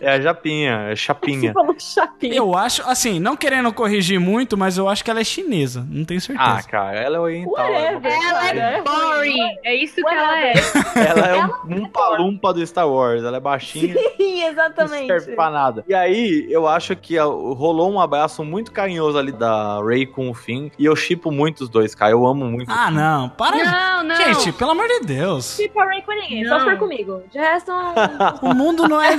[0.00, 1.52] É a japinha, é chapinha.
[1.52, 2.34] Você falou chapinha.
[2.34, 5.86] Eu acho, assim, não querendo corrigir muito, mas eu acho que ela é chinesa.
[5.88, 6.48] Não tenho certeza.
[6.58, 7.70] Ah, cara, ela é oriental.
[7.70, 9.56] Whatever, Ela é boring.
[9.64, 10.52] É isso que ela é.
[11.08, 13.22] Ela é um, um palumpa do Star Wars.
[13.24, 13.94] Ela é baixinha.
[14.16, 15.06] Sim, Não exatamente.
[15.06, 15.84] serve pra nada.
[15.88, 20.30] E aí, eu acho que a- rolou um abraço muito carinhoso ali da Ray com
[20.30, 20.70] o Finn.
[20.78, 22.12] E eu chipo muito os dois, cara.
[22.12, 22.70] Eu amo muito.
[22.70, 23.56] Ah, não, para.
[23.64, 24.16] Não, não.
[24.16, 25.56] Gente, pelo amor de Deus.
[25.56, 26.60] Tipo a Ray com ninguém, só Não.
[26.60, 27.22] se for comigo.
[27.30, 27.72] De resto,
[28.42, 29.16] O mundo não é.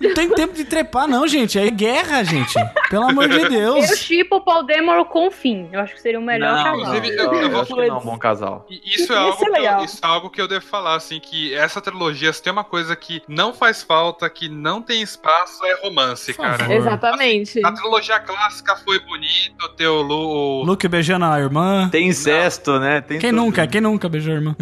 [0.00, 1.58] Não tem tempo de trepar, não, gente.
[1.58, 2.54] É guerra, gente.
[2.88, 3.98] Pelo amor de Eu Deus.
[3.98, 5.68] chipo o Paul Dameron com o Finn.
[5.72, 6.76] Eu acho que seria o melhor não, casal.
[6.76, 8.66] não, Inclusive, eu, eu- eu eu vou- acho que não é um bom casal.
[8.70, 11.54] E Isso é, algo que eu, isso é algo que eu devo falar, assim, que
[11.54, 15.74] essa trilogia, se tem uma coisa que não faz falta, que não tem espaço, é
[15.82, 16.74] romance, cara.
[16.74, 17.64] exatamente.
[17.64, 20.64] A trilogia clássica foi bonito, ter o Lu...
[20.64, 21.88] Luke beijando a irmã.
[21.90, 23.00] Tem incesto, né?
[23.00, 23.42] Tem Quem tudo.
[23.42, 23.66] nunca?
[23.66, 24.56] Quem nunca beijou a irmã?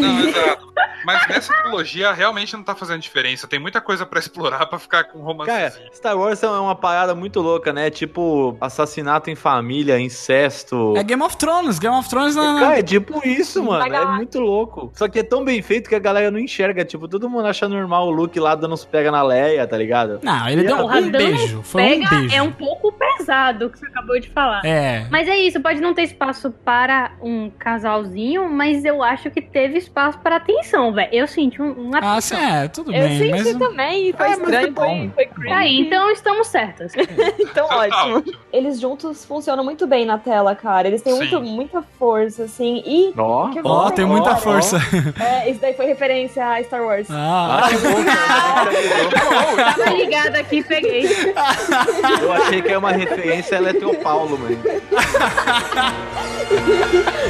[0.00, 0.69] Não, exato.
[1.04, 3.46] Mas nessa trilogia realmente não tá fazendo diferença.
[3.46, 5.50] Tem muita coisa pra explorar pra ficar com romance.
[5.50, 7.90] Cara, Star Wars é uma parada muito louca, né?
[7.90, 10.94] Tipo, assassinato em família, incesto.
[10.96, 11.78] É Game of Thrones.
[11.78, 12.60] Game of Thrones na.
[12.60, 13.94] Cara, é tipo isso, mano.
[13.94, 14.90] É muito louco.
[14.94, 16.84] Só que é tão bem feito que a galera não enxerga.
[16.84, 20.20] Tipo, todo mundo acha normal o Luke lá dando uns pega na Leia, tá ligado?
[20.22, 21.62] Não, ele deu Porra, um beijo.
[21.62, 22.34] Foi um Pega beijo.
[22.34, 23.66] é um pouco pesado.
[23.66, 24.64] o que você acabou de falar.
[24.64, 25.06] É.
[25.10, 29.78] Mas é isso, pode não ter espaço para um casalzinho, mas eu acho que teve
[29.78, 31.08] espaço para atenção, velho.
[31.12, 33.18] Eu senti um, uma Ah, sim, é, tudo Eu bem.
[33.18, 33.56] senti mas...
[33.58, 35.10] também, foi mas estranho, foi foi, bom.
[35.14, 35.52] foi creepy.
[35.52, 36.92] Aí, então estamos certas.
[37.38, 38.24] Então, Tá ótimo.
[38.52, 40.88] Eles juntos funcionam muito bem na tela, cara.
[40.88, 41.18] Eles têm Sim.
[41.18, 42.82] muito, muita força, assim.
[42.86, 43.12] E.
[43.16, 44.78] Ó, eu Ó, gostei, tem muita cara, força.
[45.20, 47.08] É, isso daí foi referência a Star Wars.
[47.10, 49.74] Ah, Ah, que bom, cara.
[49.74, 51.04] Tava ligada aqui e peguei.
[52.22, 54.58] Eu achei que é uma referência a Eletropaulo, mano.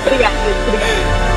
[0.06, 0.34] Obrigada,
[0.68, 1.29] obrigada.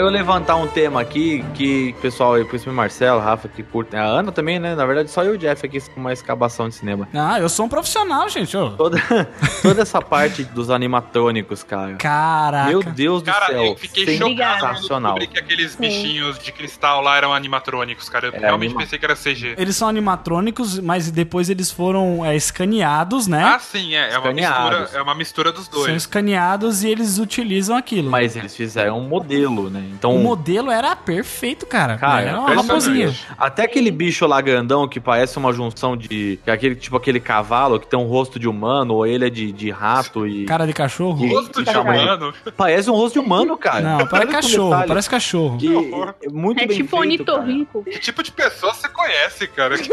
[0.00, 4.00] Quero levantar um tema aqui que o pessoal, aí, principalmente Marcelo, Rafa, que curtem.
[4.00, 4.74] A Ana também, né?
[4.74, 7.06] Na verdade, só eu e o Jeff aqui com uma escabação de cinema.
[7.12, 8.56] ah, eu sou um profissional, gente.
[8.56, 8.70] ô.
[8.70, 8.96] Toda,
[9.60, 11.96] toda essa parte dos animatrônicos, cara.
[11.96, 12.70] Caraca.
[12.70, 13.62] Meu Deus do Cara, céu.
[13.62, 15.16] eu fiquei sensacional.
[15.16, 18.28] descobri que aqueles bichinhos de cristal lá eram animatrônicos, cara.
[18.28, 19.54] Eu É, realmente anima- pensei que era CG.
[19.58, 23.44] Eles são animatrônicos, mas depois eles foram é, escaneados, né?
[23.44, 24.14] Ah, sim, é.
[24.14, 25.94] É uma, mistura, é uma mistura dos São dois.
[25.94, 28.10] escaneados e eles utilizam aquilo.
[28.10, 29.89] Mas eles fizeram um modelo, né?
[29.92, 30.14] Então.
[30.16, 31.96] o modelo era perfeito, cara.
[31.98, 33.14] Cara, era uma raposinha.
[33.38, 36.38] Até aquele bicho lá grandão que parece uma junção de.
[36.44, 39.30] que é Aquele, tipo aquele cavalo que tem um rosto de humano, ou ele é
[39.30, 40.44] de, de rato e.
[40.44, 41.24] Cara de cachorro?
[41.24, 42.34] E- Rosto de humano.
[42.56, 43.80] Parece um rosto de humano, cara.
[43.80, 44.88] Não, parece cachorro, detalhe.
[44.88, 45.58] parece cachorro.
[45.58, 46.14] Que horror.
[46.22, 47.38] é muito É bem tipo feito, cara.
[47.38, 47.84] ornitorrinco.
[47.84, 49.76] Que tipo de pessoa você conhece, cara?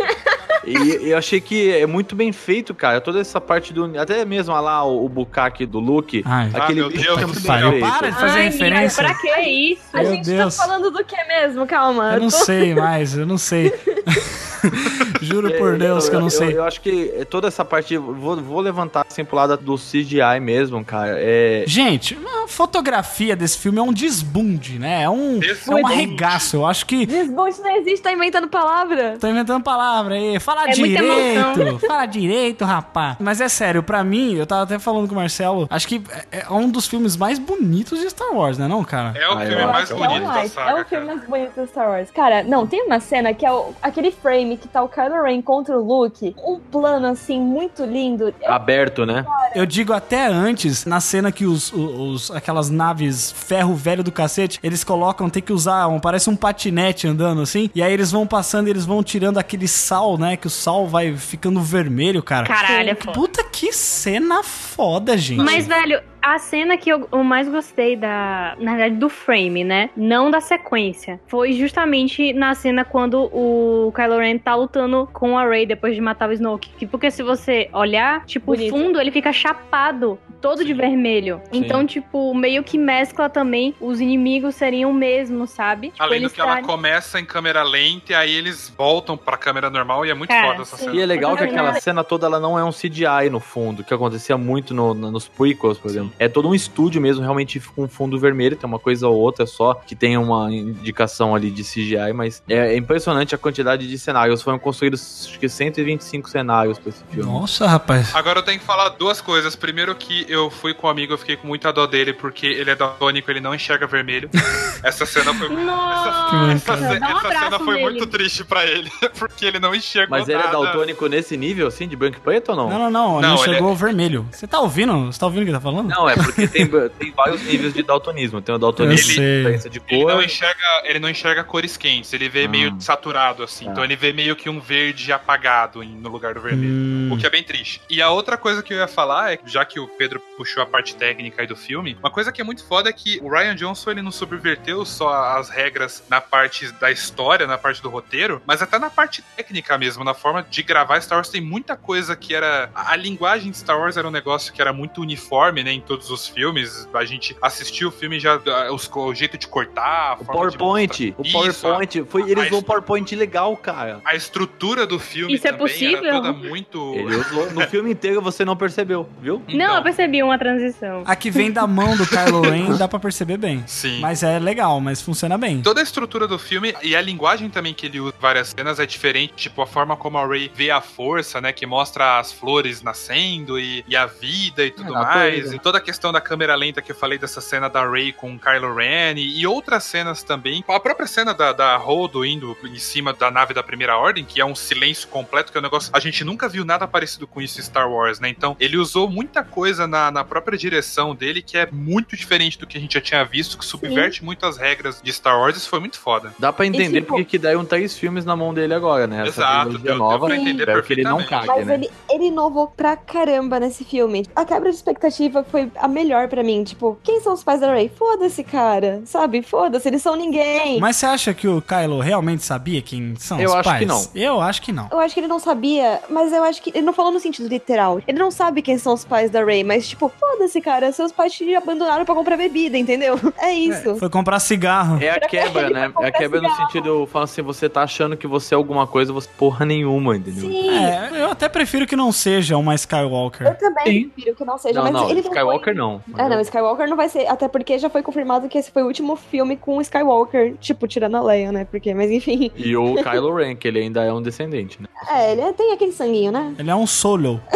[0.65, 2.99] E eu achei que é muito bem feito, cara.
[2.99, 3.97] Toda essa parte do.
[3.97, 6.23] Até mesmo olha lá o, o bucaque do Luke.
[6.25, 6.49] Ai.
[6.53, 7.79] aquele Ah, meu bicho Deus é muito bem feito.
[7.87, 9.03] para de fazer Ai, referência.
[9.03, 9.76] Pra que isso?
[9.93, 10.55] A Meu gente Deus.
[10.55, 11.65] tá falando do que mesmo?
[11.65, 12.13] Calma.
[12.13, 13.73] Eu não Tô- sei mais, eu não sei.
[15.21, 16.57] Juro por Deus que eu não sei.
[16.57, 17.97] Eu, acho que toda essa parte.
[17.97, 21.15] Vou, vou levantar assim pro lado do CGI mesmo, cara.
[21.17, 21.63] É.
[21.67, 25.03] Gente, a fotografia desse filme é um desbunde, né?
[25.03, 26.57] É um, é um arregaço.
[26.57, 27.05] Eu acho que.
[27.05, 29.17] Desbunde não existe, tá inventando palavra.
[29.19, 30.39] Tô inventando palavra aí.
[30.39, 31.79] Fala É muita direito.
[31.87, 33.17] Fala direito, rapaz.
[33.19, 36.01] Mas é sério, pra mim, eu tava até falando com o Marcelo, acho que
[36.31, 39.13] é é um dos filmes mais bonitos de Star Wars, né, não, cara?
[39.17, 40.71] É o Ah, eu filme acho mais é o bonito da saga.
[40.71, 42.09] é o filme mais bonito do Star Wars.
[42.11, 45.41] Cara, não, tem uma cena que é o- aquele frame que tá o Kylo Ren
[45.41, 46.35] contra o Luke.
[46.43, 48.33] Um plano, assim, muito lindo.
[48.41, 49.25] Eu- Aberto, né?
[49.55, 54.59] Eu digo até antes, na cena que os, os- aquelas naves ferro velho do cacete,
[54.63, 58.25] eles colocam, tem que usar, um, parece um patinete andando assim, e aí eles vão
[58.27, 62.45] passando e eles vão tirando aquele sal, né, que o sal vai ficando vermelho, cara.
[62.47, 62.95] Caralho.
[62.95, 65.43] Puta que cena foda, gente.
[65.43, 68.55] Mas, velho, a cena que eu, eu mais gostei da.
[68.59, 69.89] Na verdade, do frame, né?
[69.95, 71.19] Não da sequência.
[71.27, 76.01] Foi justamente na cena quando o Kylo Ren tá lutando com a Rey depois de
[76.01, 76.69] matar o Snoke.
[76.77, 78.73] Que- Porque se você olhar, tipo, Bonito.
[78.75, 81.41] o fundo ele fica chapado, todo de vermelho.
[81.51, 81.59] Sim.
[81.59, 85.89] Então, tipo, meio que mescla também os inimigos seriam o mesmo, sabe?
[85.89, 89.37] Tipo, Além do que ela trarem- começa em câmera lenta e aí eles voltam pra
[89.37, 90.85] câmera normal e é muito Cara, foda essa sim.
[90.85, 90.95] cena.
[90.95, 93.93] E é legal que aquela cena toda ela não é um CGI no fundo, que
[93.93, 96.06] acontecia muito no- no- nos prequels, por exemplo.
[96.19, 99.73] É todo um estúdio mesmo, realmente com fundo vermelho, tem uma coisa ou outra só
[99.73, 104.41] que tem uma indicação ali de CGI, mas é, é impressionante a quantidade de cenários.
[104.41, 107.29] Foram construídos acho que 125 cenários pra esse filme.
[107.29, 108.15] Nossa, rapaz.
[108.15, 109.55] Agora eu tenho que falar duas coisas.
[109.55, 112.69] Primeiro que eu fui com um amigo, eu fiquei com muita dó dele, porque ele
[112.69, 114.29] é daltônico, ele não enxerga vermelho.
[114.83, 115.49] Essa cena foi.
[115.49, 116.09] Nossa,
[116.53, 117.81] Essa, dá um essa cena foi nele.
[117.81, 121.87] muito triste pra ele, porque ele não enxergou Mas ele é daltônico nesse nível, assim,
[121.87, 122.69] de branco e preto ou não?
[122.69, 124.27] Não, não, não, não, Não, ele chegou vermelho.
[124.31, 125.07] Você tá ouvindo?
[125.07, 125.89] Você tá ouvindo o que tá falando?
[125.89, 128.41] Não, é porque tem, tem vários níveis de daltonismo.
[128.41, 130.11] Tem o daltonismo Eu de de Ele cor.
[130.13, 132.49] não, enxerga, ele não enxerga cores quentes, ele vê Ah.
[132.49, 133.65] meio saturado, assim.
[133.65, 133.71] Tá.
[133.71, 136.73] Então ele vê meio que um verde apagado em- no lugar do vermelho.
[136.73, 137.81] Hum, O que é bem triste.
[137.89, 140.61] E a outra coisa que eu ia falar é, que, já que o Pedro puxou
[140.61, 143.29] a parte técnica aí do filme, uma coisa que é muito foda é que o
[143.29, 147.89] Ryan Johnson ele não subverteu só as regras na parte da história, na parte do
[147.89, 151.75] roteiro, mas até na parte técnica mesmo, na forma de gravar Star Wars tem muita
[151.77, 155.01] coisa que era a a linguagem de Star Wars era um negócio que era muito
[155.01, 156.87] uniforme, né, em todos os filmes.
[156.93, 160.51] A gente assistiu o filme já ah, os- o jeito de cortar, a O forma
[160.51, 161.15] de PowerPoint.
[161.17, 161.47] O mostrar.
[161.49, 162.03] Isso, PowerPoint.
[162.09, 164.01] Foi, ele a usou um PowerPoint legal, cara.
[164.05, 166.05] a estrutura do filme Isso é também possível?
[166.05, 167.51] era toda muito Ele usou.
[167.53, 169.41] No filme inteiro você não percebeu, viu?
[169.47, 171.03] Não, Então, eu percebi uma transição.
[171.05, 173.63] A que vem da mão do Kylo Ren dá pra perceber bem.
[173.67, 173.99] Sim.
[173.99, 175.61] Mas é legal, mas funciona bem.
[175.61, 178.79] Toda a estrutura do filme e a linguagem também que ele usa em várias cenas
[178.79, 182.31] é diferente, tipo a forma como a Rey vê a força, né, que mostra as
[182.31, 186.19] flores nascendo e, e a vida e tudo É, mais, e toda a questão da
[186.21, 189.47] câmera lenta que eu falei dessa cena da Rey com o Kylo Ren e, e
[189.47, 193.63] outras cenas também, a própria cena da, da Holdo indo em cima da nave da
[193.63, 196.65] Primeira Ordem, que é um silêncio completo, que é um negócio, a gente nunca viu
[196.65, 200.23] nada parecido com isso em Star Wars, né, então ele usou muita coisa na, na
[200.23, 203.65] própria direção dele, que é muito diferente do que a gente já tinha visto, que
[203.65, 205.57] subverte muito as regras de Star Wars.
[205.57, 206.33] Isso foi muito foda.
[206.39, 209.21] Dá pra entender tipo- porque que daí um três filmes na mão dele agora, né?
[209.27, 210.25] Essa Exato, deu- deu nova.
[210.27, 211.29] pra entender que ele não perfeitamente.
[211.29, 211.73] cague, Mas né?
[211.75, 214.25] ele, ele inovou pra caramba nesse filme.
[214.35, 216.63] A quebra de expectativa foi a melhor pra mim.
[216.63, 217.89] Tipo, quem são os pais da Ray?
[217.97, 219.01] Foda-se, cara.
[219.05, 219.41] Sabe?
[219.41, 220.79] Foda-se, eles são ninguém.
[220.79, 223.79] Mas você acha que o Kylo realmente sabia quem são Eu os acho pais?
[223.79, 224.05] que não.
[224.15, 224.87] Eu acho que não.
[224.91, 227.47] Eu acho que ele não sabia, mas eu acho que ele não falou no sentido
[227.47, 228.01] literal.
[228.07, 231.33] Ele não sabe quem são os pais da Ray, mas tipo, foda-se, cara, seus pais
[231.33, 233.17] te abandonaram pra comprar bebida, entendeu?
[233.39, 233.95] É isso.
[233.97, 234.97] Foi comprar cigarro.
[235.01, 235.91] É a quebra, né?
[236.01, 236.67] É a quebra no cigarro.
[236.71, 240.49] sentido, falando assim, você tá achando que você é alguma coisa, você porra nenhuma, entendeu?
[240.49, 240.69] Sim.
[240.69, 243.57] É, eu até prefiro que não seja uma Eu Skywalker.
[243.57, 244.09] também Sim.
[244.09, 246.01] prefiro que não seja, Não, mas não, ele não Skywalker não.
[246.17, 248.87] É, não, Skywalker não vai ser, até porque já foi confirmado que esse foi o
[248.87, 251.65] último filme com o Skywalker, tipo, tirando a Leia, né?
[251.65, 252.51] Porque, mas enfim.
[252.55, 254.87] E o Kylo Ren, que ele ainda é um descendente, né?
[255.11, 256.55] É, ele tem aquele sanguinho, né?
[256.57, 257.41] Ele é um solo.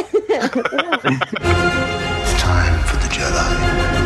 [2.21, 4.00] It's time for the Jedi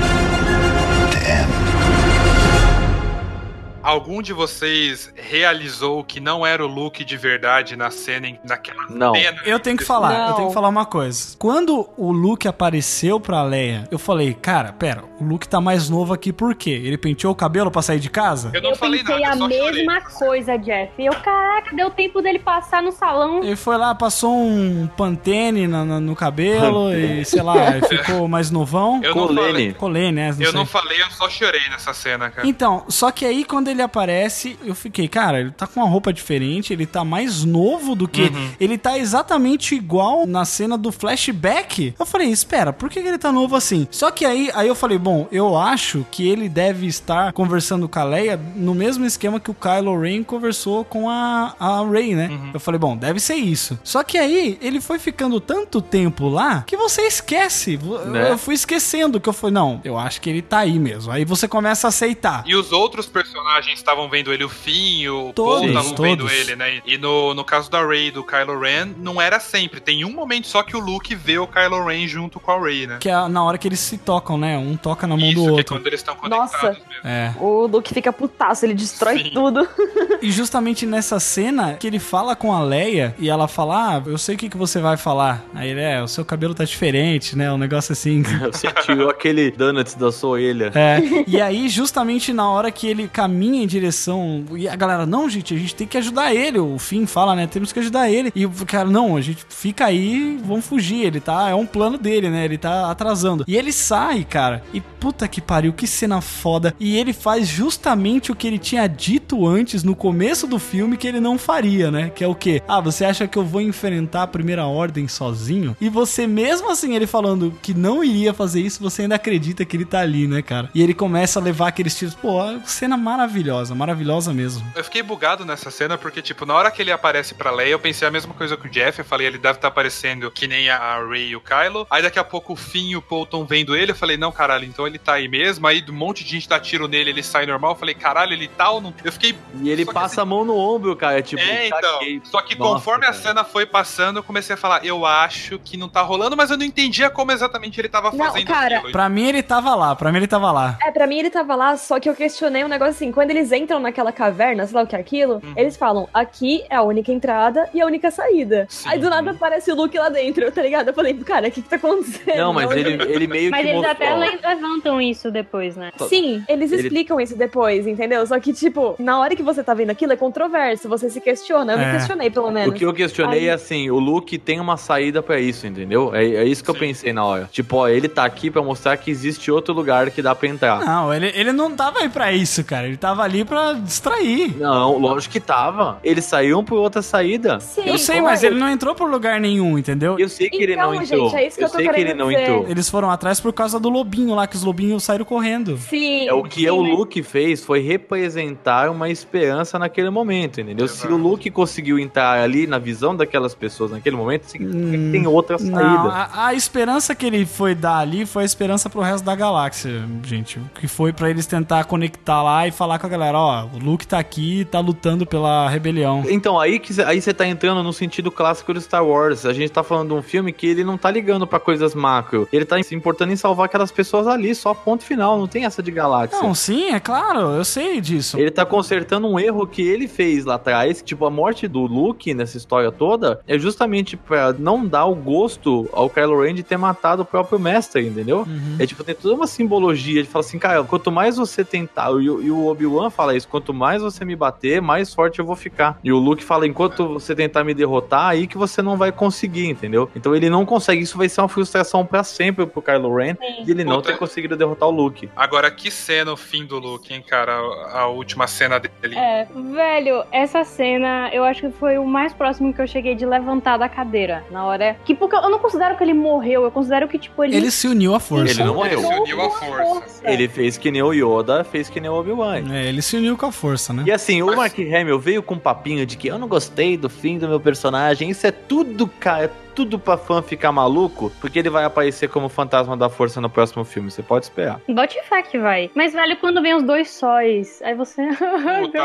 [3.85, 9.13] Algum de vocês realizou que não era o Luke de verdade na cena, naquela Não.
[9.13, 9.41] cena?
[9.45, 10.35] Eu tenho que falar, eu Não.
[10.35, 11.35] tenho que falar uma coisa.
[11.37, 16.13] Quando o Luke apareceu pra Leia, eu falei, cara, pera, o Luke tá mais novo
[16.13, 16.71] aqui por quê?
[16.71, 18.49] Ele penteou o cabelo pra sair de casa?
[18.55, 19.85] Eu não Eu falei pensei nada, eu a só chorei.
[19.85, 20.91] mesma coisa, Jeff.
[20.97, 23.43] Eu, caraca, deu tempo dele passar no salão.
[23.43, 27.55] Ele foi lá, passou um pantene na- na- no cabelo e, sei lá,
[27.87, 28.99] ficou mais novão.
[29.03, 29.13] Eu.
[29.13, 29.73] Colene.
[29.75, 30.29] Colene, né?
[30.29, 30.51] Eu sei.
[30.53, 32.47] não falei, eu só chorei nessa cena, cara.
[32.47, 36.11] Então, só que aí quando ele aparece, eu fiquei, cara, ele tá com uma roupa
[36.11, 38.23] diferente, ele tá mais novo do que.
[38.23, 38.51] Uhum.
[38.59, 41.93] Ele tá exatamente igual na cena do flashback.
[41.99, 43.87] Eu falei, espera, por que que ele tá novo assim?
[43.91, 47.99] Só que aí, aí eu falei, bom, eu acho que ele deve estar conversando com
[47.99, 52.29] a Leia no mesmo esquema que o Kylo Ren conversou com a, a Rey, né?
[52.29, 52.51] Uhum.
[52.53, 53.79] Eu falei, bom, deve ser isso.
[53.83, 57.77] Só que aí ele foi ficando tanto tempo lá que você esquece.
[58.07, 58.31] Né?
[58.31, 61.11] Eu fui esquecendo que eu falei, não, eu acho que ele tá aí mesmo.
[61.11, 62.43] Aí você começa a aceitar.
[62.45, 66.55] E os outros personagens estavam vendo ele, o Finn, o Todos, Paul estavam vendo ele,
[66.55, 66.81] né?
[66.85, 69.79] E no, no caso da Rey e do Kylo Ren, não era sempre.
[69.79, 72.87] Tem um momento só que o Luke vê o Kylo Ren junto com a Rey,
[72.87, 72.97] né?
[72.99, 74.57] Que é na hora que eles se tocam, né?
[74.57, 75.75] Um toca na mão Isso, do que é outro.
[75.75, 76.57] quando eles estão Nossa.
[76.57, 77.07] conectados mesmo.
[77.07, 77.33] É.
[77.39, 79.31] O Luke fica putaço, ele destrói Sim.
[79.33, 79.67] tudo.
[80.21, 84.17] E justamente nessa cena que ele fala com a Leia e ela fala: Ah, eu
[84.17, 85.43] sei o que, que você vai falar.
[85.53, 87.51] Aí ele é, o seu cabelo tá diferente, né?
[87.51, 88.23] Um negócio assim.
[88.51, 90.71] Você tirou aquele donuts da sua orelha.
[90.73, 94.43] É, e aí, justamente na hora que ele caminha em direção.
[94.55, 96.59] E a galera, não, gente, a gente tem que ajudar ele.
[96.59, 97.47] O Finn fala, né?
[97.47, 98.31] Temos que ajudar ele.
[98.35, 101.05] E o cara, não, a gente fica aí, vamos fugir.
[101.05, 101.49] Ele tá.
[101.49, 102.45] É um plano dele, né?
[102.45, 103.43] Ele tá atrasando.
[103.47, 104.63] E ele sai, cara.
[104.73, 106.73] E puta que pariu, que cena foda.
[106.79, 111.07] E ele faz justamente o que ele tinha dito antes, no começo do filme, que
[111.07, 112.09] ele não faria, né?
[112.09, 112.61] Que é o quê?
[112.67, 115.75] Ah, você acha que eu vou enfrentar a primeira ordem sozinho?
[115.79, 119.77] E você, mesmo assim, ele falando que não iria fazer isso, você ainda acredita que
[119.77, 120.69] ele tá ali, né, cara?
[120.73, 122.15] E ele começa a levar aqueles tiros.
[122.15, 123.44] Pô, cena maravilhosa,
[123.75, 124.65] maravilhosa mesmo.
[124.75, 127.79] Eu fiquei bugado nessa cena porque, tipo, na hora que ele aparece pra Leia, eu
[127.79, 128.99] pensei a mesma coisa que o Jeff.
[128.99, 131.85] Eu falei, ele deve estar aparecendo que nem a Rey e o Kylo.
[131.89, 133.91] Aí daqui a pouco o Finn e o Paul tão vendo ele.
[133.91, 135.65] Eu falei, não, caralho, então ele tá aí mesmo.
[135.67, 137.71] Aí um monte de gente dá tiro nele, ele sai normal.
[137.71, 138.93] Eu falei, caralho, ele tá ou não?
[139.03, 139.35] Eu fiquei.
[139.61, 141.21] E ele passa assim- a mão no ombro, cara.
[141.21, 141.79] Tipo, É, então.
[141.99, 142.21] caguei.
[142.23, 143.21] Só que Nossa, conforme a cara.
[143.21, 146.57] cena foi passando, eu comecei a falar, eu acho que não tá rolando, mas eu
[146.57, 148.91] não entendia como exatamente ele tava Não, fazendo cara, aquilo.
[148.91, 150.77] Pra mim ele tava lá, pra mim ele tava lá.
[150.81, 153.51] É, pra mim ele tava lá, só que eu questionei um negócio assim, quando eles
[153.51, 155.53] entram naquela caverna, sei lá o que é aquilo, Uhum.
[155.57, 158.65] eles falam, aqui é a única entrada e a única saída.
[158.69, 158.89] Sim.
[158.89, 160.87] Aí do nada aparece o Luke lá dentro, tá ligado?
[160.89, 162.37] Eu falei, cara, o que que tá acontecendo?
[162.37, 163.91] Não, mas ele, ele meio Mas que eles mostrou.
[164.09, 165.91] até le- levantam isso depois, né?
[166.07, 168.25] Sim, eles Ele- explicam isso depois, entendeu?
[168.25, 171.73] Só que, tipo, na hora que você tá vendo aquilo é controverso, você se questiona.
[171.73, 171.85] Eu É.
[171.85, 172.75] me questionei, pelo O menos.
[172.75, 176.13] que eu questionei Aí- é assim, o Luke tem uma saída pra isso, entendeu?
[176.15, 176.79] É, é isso que eu Sim.
[176.81, 177.49] pensei na hora.
[177.51, 180.79] Tipo, ó, ele tá aqui pra mostrar que existe outro lugar que dá pra entrar.
[180.85, 182.87] Não, ele, ele não tava aí pra isso, cara.
[182.87, 184.55] Ele tava ali pra distrair.
[184.57, 185.99] Não, lógico que tava.
[186.03, 187.59] Eles saíram por outra saída.
[187.59, 188.23] Sim, Eu sei, foi.
[188.25, 190.17] mas ele não entrou por lugar nenhum, entendeu?
[190.17, 191.29] Eu sei que ele Então, não entrou.
[191.29, 192.41] gente, é isso que eu tô sei que ele querendo não dizer.
[192.43, 192.65] entrou.
[192.69, 195.77] Eles foram atrás por causa do lobinho lá, que os lobinhos saíram correndo.
[195.77, 196.27] Sim.
[196.27, 200.87] É o que sim, o mas- Luke fez foi representar uma esperança naquele momento, entendeu?
[200.87, 201.15] Se o.
[201.17, 205.57] Luke conseguiu entrar ali na visão daquelas pessoas naquele momento, significa que Hum, tem outra
[205.57, 205.71] saída.
[205.73, 209.35] Não, a, a esperança que ele foi dar ali foi a esperança pro resto da
[209.35, 210.59] galáxia, gente.
[210.79, 213.77] Que foi pra eles tentar conectar lá e falar com com a galera, ó, o
[213.79, 216.23] Luke tá aqui, tá lutando pela rebelião.
[216.29, 219.45] Então, aí que aí você tá entrando no sentido clássico do Star Wars.
[219.45, 222.47] A gente tá falando de um filme que ele não tá ligando pra coisas macro.
[222.51, 225.37] Ele tá se importando em salvar aquelas pessoas ali, só ponto final.
[225.37, 226.39] Não tem essa de galáxia.
[226.41, 228.39] Não, sim, é claro, eu sei disso.
[228.39, 231.01] Ele tá consertando um erro que ele fez lá atrás.
[231.01, 235.87] Tipo, a morte do Luke nessa história toda é justamente pra não dar o gosto
[235.93, 238.39] ao Kylo Ren de ter matado o próprio mestre, entendeu?
[238.47, 238.75] Uhum.
[238.79, 242.29] É tipo, tem toda uma simbologia de falar assim, cara, quanto mais você tentar, e,
[242.29, 245.55] o- e o Obi-Wan fala isso, quanto mais você me bater, mais forte eu vou
[245.55, 245.99] ficar.
[246.03, 249.67] E o Luke fala, enquanto você tentar me derrotar, aí que você não vai conseguir,
[249.67, 250.09] entendeu?
[250.15, 253.71] Então ele não consegue, isso vai ser uma frustração pra sempre pro Kylo Ren, de
[253.71, 254.11] ele não Puta.
[254.11, 255.29] ter conseguido derrotar o Luke.
[255.35, 257.53] Agora, que cena o fim do Luke, hein, cara?
[257.53, 259.15] A, a última cena dele.
[259.17, 263.25] É, velho, essa cena eu acho que foi o mais próximo que eu cheguei de
[263.25, 264.43] levantar da cadeira.
[264.51, 264.95] Na hora.
[265.05, 267.55] Que porque eu não considero que ele morreu, eu considero que, tipo, ele.
[267.55, 268.53] Ele se uniu à força.
[268.53, 269.13] Ele não Ele morreu.
[269.13, 270.21] se uniu à força.
[270.29, 272.63] Ele fez que nem o Yoda, fez que nem o Obi-Wan.
[272.73, 274.03] É, ele se uniu com a força, né?
[274.05, 276.95] E assim, o Mas- Mark Hamill veio com um papinho de que eu não gostei
[276.97, 278.29] do fim do meu personagem.
[278.29, 282.47] Isso é tudo, cara, é tudo pra fã ficar maluco, porque ele vai aparecer como
[282.49, 284.09] fantasma da força no próximo filme.
[284.09, 284.79] Você pode esperar.
[284.87, 285.91] Bote fé que vai.
[285.93, 288.25] Mas, velho, quando vem os dois sóis, aí você.
[288.81, 288.99] Puta.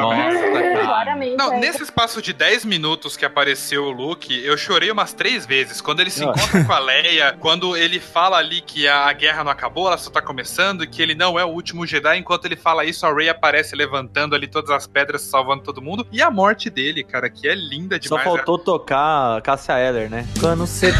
[0.85, 1.37] Claramente.
[1.37, 1.59] Não, é.
[1.61, 5.81] nesse espaço de 10 minutos que apareceu o Luke, eu chorei umas três vezes.
[5.81, 6.29] Quando ele se Ah.
[6.31, 10.11] encontra com a Leia, quando ele fala ali que a guerra não acabou, ela só
[10.11, 13.13] tá começando, e que ele não é o último Jedi, enquanto ele fala isso, a
[13.13, 16.07] Rey aparece levantando ali todas as pedras, salvando todo mundo.
[16.13, 18.25] E a morte dele, cara, que é linda Só demais.
[18.25, 20.27] faltou tocar Cássia Eller, né?
[20.39, 20.93] Quando você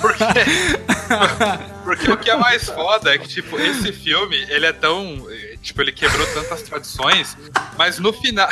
[0.00, 0.24] Porque,
[1.84, 5.26] porque o que é mais foda é que, tipo, esse filme, ele é tão.
[5.60, 7.36] Tipo, ele quebrou tantas tradições,
[7.76, 8.48] mas no final.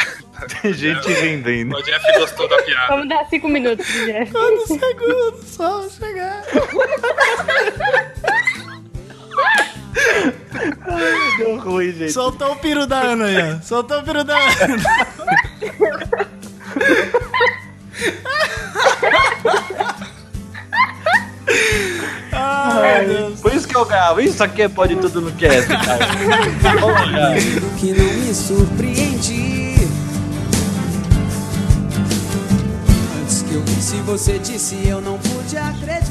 [0.60, 1.78] Tem gente ainda.
[1.78, 2.89] O Jeff gostou da piada.
[2.89, 4.31] Vamos dar cinco minutos, Jeff.
[4.36, 6.44] Um segundo, só chegar.
[11.39, 12.12] Deu ruim, gente.
[12.12, 13.60] Soltou o peru da Ana aí, ó.
[13.62, 14.52] Soltou o peru da Ana.
[22.32, 23.40] Ai, Deus.
[23.40, 24.20] Por isso que eu gravo.
[24.20, 26.07] Isso aqui é pode tudo no cast, cara.
[27.78, 29.89] Que não me surpreendi.
[33.20, 36.02] Antes que eu visse você disse eu não pude acreditar.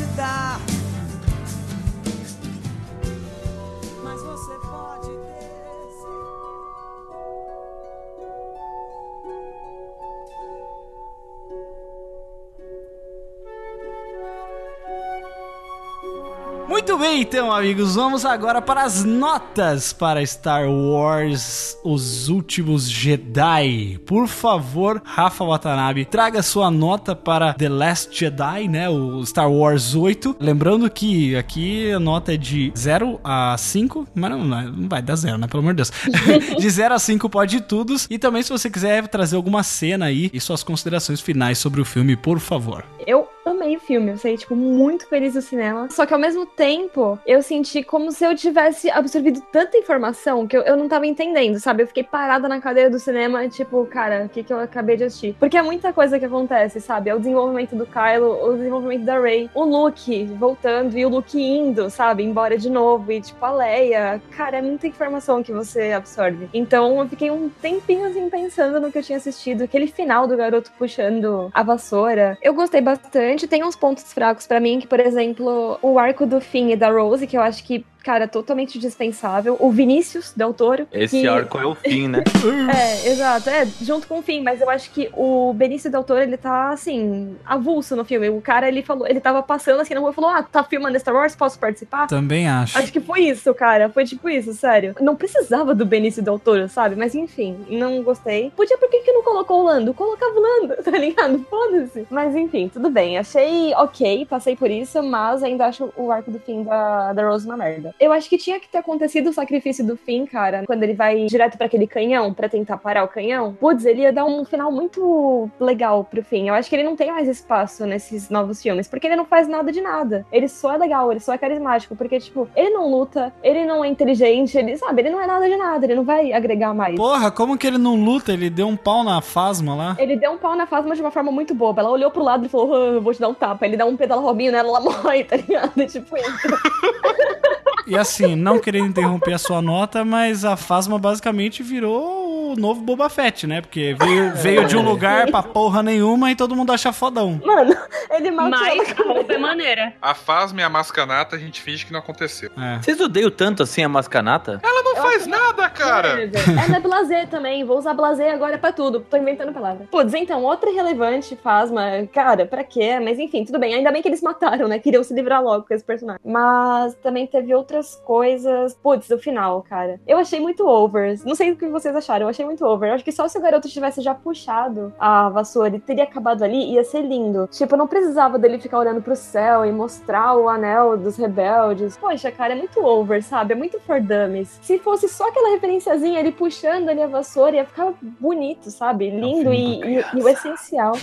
[16.82, 24.00] Muito bem, então, amigos, vamos agora para as notas para Star Wars Os Últimos Jedi.
[24.04, 29.94] Por favor, Rafa Watanabe, traga sua nota para The Last Jedi, né, o Star Wars
[29.94, 30.38] 8.
[30.40, 35.16] Lembrando que aqui a nota é de 0 a 5, mas não, não vai dar
[35.16, 35.92] 0, né, pelo amor de Deus.
[36.58, 37.96] de 0 a 5 pode tudo.
[38.10, 41.86] E também se você quiser trazer alguma cena aí e suas considerações finais sobre o
[41.86, 42.84] filme, por favor.
[43.06, 45.88] Eu amei o filme, eu saí, tipo, muito feliz do cinema.
[45.92, 50.56] Só que ao mesmo tempo, eu senti como se eu tivesse absorvido tanta informação que
[50.56, 51.84] eu, eu não tava entendendo, sabe?
[51.84, 55.06] Eu fiquei parada na cadeira do cinema, tipo, cara, o que, que eu acabei de
[55.06, 55.36] assistir?
[55.40, 57.10] Porque é muita coisa que acontece, sabe?
[57.10, 61.42] É o desenvolvimento do Kylo, o desenvolvimento da Rey, o Luke voltando e o Luke
[61.42, 62.24] indo, sabe?
[62.24, 64.22] Embora de novo, e tipo, a Leia.
[64.32, 66.50] Cara, é muita informação que você absorve.
[66.54, 70.38] Então eu fiquei um tempinho assim pensando no que eu tinha assistido, aquele final do
[70.38, 72.38] garoto puxando a vassoura.
[72.42, 73.31] Eu gostei bastante.
[73.50, 76.90] Tem uns pontos fracos pra mim, que, por exemplo, o arco do Finn e da
[76.90, 79.58] Rose, que eu acho que, cara, totalmente dispensável.
[79.60, 80.88] O Vinícius Del Toro.
[80.92, 81.28] Esse que...
[81.28, 82.24] arco é o fim, né?
[82.72, 83.50] É, exato.
[83.50, 86.70] É, junto com o Finn, mas eu acho que o Benício Del Toro, ele tá,
[86.70, 88.30] assim, avulso no filme.
[88.30, 91.00] O cara, ele falou, ele tava passando assim na rua e falou: Ah, tá filmando
[91.00, 91.36] Star Wars?
[91.36, 92.08] Posso participar?
[92.08, 92.78] Também acho.
[92.78, 93.90] Acho que foi isso, cara.
[93.90, 94.96] Foi tipo isso, sério.
[95.00, 96.96] Não precisava do Benício Del Toro, sabe?
[96.96, 98.52] Mas enfim, não gostei.
[98.56, 99.94] Podia, por que, que não colocou o Lando?
[99.94, 101.40] Colocava o Lando, tá ligado?
[101.50, 102.06] Foda-se.
[102.10, 103.18] Mas enfim, tudo bem.
[103.18, 107.46] Achei ok, passei por isso, mas ainda acho o arco do fim da, da Rose
[107.46, 107.91] uma merda.
[108.00, 111.26] Eu acho que tinha que ter acontecido o sacrifício do fim, cara, quando ele vai
[111.26, 113.54] direto pra aquele canhão, pra tentar parar o canhão.
[113.60, 116.48] Putz, ele ia dar um final muito legal pro fim.
[116.48, 119.48] Eu acho que ele não tem mais espaço nesses novos filmes, porque ele não faz
[119.48, 120.26] nada de nada.
[120.32, 123.84] Ele só é legal, ele só é carismático, porque, tipo, ele não luta, ele não
[123.84, 126.96] é inteligente, ele, sabe, ele não é nada de nada, ele não vai agregar mais.
[126.96, 128.34] Porra, como que ele não luta?
[128.34, 129.96] Ele deu um pau na Fasma lá.
[130.00, 131.82] Ele deu um pau na Fasma de uma forma muito boba.
[131.82, 133.66] Ela olhou pro lado e falou: "Ah, eu vou te dar um tapa.
[133.66, 135.74] Ele dá um pedala Robinho nela, ela morre, tá ligado?
[135.88, 136.32] Tipo isso.
[137.88, 142.82] E assim, não querendo interromper a sua nota, mas a Fasma basicamente virou o novo
[142.82, 143.62] Boba Fett, né?
[143.62, 147.40] Porque veio, veio de um lugar pra porra nenhuma e todo mundo acha fodão.
[147.46, 147.76] Mano,
[148.12, 149.10] ele matou Mas ela.
[149.10, 149.94] a roupa é maneira.
[150.02, 152.50] A Fasma e a Mascanata a gente finge que não aconteceu.
[152.58, 152.82] É.
[152.82, 154.60] Vocês odeiam tanto assim a mascanata?
[154.64, 156.20] Ela não faz nada, cara.
[156.22, 157.64] Ela é blazer também.
[157.64, 159.00] Vou usar blazer agora pra tudo.
[159.02, 159.88] Tô inventando palavra.
[159.90, 162.08] Putz, então, outra irrelevante Fasma.
[162.14, 163.00] Cara, pra quê?
[163.00, 163.74] Mas enfim, tudo bem.
[163.74, 164.80] Ainda bem que eles mataram, né?
[164.80, 166.22] Queriam se livrar logo com esse personagem.
[166.26, 168.76] Mas também teve outras coisas.
[168.82, 170.00] Putz, o final, cara.
[170.08, 171.20] Eu achei muito over.
[171.26, 172.26] Não sei o que vocês acharam.
[172.26, 172.90] Eu achei muito over.
[172.90, 176.44] Eu acho que só se o garoto tivesse já puxado a vassoura e teria acabado
[176.44, 177.48] ali, ia ser lindo.
[177.52, 181.98] Tipo, não precisava dele ficar olhando pro céu e mostrar o anel dos rebeldes.
[181.98, 183.54] Poxa, cara, é muito over, sabe?
[183.54, 184.60] É muito for dummies.
[184.62, 189.10] Se fosse só aquela referenciazinha, ele puxando ali a vassoura, ia ficar bonito, sabe?
[189.10, 190.94] Lindo filme e, pra e- e o essencial.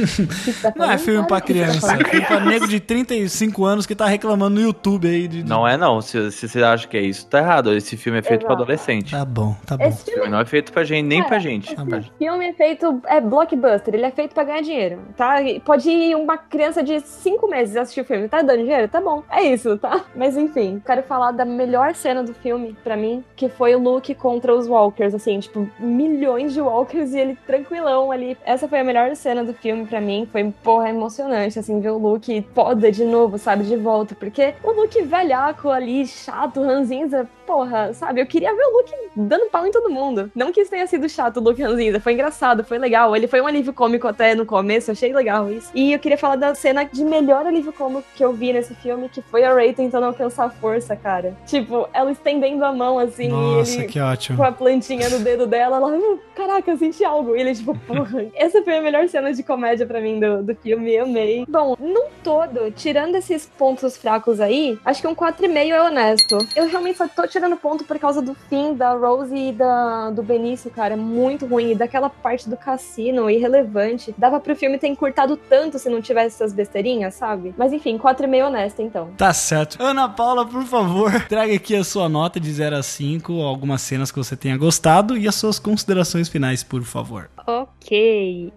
[0.62, 3.94] Tá Não é filme pra tá criança, é filme pra nego de 35 anos que
[3.94, 5.26] tá reclamando no YouTube aí.
[5.28, 6.00] De, de- Não é não.
[6.00, 7.72] Se, se você acha que é isso, tá errado.
[7.72, 8.62] Esse filme é feito pra Exato.
[8.62, 9.10] adolescente.
[9.12, 9.84] Tá bom, tá bom.
[9.84, 11.72] Esse filme não é feito pra gente, nem pra gente.
[11.72, 15.40] Esse filme é feito, é blockbuster, ele é feito pra ganhar dinheiro, tá?
[15.42, 18.88] E Pode ir uma criança de 5 meses assistir o filme, tá dando dinheiro?
[18.88, 20.04] Tá bom, é isso, tá?
[20.16, 24.14] Mas enfim, quero falar da melhor cena do filme, pra mim, que foi o Luke
[24.14, 28.36] contra os Walkers, assim, tipo, milhões de Walkers e ele tranquilão ali.
[28.46, 31.98] Essa foi a melhor cena do filme pra mim, foi, porra, emocionante, assim, ver o
[31.98, 37.94] Luke foda de novo, sabe, de volta, porque o Luke velhaco ali, chato, ranzinza, porra,
[37.94, 40.30] sabe, eu queria ver o Luke dando pau em todo mundo.
[40.34, 43.16] Não que isso tenha sido chato, o Luke Ranzinza, foi engraçado, foi legal.
[43.16, 45.70] Ele foi um alívio cômico até no começo, achei legal isso.
[45.74, 49.08] E eu queria falar da cena de melhor alívio cômico que eu vi nesse filme,
[49.08, 51.34] que foi a Ray tentando alcançar a força, cara.
[51.46, 54.36] Tipo, ela estendendo a mão assim, Nossa, e ele que ótimo.
[54.36, 57.34] com a plantinha no dedo dela, ela, "Uh, caraca, eu senti algo.
[57.34, 58.26] E ele, tipo, porra.
[58.34, 61.46] Essa foi a melhor cena de comédia pra mim do, do filme, eu amei.
[61.48, 66.36] Bom, num todo, tirando esses pontos fracos aí, acho que um 4,5 é honesto.
[66.54, 70.22] Eu realmente só tô tirando ponto por causa do fim da Rose e da, do
[70.22, 70.94] Benício, cara.
[70.94, 71.72] É muito ruim.
[71.72, 74.14] E daquela parte do cassino, irrelevante.
[74.16, 77.54] Dava pro filme ter encurtado tanto se não tivesse essas besteirinhas, sabe?
[77.56, 79.10] Mas enfim, 4,5 honesto, então.
[79.16, 79.82] Tá certo.
[79.82, 84.10] Ana Paula, por favor, traga aqui a sua nota de 0 a 5, algumas cenas
[84.10, 87.30] que você tenha gostado e as suas considerações finais, por favor.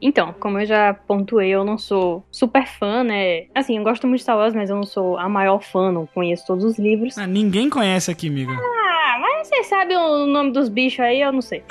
[0.01, 3.45] Então, como eu já pontuei, eu não sou super fã, né?
[3.55, 6.05] Assim, eu gosto muito de Star Wars, mas eu não sou a maior fã, não
[6.05, 7.17] conheço todos os livros.
[7.17, 8.51] Ah, ninguém conhece aqui, amiga.
[8.51, 11.63] Ah, mas você sabe o nome dos bichos aí, eu não sei.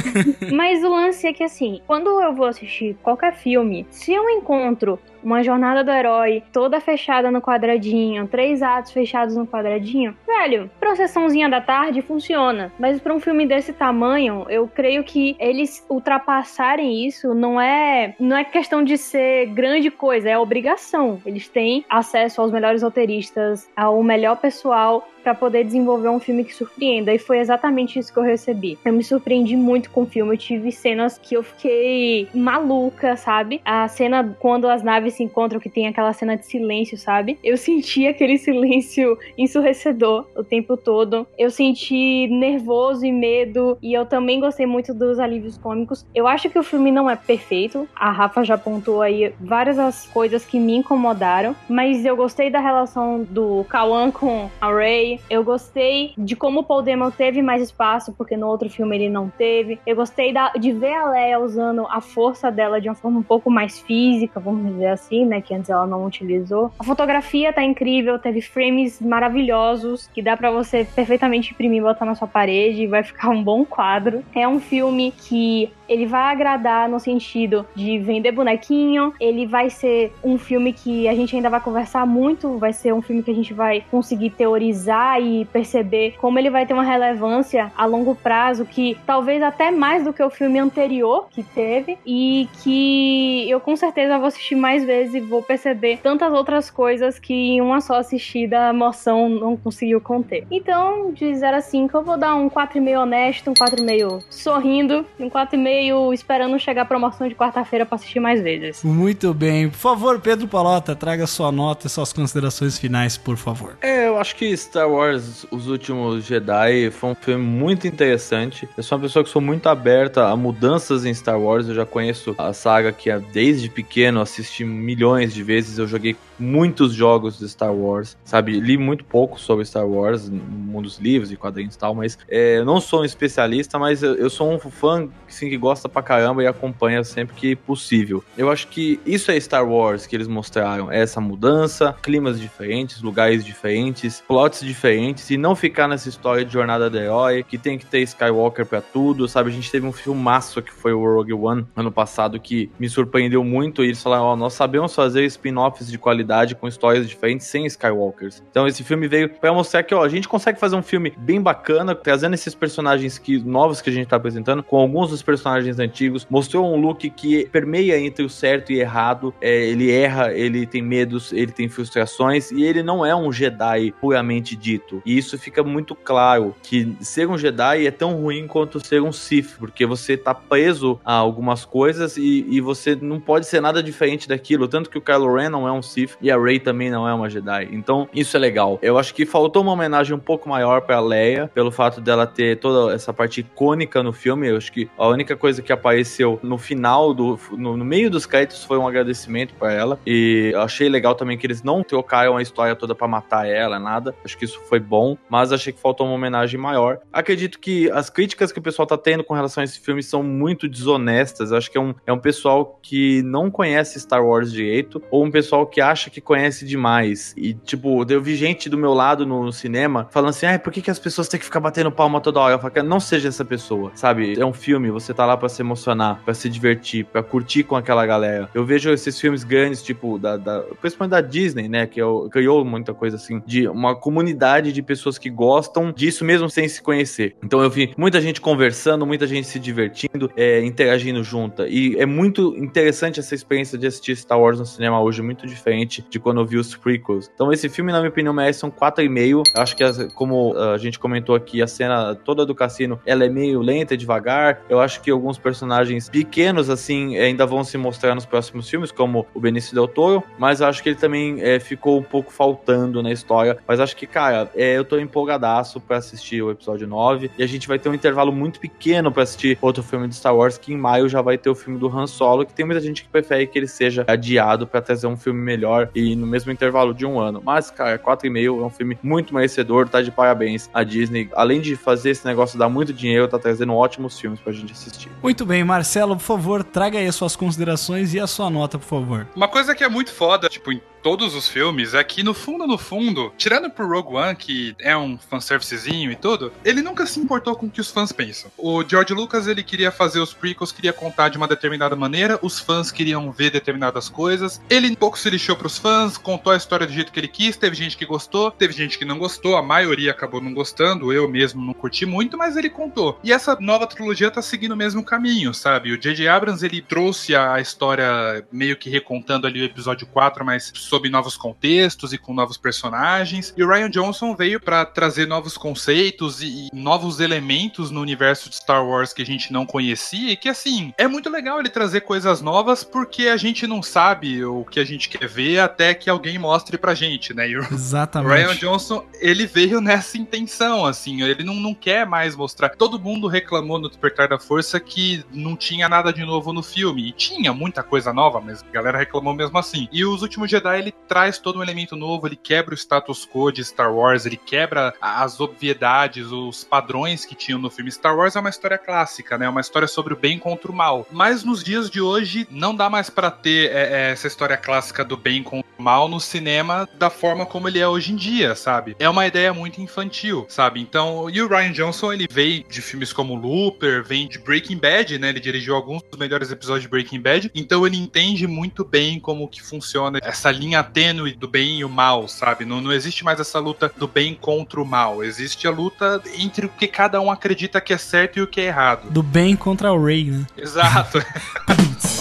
[0.52, 4.98] mas o lance é que, assim, quando eu vou assistir qualquer filme, se eu encontro
[5.24, 10.94] uma jornada do herói toda fechada no quadradinho, três atos fechados no quadradinho, velho, pra
[10.94, 12.72] sessãozinha da tarde funciona.
[12.78, 18.36] Mas pra um filme desse tamanho, eu creio que eles ultrapassarem isso não é não
[18.36, 21.20] é questão de ser grande coisa, é obrigação.
[21.24, 26.54] Eles têm acesso aos melhores roteiristas, ao melhor pessoal pra poder desenvolver um filme que
[26.54, 27.12] surpreenda.
[27.12, 28.78] E foi exatamente isso que eu recebi.
[28.84, 30.34] Eu me surpreendi muito com o filme.
[30.34, 33.60] Eu tive cenas que eu fiquei maluca, sabe?
[33.64, 37.38] A cena quando as naves se encontram, que tem aquela cena de silêncio, sabe?
[37.42, 41.26] Eu senti aquele silêncio ensurrecedor o tempo todo.
[41.38, 43.78] Eu senti nervoso e medo.
[43.82, 46.04] E eu também gostei muito dos alívios cômicos.
[46.14, 47.88] Eu acho que o filme não é perfeito.
[47.94, 51.54] A Rafa já apontou aí várias as coisas que me incomodaram.
[51.68, 55.20] Mas eu gostei da relação do Kawan com a Ray.
[55.30, 59.08] Eu gostei de como o Paul Damon teve mais espaço, porque no outro filme ele
[59.08, 59.78] não teve.
[59.86, 63.22] Eu gostei da- de ver a Leia usando a força dela de uma forma um
[63.22, 65.40] pouco mais física, vamos dizer assim, né?
[65.40, 66.72] Que antes ela não utilizou.
[66.78, 72.04] A fotografia tá incrível, teve frames maravilhosos que dá pra você perfeitamente imprimir e botar
[72.04, 74.22] na sua parede e vai ficar um bom quadro.
[74.34, 80.12] É um filme que ele vai agradar no sentido de vender bonequinho, ele vai ser
[80.22, 83.34] um filme que a gente ainda vai conversar muito, vai ser um filme que a
[83.34, 88.64] gente vai conseguir teorizar e perceber como ele vai ter uma relevância a longo prazo,
[88.64, 93.76] que talvez até mais do que o filme anterior que teve, e que eu com
[93.76, 97.96] certeza vou assistir mais vezes e vou perceber tantas outras coisas que em uma só
[97.96, 100.46] assistida a emoção não conseguiu conter.
[100.50, 105.28] Então, de 0 a 5, eu vou dar um 4,5 honesto, um 4,5 sorrindo, um
[105.28, 105.73] 4,5
[106.12, 108.82] esperando chegar a promoção de quarta-feira pra assistir mais vezes.
[108.84, 109.68] Muito bem.
[109.68, 113.76] Por favor, Pedro Palota, traga sua nota e suas considerações finais, por favor.
[113.80, 118.68] É, eu acho que Star Wars Os Últimos Jedi foi um filme muito interessante.
[118.76, 121.68] Eu sou uma pessoa que sou muito aberta a mudanças em Star Wars.
[121.68, 125.78] Eu já conheço a saga que é desde pequeno assisti milhões de vezes.
[125.78, 128.58] Eu joguei muitos jogos de Star Wars, sabe?
[128.60, 132.18] Li muito pouco sobre Star Wars, no mundo dos livros e quadrinhos e tal, mas
[132.28, 135.88] é, eu não sou um especialista, mas eu, eu sou um fã assim, que gosta
[135.88, 138.22] pra caramba e acompanha sempre que possível.
[138.36, 143.00] Eu acho que isso é Star Wars que eles mostraram, é essa mudança, climas diferentes,
[143.00, 147.78] lugares diferentes, plots diferentes e não ficar nessa história de jornada do herói, que tem
[147.78, 149.48] que ter Skywalker pra tudo, sabe?
[149.48, 153.42] A gente teve um filmaço que foi o Rogue One ano passado que me surpreendeu
[153.42, 157.64] muito e eles falaram, ó, nós sabemos fazer spin-offs de qualidade com histórias diferentes sem
[157.64, 158.42] Skywalkers.
[158.50, 161.40] Então esse filme veio pra mostrar que, ó, a gente consegue fazer um filme bem
[161.40, 165.53] bacana, trazendo esses personagens que, novos que a gente tá apresentando, com alguns dos personagens
[165.78, 170.66] antigos, mostrou um look que permeia entre o certo e errado, é, ele erra, ele
[170.66, 175.02] tem medos, ele tem frustrações e ele não é um Jedi puramente dito.
[175.04, 179.12] E isso fica muito claro que ser um Jedi é tão ruim quanto ser um
[179.12, 183.82] Sith, porque você tá preso a algumas coisas e, e você não pode ser nada
[183.82, 184.68] diferente daquilo.
[184.68, 187.14] Tanto que o Kylo Ren não é um Sith e a Rey também não é
[187.14, 187.68] uma Jedi.
[187.72, 188.78] Então, isso é legal.
[188.82, 192.58] Eu acho que faltou uma homenagem um pouco maior pra Leia, pelo fato dela ter
[192.58, 194.48] toda essa parte icônica no filme.
[194.48, 197.38] Eu acho que a única coisa que apareceu no final do.
[197.52, 200.00] no, no meio dos créditos foi um agradecimento para ela.
[200.06, 204.14] E achei legal também que eles não trocaram a história toda para matar ela, nada.
[204.24, 206.98] Acho que isso foi bom, mas achei que faltou uma homenagem maior.
[207.12, 210.22] Acredito que as críticas que o pessoal tá tendo com relação a esse filme são
[210.22, 211.52] muito desonestas.
[211.52, 215.30] Acho que é um, é um pessoal que não conhece Star Wars direito, ou um
[215.30, 217.34] pessoal que acha que conhece demais.
[217.36, 220.80] E, tipo, eu vi gente do meu lado no, cinema falando assim: ah, por que,
[220.80, 222.54] que as pessoas têm que ficar batendo palma toda hora?
[222.54, 224.40] Eu falo, não seja essa pessoa, sabe?
[224.40, 227.76] É um filme, você tá lá para se emocionar, para se divertir, para curtir com
[227.76, 228.48] aquela galera.
[228.54, 231.86] Eu vejo esses filmes grandes, tipo, da, da, principalmente da Disney, né?
[231.86, 236.48] Que eu, criou muita coisa assim, de uma comunidade de pessoas que gostam disso mesmo
[236.48, 237.36] sem se conhecer.
[237.42, 241.66] Então eu vi muita gente conversando, muita gente se divertindo, é, interagindo junta.
[241.68, 246.04] E é muito interessante essa experiência de assistir Star Wars no cinema hoje, muito diferente
[246.08, 247.30] de quando eu vi os prequels.
[247.34, 249.42] Então esse filme, na minha opinião, merece um 4,5.
[249.56, 249.84] Acho que,
[250.14, 254.62] como a gente comentou aqui, a cena toda do cassino, ela é meio lenta, devagar.
[254.68, 259.26] Eu acho que alguns personagens pequenos, assim, ainda vão se mostrar nos próximos filmes, como
[259.32, 263.10] o Benício Del Toro, mas acho que ele também é, ficou um pouco faltando na
[263.10, 263.56] história.
[263.66, 267.46] Mas acho que, cara, é, eu tô empolgadaço pra assistir o episódio 9 e a
[267.46, 270.74] gente vai ter um intervalo muito pequeno para assistir outro filme de Star Wars, que
[270.74, 273.08] em maio já vai ter o filme do Han Solo, que tem muita gente que
[273.08, 277.06] prefere que ele seja adiado para trazer um filme melhor e no mesmo intervalo de
[277.06, 277.40] um ano.
[277.42, 281.30] Mas, cara, 4,5 é um filme muito merecedor, tá de parabéns a Disney.
[281.32, 285.13] Além de fazer esse negócio dar muito dinheiro, tá trazendo ótimos filmes pra gente assistir.
[285.22, 288.86] Muito bem, Marcelo, por favor, traga aí as suas considerações e a sua nota, por
[288.86, 289.26] favor.
[289.34, 292.66] Uma coisa que é muito foda, tipo, em todos os filmes é que, no fundo,
[292.66, 297.20] no fundo, tirando pro Rogue One, que é um fanservicezinho e tudo, ele nunca se
[297.20, 298.50] importou com o que os fãs pensam.
[298.56, 302.58] O George Lucas, ele queria fazer os prequels, queria contar de uma determinada maneira, os
[302.58, 304.62] fãs queriam ver determinadas coisas.
[304.70, 307.76] Ele pouco se lixou pros fãs, contou a história do jeito que ele quis, teve
[307.76, 311.62] gente que gostou, teve gente que não gostou, a maioria acabou não gostando, eu mesmo
[311.62, 313.20] não curti muito, mas ele contou.
[313.22, 315.92] E essa nova trilogia tá seguindo o mesmo caminho, sabe?
[315.92, 316.28] O J.J.
[316.28, 321.36] Abrams, ele trouxe a história meio que recontando ali o episódio 4, mas sob novos
[321.36, 323.52] contextos e com novos personagens.
[323.56, 328.48] E o Ryan Johnson veio para trazer novos conceitos e, e, novos elementos no universo
[328.48, 331.68] de Star Wars que a gente não conhecia e que assim, é muito legal ele
[331.68, 335.94] trazer coisas novas porque a gente não sabe o que a gente quer ver até
[335.94, 337.48] que alguém mostre pra gente, né?
[337.48, 338.32] E o Exatamente.
[338.32, 342.70] Ryan Johnson, ele veio nessa intenção, assim, ele não, não quer mais mostrar.
[342.70, 347.08] Todo mundo reclamou no Despertar da Força que não tinha nada de novo no filme.
[347.08, 349.88] E tinha muita coisa nova, mas a galera reclamou mesmo assim.
[349.90, 353.50] E os últimos Jedi, ele traz todo um elemento novo, ele quebra o status quo
[353.50, 357.90] de Star Wars, ele quebra as obviedades, os padrões que tinham no filme.
[357.90, 359.46] Star Wars é uma história clássica, né?
[359.46, 361.06] É uma história sobre o bem contra o mal.
[361.10, 365.04] Mas nos dias de hoje, não dá mais para ter é, é, essa história clássica
[365.04, 368.54] do bem contra o mal no cinema da forma como ele é hoje em dia,
[368.54, 368.96] sabe?
[368.98, 370.80] É uma ideia muito infantil, sabe?
[370.80, 375.18] Então, e o Ryan Johnson, ele veio de filmes como Looper, vem de Breaking Bad,
[375.18, 375.28] né?
[375.28, 379.48] Ele dirigiu alguns dos melhores episódios de Breaking Bad, então ele entende muito bem como
[379.48, 382.64] que funciona essa linha tênue do bem e o mal, sabe?
[382.64, 385.22] Não, não existe mais essa luta do bem contra o mal.
[385.24, 388.60] Existe a luta entre o que cada um acredita que é certo e o que
[388.60, 389.10] é errado.
[389.10, 390.46] Do bem contra o Rey, né?
[390.56, 391.18] Exato.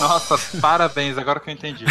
[0.04, 1.86] Nossa, parabéns, agora que eu entendi.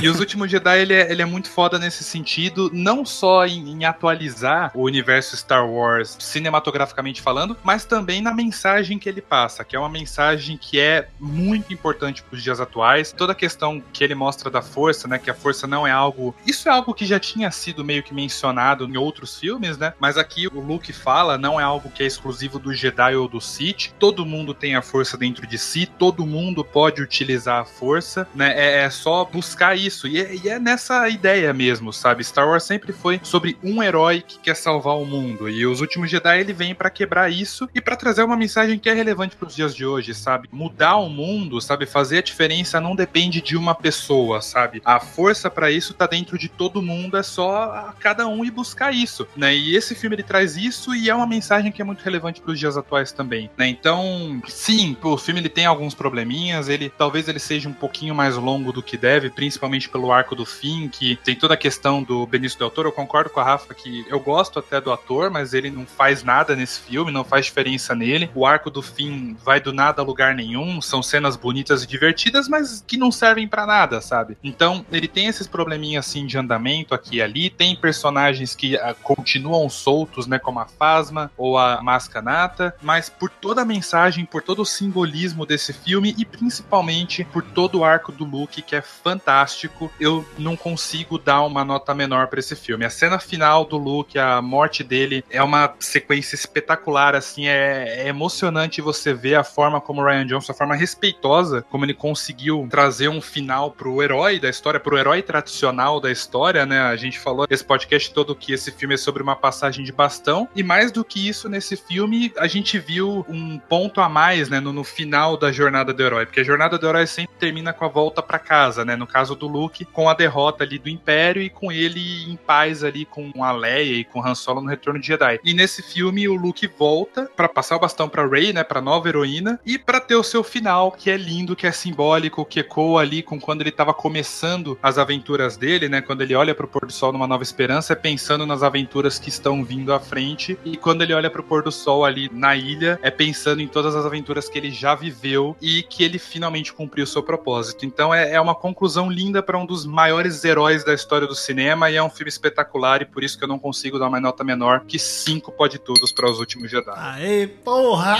[0.00, 3.72] E os últimos Jedi, ele é, ele é muito foda nesse sentido, não só em,
[3.72, 9.64] em, atualizar o universo Star Wars cinematograficamente falando, mas também na mensagem que ele passa,
[9.64, 13.10] que é uma mensagem que é muito importante para os dias atuais.
[13.10, 16.36] Toda a questão que ele mostra da força, né, que a força não é algo.
[16.46, 19.92] Isso é algo que já tinha sido meio que mencionado em outros filmes, né?
[19.98, 23.40] Mas aqui o Luke fala, não é algo que é exclusivo do Jedi ou do
[23.40, 23.92] Sith.
[23.98, 28.52] Todo mundo tem a força dentro de si, todo mundo pode utilizar a força, né?
[28.56, 30.06] É, é só buscar isso.
[30.06, 32.24] E é, e é nessa ideia mesmo, sabe?
[32.24, 35.48] Star Wars sempre foi sobre um herói que quer salvar o mundo.
[35.48, 38.88] E os últimos Jedi ele vem para quebrar isso e para trazer uma mensagem que
[38.88, 40.48] é relevante para os dias de hoje, sabe?
[40.52, 41.86] Mudar o mundo, sabe?
[41.86, 44.82] Fazer a diferença não depende de uma pessoa, sabe?
[44.84, 48.92] A força para isso tá dentro de todo mundo, é só cada um ir buscar
[48.92, 49.54] isso, né?
[49.54, 52.52] E esse filme ele traz isso e é uma mensagem que é muito relevante para
[52.52, 53.68] os dias atuais também, né?
[53.68, 58.36] Então, sim, o filme ele tem alguns probleminhas, ele talvez ele seja um pouquinho mais
[58.36, 62.26] longo do que deve, principalmente pelo arco do fim, que tem toda a questão do
[62.26, 62.88] Benício Del Toro.
[62.88, 66.22] Eu concordo com a Rafa que eu gosto até do ator, mas ele não faz
[66.22, 68.30] nada nesse filme, não faz diferença nele.
[68.34, 72.48] O arco do fim vai do nada a lugar nenhum, são cenas bonitas e divertidas,
[72.48, 74.36] mas que não servem para nada, sabe?
[74.42, 78.94] Então, ele tem esses probleminhas assim de andamento aqui e ali, tem personagens que uh,
[79.02, 84.42] continuam soltos, né, como a Fasma ou a Mascanata, mas por toda a mensagem, por
[84.42, 88.82] todo o simbolismo desse filme e principalmente por todo o arco do Luke que é
[88.82, 92.84] fantástico, eu não consigo dar uma nota menor para esse filme.
[92.84, 98.08] A cena final do Luke, a morte dele, é uma sequência espetacular, assim, é, é
[98.08, 102.66] emocionante você ver a forma como o Ryan Johnson, a forma respeitosa como ele conseguiu
[102.70, 106.80] trazer um final pro herói da história, pro herói tradicional da história, né?
[106.80, 110.48] A gente falou nesse podcast todo que esse filme é sobre uma passagem de bastão,
[110.54, 114.60] e mais do que isso, nesse filme, a gente viu um ponto a mais, né,
[114.60, 117.84] no, no final da jornada do herói, porque a jornada do herói sempre termina com
[117.84, 118.94] a volta para casa, né?
[118.94, 122.84] No caso do Luke, com a derrota ali do Império e com ele em paz
[122.84, 125.40] ali com a Leia e com Han Solo no Retorno de Jedi.
[125.42, 129.08] E nesse filme o Luke volta para passar o bastão para Rey, né, para nova
[129.08, 133.00] heroína e para ter o seu final, que é lindo, que é simbólico, que ecoa
[133.00, 136.84] ali com quando ele tava começando as aventuras dele, né, quando ele olha pro pôr
[136.84, 140.76] do sol numa nova esperança, é pensando nas aventuras que estão vindo à frente e
[140.76, 144.04] quando ele olha pro pôr do sol ali na ilha, é pensando em todas as
[144.04, 147.84] aventuras que ele já viveu e que ele finalmente cumpriu seu propósito.
[147.84, 151.90] Então é, é uma conclusão linda para um dos maiores heróis da história do cinema
[151.90, 154.44] e é um filme espetacular e por isso que eu não consigo dar uma nota
[154.44, 156.94] menor que cinco pode todos para os últimos Jedi.
[156.96, 158.16] Aê, porra!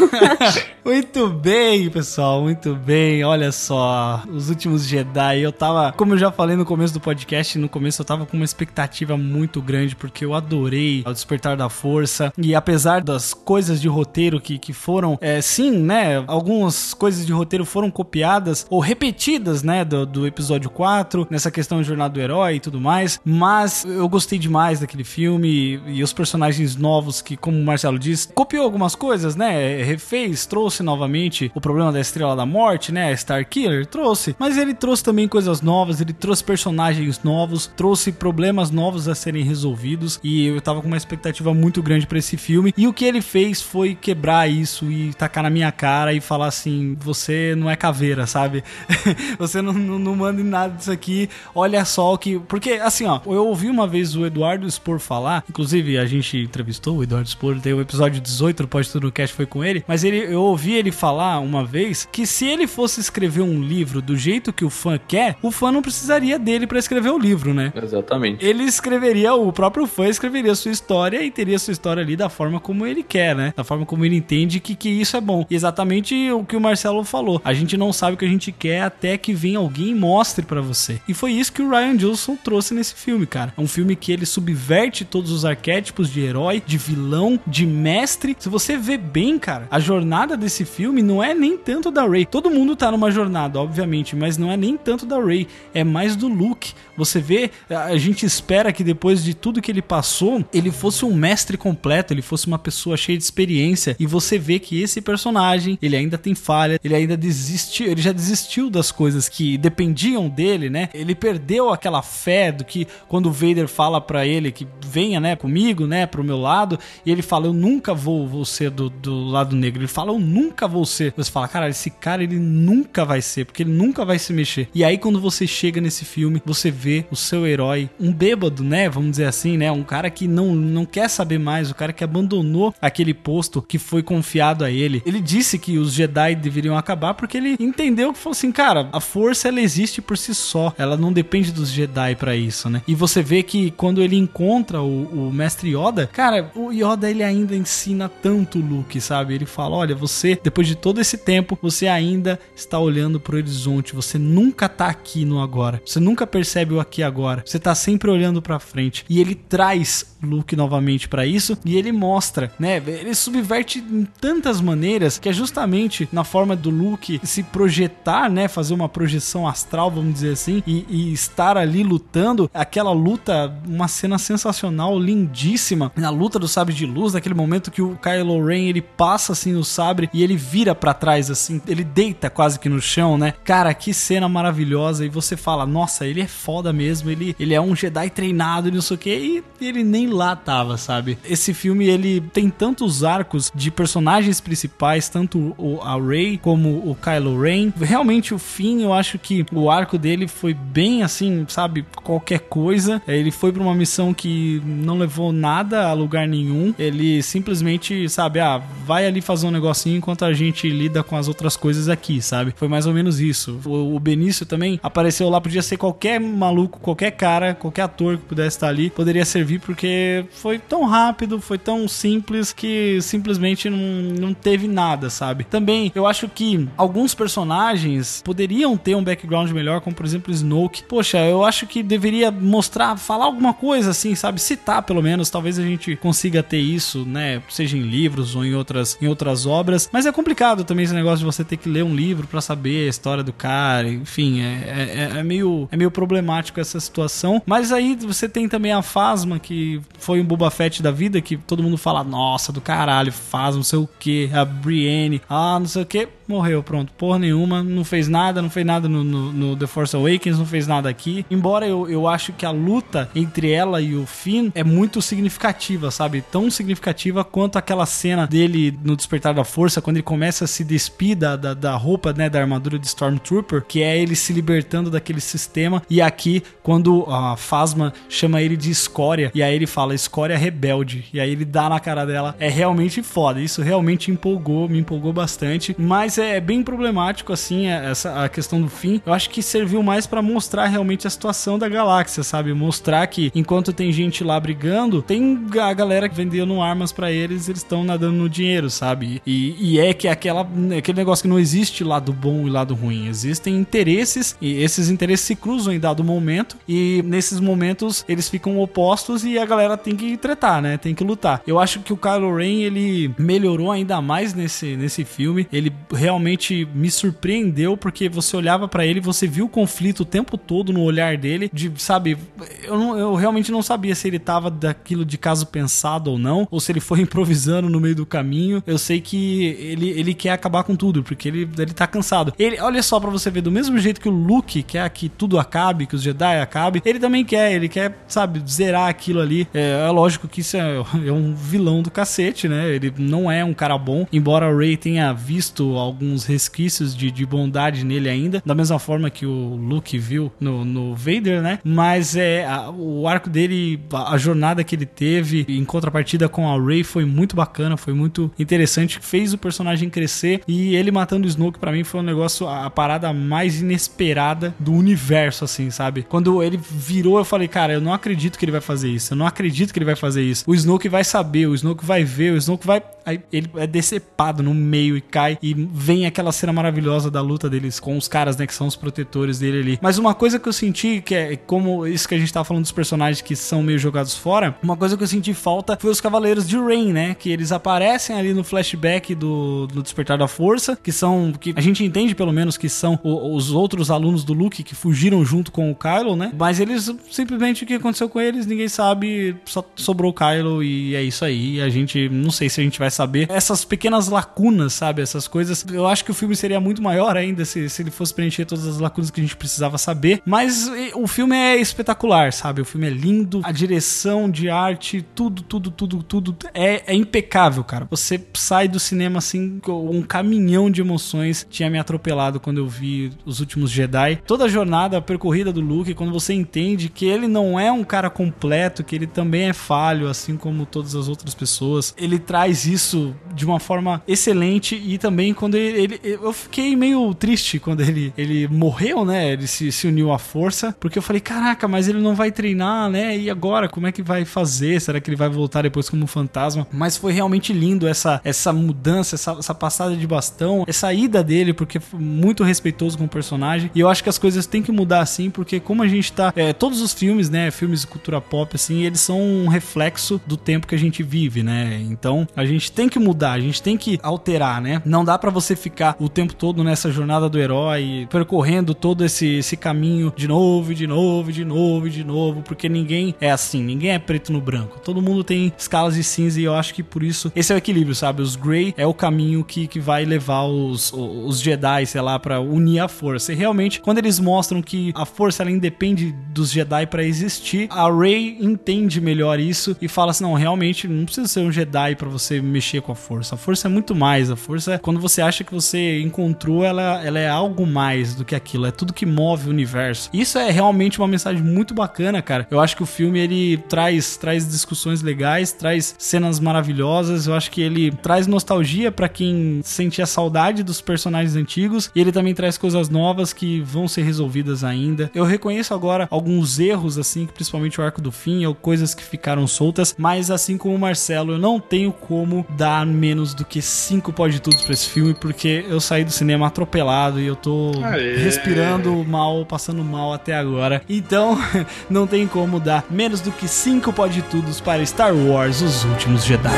[0.84, 3.24] muito bem, pessoal, muito bem.
[3.24, 5.40] Olha só, os últimos Jedi.
[5.40, 8.36] Eu tava, como eu já falei no começo do podcast, no começo eu tava com
[8.36, 13.80] uma expectativa muito grande porque eu adorei o Despertar da Força e apesar das coisas
[13.80, 18.80] de roteiro que, que foram, é, sim, né, algumas coisas de roteiro foram copiadas ou
[18.80, 23.20] repetidas, né, do, do episódio 4, nessa questão de jornada do herói e tudo mais,
[23.24, 25.48] mas eu gostei demais daquele filme
[25.86, 30.46] e, e os personagens novos que, como o Marcelo disse, copiou algumas coisas, né, refez,
[30.46, 35.04] trouxe novamente o problema da Estrela da Morte, né, Star Killer, trouxe, mas ele trouxe
[35.04, 40.60] também coisas novas, ele trouxe personagens novos, trouxe problemas novos a serem resolvidos e eu
[40.60, 43.94] tava com uma expectativa muito grande para esse filme e o que ele fez foi
[43.94, 48.62] quebrar isso e tacar na minha cara e falar assim, você não é caveira, sabe?
[49.38, 52.38] você não, não, não manda em nada disso aqui, olha só o que...
[52.38, 56.98] Porque, assim, ó, eu ouvi uma vez o Eduardo Spor falar, inclusive a gente entrevistou
[56.98, 59.84] o Eduardo Spor, tem o episódio 18 do Pode Tudo no Cast foi com ele,
[59.86, 64.00] mas ele, eu ouvi ele falar uma vez que se ele fosse escrever um livro
[64.00, 67.52] do jeito que o fã quer, o fã não precisaria dele para escrever o livro,
[67.52, 67.72] né?
[67.74, 68.44] Exatamente.
[68.44, 72.60] Ele escreveria, o próprio fã escreveria sua história e teria sua história ali da forma
[72.60, 73.52] como ele quer, né?
[73.56, 75.44] Da forma como ele entende que, que isso é bom.
[75.50, 77.40] E exatamente o que o Marcelo falou.
[77.44, 80.44] A gente não sabe o que a gente quer até que venha alguém e mostre
[80.44, 81.00] para você.
[81.08, 83.52] E foi isso que o Ryan Johnson trouxe nesse filme, cara.
[83.56, 88.36] É um filme que ele subverte todos os arquétipos de herói, de vilão, de mestre.
[88.38, 92.24] Se você vê bem, cara, a jornada desse filme não é nem tanto da Rey.
[92.24, 96.16] Todo mundo tá numa jornada, obviamente, mas não é nem tanto da Rey, é mais
[96.16, 96.72] do Luke.
[96.96, 101.14] Você vê, a gente espera que depois de tudo que ele passou, ele fosse um
[101.14, 103.96] mestre completo, ele fosse uma pessoa cheia de experiência.
[103.98, 107.16] E você vê que esse personagem, ele ainda tem falha, ele ainda
[107.60, 110.88] desistiu, ele já desistiu das coisas que dependiam dele, né?
[110.94, 115.36] Ele perdeu aquela fé do que quando o Vader fala para ele que venha, né,
[115.36, 119.24] comigo, né, pro meu lado, e ele fala, eu nunca vou, vou ser do, do
[119.26, 119.80] lado negro.
[119.80, 121.12] Ele fala, eu nunca vou ser.
[121.16, 124.68] Você fala, cara, esse cara ele nunca vai ser, porque ele nunca vai se mexer.
[124.74, 128.88] E aí quando você chega nesse filme, você vê o seu herói, um bêbado, né,
[128.88, 132.04] vamos dizer assim, né, um cara que não, não quer saber mais, o cara que
[132.04, 135.02] abandonou aquele posto que foi confiado a ele.
[135.04, 139.00] Ele disse que os Jedi deveriam acabar porque ele entendeu que falou assim, cara, a
[139.00, 142.82] força ela existe por si só, ela não depende dos Jedi para isso, né?
[142.86, 147.22] E você vê que quando ele encontra o, o mestre Yoda, cara, o Yoda ele
[147.22, 149.34] ainda ensina tanto o Luke, sabe?
[149.34, 153.94] Ele fala, olha, você depois de todo esse tempo, você ainda está olhando pro horizonte,
[153.94, 155.80] você nunca tá aqui no agora.
[155.84, 157.42] Você nunca percebe o aqui agora.
[157.44, 159.04] Você tá sempre olhando para frente.
[159.08, 162.82] E ele traz Luke novamente pra isso e ele mostra, né?
[162.86, 168.48] Ele subverte em tantas maneiras que é justamente na forma do Luke se projetar, né?
[168.48, 172.50] Fazer uma projeção astral, vamos dizer assim, e, e estar ali lutando.
[172.52, 175.92] Aquela luta, uma cena sensacional, lindíssima.
[175.96, 179.52] Na luta do sabre de luz, naquele momento que o Kylo Ren ele passa assim
[179.52, 183.34] no sabre e ele vira pra trás, assim, ele deita quase que no chão, né?
[183.44, 185.04] Cara, que cena maravilhosa.
[185.04, 188.82] E você fala, nossa, ele é foda mesmo, ele, ele é um Jedi treinado não
[188.82, 191.18] sei o que, e ele nem lá tava, sabe?
[191.24, 196.96] Esse filme ele tem tantos arcos de personagens principais, tanto o, a Rey como o
[196.96, 197.72] Kylo Ren.
[197.80, 203.02] Realmente o fim, eu acho que o arco dele foi bem assim, sabe, qualquer coisa.
[203.06, 206.74] Ele foi para uma missão que não levou nada a lugar nenhum.
[206.78, 211.28] Ele simplesmente, sabe, ah, vai ali fazer um negocinho enquanto a gente lida com as
[211.28, 212.52] outras coisas aqui, sabe?
[212.56, 213.60] Foi mais ou menos isso.
[213.64, 218.24] O, o Benício também apareceu lá, podia ser qualquer maluco, qualquer cara, qualquer ator que
[218.24, 219.86] pudesse estar ali, poderia servir porque
[220.30, 225.44] foi tão rápido, foi tão simples que simplesmente não, não teve nada, sabe?
[225.44, 230.84] Também eu acho que alguns personagens poderiam ter um background melhor, como por exemplo Snoke.
[230.84, 234.40] Poxa, eu acho que deveria mostrar, falar alguma coisa assim, sabe?
[234.40, 237.42] Citar pelo menos, talvez a gente consiga ter isso, né?
[237.48, 239.88] Seja em livros ou em outras, em outras obras.
[239.92, 242.86] Mas é complicado também esse negócio de você ter que ler um livro para saber
[242.86, 243.88] a história do cara.
[243.88, 247.42] Enfim, é, é, é, meio, é meio problemático essa situação.
[247.46, 251.36] Mas aí você tem também a Fasma, que foi um Boba Fett da vida, que
[251.36, 255.66] todo mundo fala, nossa, do caralho, Fasma, não sei o que, a Brienne, ah, não
[255.66, 256.92] sei o que morreu, pronto.
[256.92, 260.46] Porra nenhuma, não fez nada, não fez nada no, no, no, The Force Awakens, não
[260.46, 261.26] fez nada aqui.
[261.30, 265.90] Embora eu, eu acho que a luta entre ela e o Finn é muito significativa,
[265.90, 266.22] sabe?
[266.22, 270.62] Tão significativa quanto aquela cena dele no Despertar da Força, quando ele começa a se
[270.64, 274.90] despir da, da, da roupa, né, da armadura de Stormtrooper, que é ele se libertando
[274.90, 275.82] daquele sistema.
[275.90, 281.04] E aqui, quando a Fasma chama ele de escória, e aí ele fala escória rebelde,
[281.12, 282.36] e aí ele dá na cara dela.
[282.38, 287.90] É realmente foda, isso realmente empolgou, me empolgou bastante, mas é bem problemático, assim, é,
[287.90, 289.00] essa a questão do fim.
[289.04, 292.52] Eu acho que serviu mais para mostrar realmente a situação da galáxia, sabe?
[292.52, 297.48] Mostrar que enquanto tem gente lá brigando, tem a galera que vendendo armas para eles,
[297.48, 299.22] eles estão nadando no dinheiro, sabe?
[299.26, 303.08] E, e, é que aquela, aquele negócio que não existe lado bom e lado ruim.
[303.08, 308.58] Existem interesses e esses interesses se cruzam em dado momento e nesses momentos eles ficam
[308.58, 310.76] opostos e a galera tem que tretar, né?
[310.76, 311.42] Tem que lutar.
[311.46, 315.46] Eu acho que o Kylo Ren ele melhorou ainda mais nesse, nesse filme.
[315.52, 320.04] Ele realmente realmente me surpreendeu porque você olhava para ele, você viu o conflito o
[320.04, 322.18] tempo todo no olhar dele, de, sabe,
[322.64, 326.48] eu, não, eu realmente não sabia se ele tava daquilo de caso pensado ou não,
[326.50, 328.62] ou se ele foi improvisando no meio do caminho.
[328.66, 332.34] Eu sei que ele, ele quer acabar com tudo, porque ele, ele tá cansado.
[332.38, 335.38] Ele, olha só para você ver, do mesmo jeito que o Luke quer que tudo
[335.38, 339.46] acabe, que os Jedi acabem, ele também quer, ele quer, sabe, zerar aquilo ali.
[339.54, 340.76] É, é lógico que isso é,
[341.06, 342.68] é um vilão do cacete, né?
[342.74, 345.70] Ele não é um cara bom, embora o Ray tenha visto
[346.00, 350.64] alguns resquícios de, de bondade nele ainda, da mesma forma que o Luke viu no,
[350.64, 351.58] no Vader, né?
[351.62, 356.48] Mas é a, o arco dele, a, a, jornada que ele teve em contrapartida com
[356.48, 361.26] a Rey foi muito bacana, foi muito interessante, fez o personagem crescer e ele matando
[361.26, 365.70] o Snoke para mim foi um negócio a, a parada mais inesperada do universo assim,
[365.70, 366.02] sabe?
[366.08, 369.12] Quando ele virou, eu falei, cara, eu não acredito que ele vai fazer isso.
[369.12, 370.44] Eu não acredito que ele vai fazer isso.
[370.46, 374.42] O Snoke vai saber, o Snoke vai ver, o Snoke vai aí ele é decepado
[374.42, 378.36] no meio e cai e vem aquela cena maravilhosa da luta deles com os caras,
[378.36, 379.78] né, que são os protetores dele ali.
[379.82, 382.62] Mas uma coisa que eu senti, que é como isso que a gente tava falando
[382.62, 386.00] dos personagens que são meio jogados fora, uma coisa que eu senti falta foi os
[386.00, 390.76] Cavaleiros de Rain, né, que eles aparecem ali no flashback do, do Despertar da Força,
[390.76, 394.32] que são, que a gente entende pelo menos que são o, os outros alunos do
[394.32, 398.20] Luke que fugiram junto com o Kylo, né, mas eles, simplesmente o que aconteceu com
[398.20, 402.48] eles, ninguém sabe, só sobrou o Kylo e é isso aí, a gente, não sei
[402.48, 403.26] se a gente vai saber.
[403.30, 407.44] Essas pequenas lacunas, sabe, essas coisas, eu acho que o filme seria muito maior ainda
[407.44, 410.22] se, se ele fosse preencher todas as lacunas que a gente precisava saber.
[410.24, 412.60] Mas o filme é espetacular, sabe?
[412.60, 417.64] O filme é lindo, a direção de arte, tudo, tudo, tudo, tudo é, é impecável,
[417.64, 417.86] cara.
[417.90, 423.12] Você sai do cinema assim, um caminhão de emoções tinha me atropelado quando eu vi
[423.24, 424.16] os últimos Jedi.
[424.26, 427.84] Toda a jornada, a percorrida do Luke, quando você entende que ele não é um
[427.84, 432.66] cara completo, que ele também é falho, assim como todas as outras pessoas, ele traz
[432.66, 437.58] isso isso de uma forma excelente e também quando ele, ele- eu fiquei meio triste
[437.58, 439.32] quando ele, ele morreu, né?
[439.32, 442.88] Ele se, se uniu à força, porque eu falei, caraca, mas ele não vai treinar,
[442.90, 443.16] né?
[443.16, 444.80] E agora, como é que vai fazer?
[444.80, 446.66] Será que ele vai voltar depois como fantasma?
[446.72, 451.52] Mas foi realmente lindo essa, essa mudança, essa, essa passada de bastão, essa ida dele,
[451.52, 453.70] porque foi muito respeitoso com o personagem.
[453.74, 456.32] E eu acho que as coisas têm que mudar assim, porque como a gente tá.
[456.34, 457.50] é, todos os filmes, né?
[457.50, 461.42] Filmes de cultura pop, assim, eles são um reflexo do tempo que a gente vive,
[461.42, 461.80] né?
[461.90, 464.82] Então a gente tem que mudar, a gente tem que alterar, né?
[464.84, 469.38] Não dá pra você ficar o tempo todo nessa jornada do herói, percorrendo todo esse,
[469.38, 473.90] esse caminho de novo, de novo, de novo, de novo, porque ninguém é assim, ninguém
[473.90, 474.80] é preto no branco.
[474.80, 477.58] Todo mundo tem escalas de cinza e eu acho que por isso esse é o
[477.58, 478.22] equilíbrio, sabe?
[478.22, 482.40] Os Grey é o caminho que, que vai levar os, os Jedi, sei lá, pra
[482.40, 483.32] unir a força.
[483.32, 487.90] E realmente, quando eles mostram que a força ela independe dos Jedi pra existir, a
[487.90, 492.08] Rey entende melhor isso e fala assim: não, realmente não precisa ser um Jedi pra
[492.08, 493.34] você mexer com a força.
[493.34, 494.30] A força é muito mais.
[494.30, 498.34] A força, quando você acha que você encontrou, ela, ela é algo mais do que
[498.34, 498.66] aquilo.
[498.66, 500.10] É tudo que move o universo.
[500.12, 502.46] Isso é realmente uma mensagem muito bacana, cara.
[502.50, 507.26] Eu acho que o filme ele traz, traz discussões legais, traz cenas maravilhosas.
[507.26, 512.12] Eu acho que ele traz nostalgia pra quem sentia saudade dos personagens antigos e ele
[512.12, 515.10] também traz coisas novas que vão ser resolvidas ainda.
[515.14, 519.46] Eu reconheço agora alguns erros, assim, principalmente o arco do fim, ou coisas que ficaram
[519.46, 524.12] soltas, mas assim como o Marcelo, eu não tenho como dar menos do que cinco
[524.12, 528.16] pode tudo pra esse filme, porque eu saí do cinema atropelado e eu tô Aê.
[528.16, 530.82] respirando mal, passando mal até agora.
[530.88, 531.38] Então,
[531.88, 536.24] não tem como dar menos do que cinco pode tudos para Star Wars Os Últimos
[536.24, 536.50] Jedi.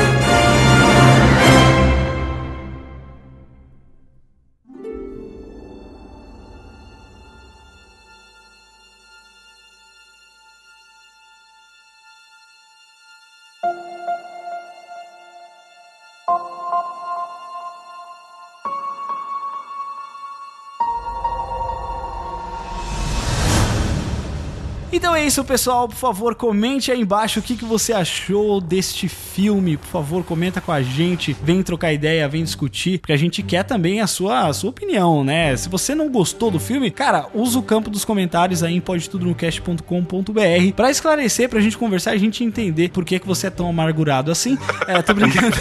[25.33, 25.87] Isso, pessoal.
[25.87, 29.77] Por favor, comente aí embaixo o que, que você achou deste filme.
[29.77, 31.35] Por favor, comenta com a gente.
[31.41, 32.99] Vem trocar ideia, vem discutir.
[32.99, 35.57] Porque a gente quer também a sua, a sua opinião, né?
[35.57, 40.73] Se você não gostou do filme, cara, usa o campo dos comentários aí em podetudonocast.com.br
[40.75, 43.67] pra esclarecer, pra gente conversar e a gente entender por que, que você é tão
[43.67, 44.55] amargurado assim.
[44.85, 45.55] É, tô brincando.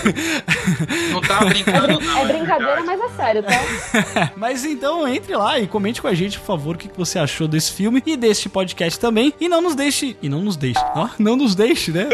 [1.13, 2.19] Não tava brincando, não.
[2.19, 4.33] É brincadeira, mas é sério, tá?
[4.37, 7.21] Mas então entre lá e comente com a gente, por favor, o que que você
[7.21, 9.33] achou desse filme e deste podcast também.
[9.41, 10.17] E não nos deixe.
[10.23, 10.81] E não nos deixe.
[10.95, 12.09] Ó, não nos deixe, né?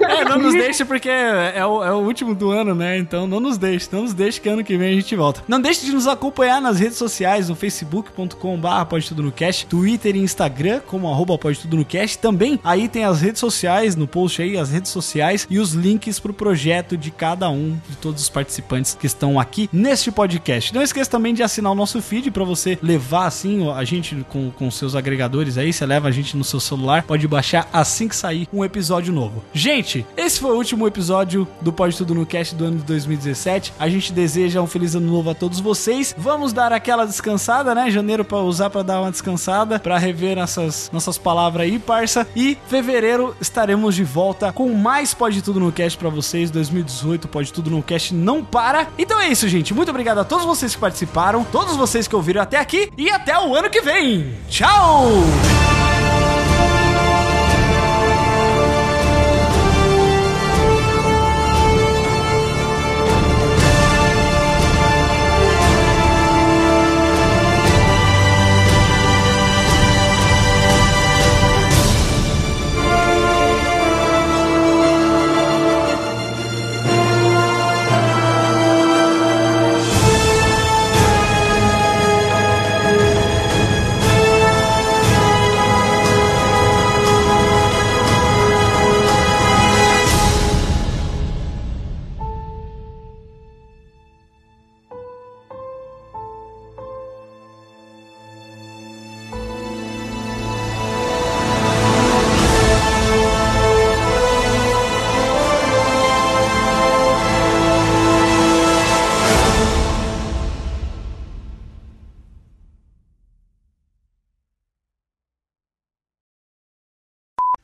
[0.00, 2.98] É, não nos deixe porque é o, é o último do ano, né?
[2.98, 3.88] Então não nos deixe.
[3.92, 5.42] Não nos deixe que ano que vem a gente volta.
[5.46, 10.16] Não deixe de nos acompanhar nas redes sociais, no facebook.com.br pode tudo no cast, Twitter
[10.16, 12.18] e Instagram, como arroba pode tudo no cast.
[12.18, 16.18] Também aí tem as redes sociais, no post aí, as redes sociais e os links
[16.18, 20.74] pro projeto de cada um de todos os participantes que estão aqui neste podcast.
[20.74, 24.50] Não esqueça também de assinar o nosso feed para você levar assim a gente com,
[24.50, 28.16] com seus agregadores aí, você leva a gente no seu celular, pode baixar assim que
[28.16, 29.42] sair um episódio novo.
[29.52, 33.72] Gente, esse foi o último episódio do Pode Tudo no Cast do ano de 2017.
[33.78, 36.14] A gente deseja um feliz ano novo a todos vocês.
[36.16, 37.90] Vamos dar aquela descansada, né?
[37.90, 42.26] Janeiro para usar para dar uma descansada, para rever nossas nossas palavras aí, parça.
[42.34, 46.50] E fevereiro estaremos de volta com mais Pode Tudo no Cast para vocês.
[46.50, 48.88] 2018 Pode Tudo no Cast não para.
[48.98, 49.74] Então é isso, gente.
[49.74, 53.38] Muito obrigado a todos vocês que participaram, todos vocês que ouviram até aqui e até
[53.38, 54.34] o ano que vem.
[54.48, 55.10] Tchau!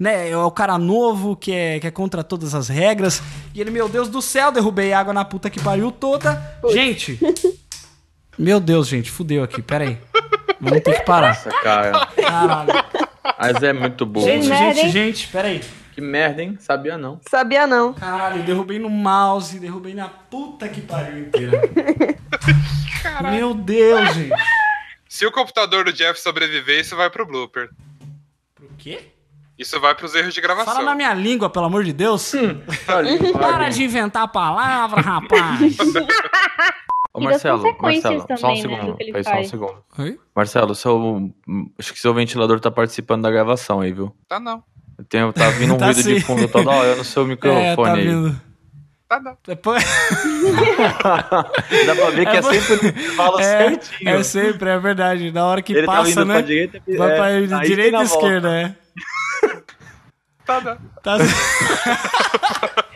[0.03, 0.31] Né?
[0.31, 3.23] É o cara novo que é, que é contra todas as regras.
[3.55, 6.59] E ele, meu Deus do céu, derrubei água na puta que pariu toda.
[6.73, 7.21] Gente!
[8.37, 9.99] Meu Deus, gente, fudeu aqui, pera aí.
[10.61, 11.29] Vamos ter que parar.
[11.29, 12.07] Nossa, cara.
[12.07, 12.73] Caralho.
[13.39, 14.23] Mas é muito bom.
[14.23, 14.91] Gente, merda, gente, hein?
[14.91, 15.61] gente, pera aí.
[15.93, 16.57] Que merda, hein?
[16.59, 17.21] Sabia não.
[17.29, 17.93] Sabia não.
[17.93, 21.61] Caralho, derrubei no mouse, derrubei na puta que pariu inteira.
[23.31, 24.35] Meu Deus, gente.
[25.09, 27.69] Se o computador do Jeff sobreviver, isso vai pro blooper.
[28.55, 29.13] Por quê?
[29.59, 30.73] Isso vai pros erros de gravação.
[30.75, 32.33] Fala na minha língua, pelo amor de Deus.
[32.87, 33.07] Para
[33.39, 35.77] Para de inventar palavra, rapaz.
[37.15, 38.97] Ô, Marcelo, Marcelo, só um também, né, do segundo.
[38.97, 39.85] Peraí, só um segundo.
[39.99, 40.19] Oi?
[40.35, 41.31] Marcelo, seu.
[41.79, 44.17] Acho que seu ventilador tá participando da gravação aí, viu?
[44.27, 44.63] Tá não.
[45.11, 46.21] Tem, tá vindo um Tá ruído de sim.
[46.21, 48.07] fundo toda hora no seu É, microfone tá aí.
[48.09, 48.41] vindo.
[49.07, 49.37] Tá não.
[49.47, 49.85] Depois...
[51.87, 54.11] Dá pra ver que é, É, sempre fala É, certinho.
[54.11, 55.31] é sempre, é verdade.
[55.33, 56.35] Na hora que Ele tá passa, vindo né?
[56.35, 58.05] pra direita, vai é, pra aí direita e volta.
[58.05, 58.75] esquerda, é.
[60.61, 60.77] Tá.
[61.03, 61.17] Tá...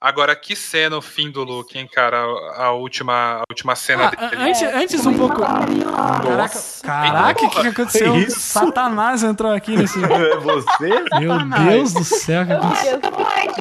[0.00, 2.16] Agora, que cena o fim do Luke, hein, cara?
[2.56, 4.42] A a última, a última cena Ah, dele.
[4.44, 5.42] antes, antes um pouco.
[5.42, 8.16] Caraca, caraca, o que, que aconteceu?
[8.16, 8.40] Isso?
[8.40, 10.02] Satanás entrou aqui nesse.
[10.02, 10.88] É você?
[11.20, 13.00] Meu Deus do céu, que aconteceu?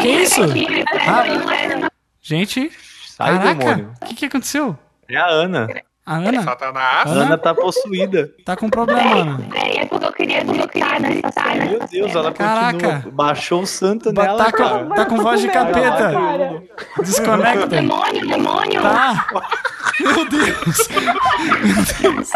[0.02, 0.42] Que isso?
[1.06, 1.90] Ah,
[2.22, 2.72] gente,
[3.06, 3.94] Sai, caraca, demônio.
[4.02, 4.80] o que, que aconteceu?
[5.10, 5.68] É a Ana.
[6.10, 7.06] A Ana Satanás.
[7.06, 7.22] A Hã?
[7.26, 8.32] Ana tá possuída.
[8.44, 9.48] tá com problema, Ana.
[9.56, 11.66] É porque eu queria desligar nessa cena.
[11.66, 12.94] Meu Deus, ela Caraca.
[12.94, 13.12] continua.
[13.14, 14.80] Baixou o santo Ba- nela, Tá cara.
[14.86, 16.12] com, tá com voz de capeta.
[16.98, 17.68] Desconecta.
[17.68, 18.82] Demônio, demônio.
[18.82, 19.28] Tá.
[20.00, 20.90] Meu Deus.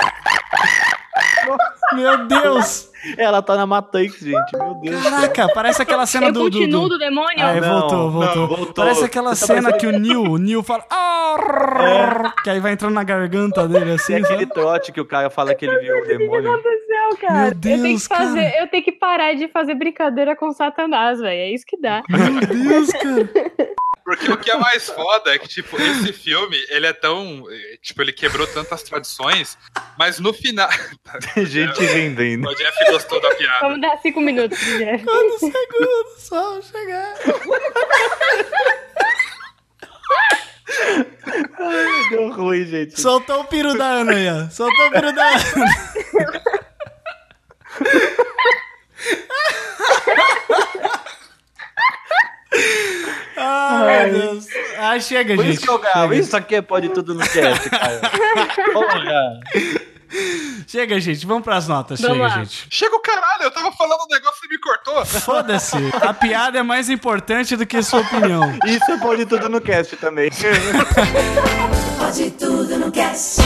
[1.94, 2.90] Meu Deus.
[3.18, 4.58] Ela tá na Matrix, gente.
[4.58, 5.04] Meu Deus.
[5.04, 6.50] Caraca, parece aquela cena do.
[6.50, 6.90] do, do...
[6.90, 7.46] do demônio?
[7.46, 8.74] Aí Não, voltou, voltou, não, voltou.
[8.74, 10.86] Parece aquela Você tá cena parecendo- que o Neil, o Neil fala.
[10.90, 14.14] "Arrrr", Que aí vai entrando na garganta dele É assim.
[14.16, 14.54] aquele sabe?
[14.54, 16.52] trote que o cara fala que ele viu o demônio.
[16.90, 17.34] Não, cara.
[17.34, 18.64] Meu eu tenho Deus, que fazer, cara.
[18.64, 21.42] eu tenho que parar de fazer brincadeira com Satanás, velho.
[21.42, 22.02] É isso que dá.
[22.10, 23.30] Meu Deus, cara.
[24.04, 27.46] Porque o que é mais foda é que, tipo, esse filme, ele é tão.
[27.82, 29.58] Tipo, ele quebrou tantas tradições,
[29.98, 30.70] mas no final.
[31.34, 32.50] Tem gente vendendo.
[32.50, 33.60] O Jeff gostou da piada.
[33.62, 35.04] Vamos dar cinco minutos, Jeff.
[35.06, 37.14] Quantos segundos só chegar?
[42.10, 43.00] Deu ruim, gente.
[43.00, 44.50] Soltou o peru da Ana aí, ó.
[44.50, 45.44] Soltou o peru da Ana.
[53.36, 54.46] Ai, meu Deus.
[54.78, 55.56] Ah, chega, Por gente.
[55.56, 56.14] isso que eu.
[56.14, 58.02] Isso aqui é pode tudo no cast, cara.
[58.74, 59.40] Porra.
[60.68, 61.26] Chega, gente.
[61.26, 62.00] Vamos pras notas.
[62.00, 62.40] Vamos chega, lá.
[62.44, 62.68] gente.
[62.70, 65.04] Chega o caralho, eu tava falando um negócio e me cortou.
[65.06, 65.76] Foda-se.
[66.02, 68.56] A piada é mais importante do que sua opinião.
[68.66, 70.30] Isso é pode tudo no cast também.
[71.98, 73.42] Pode tudo no cast.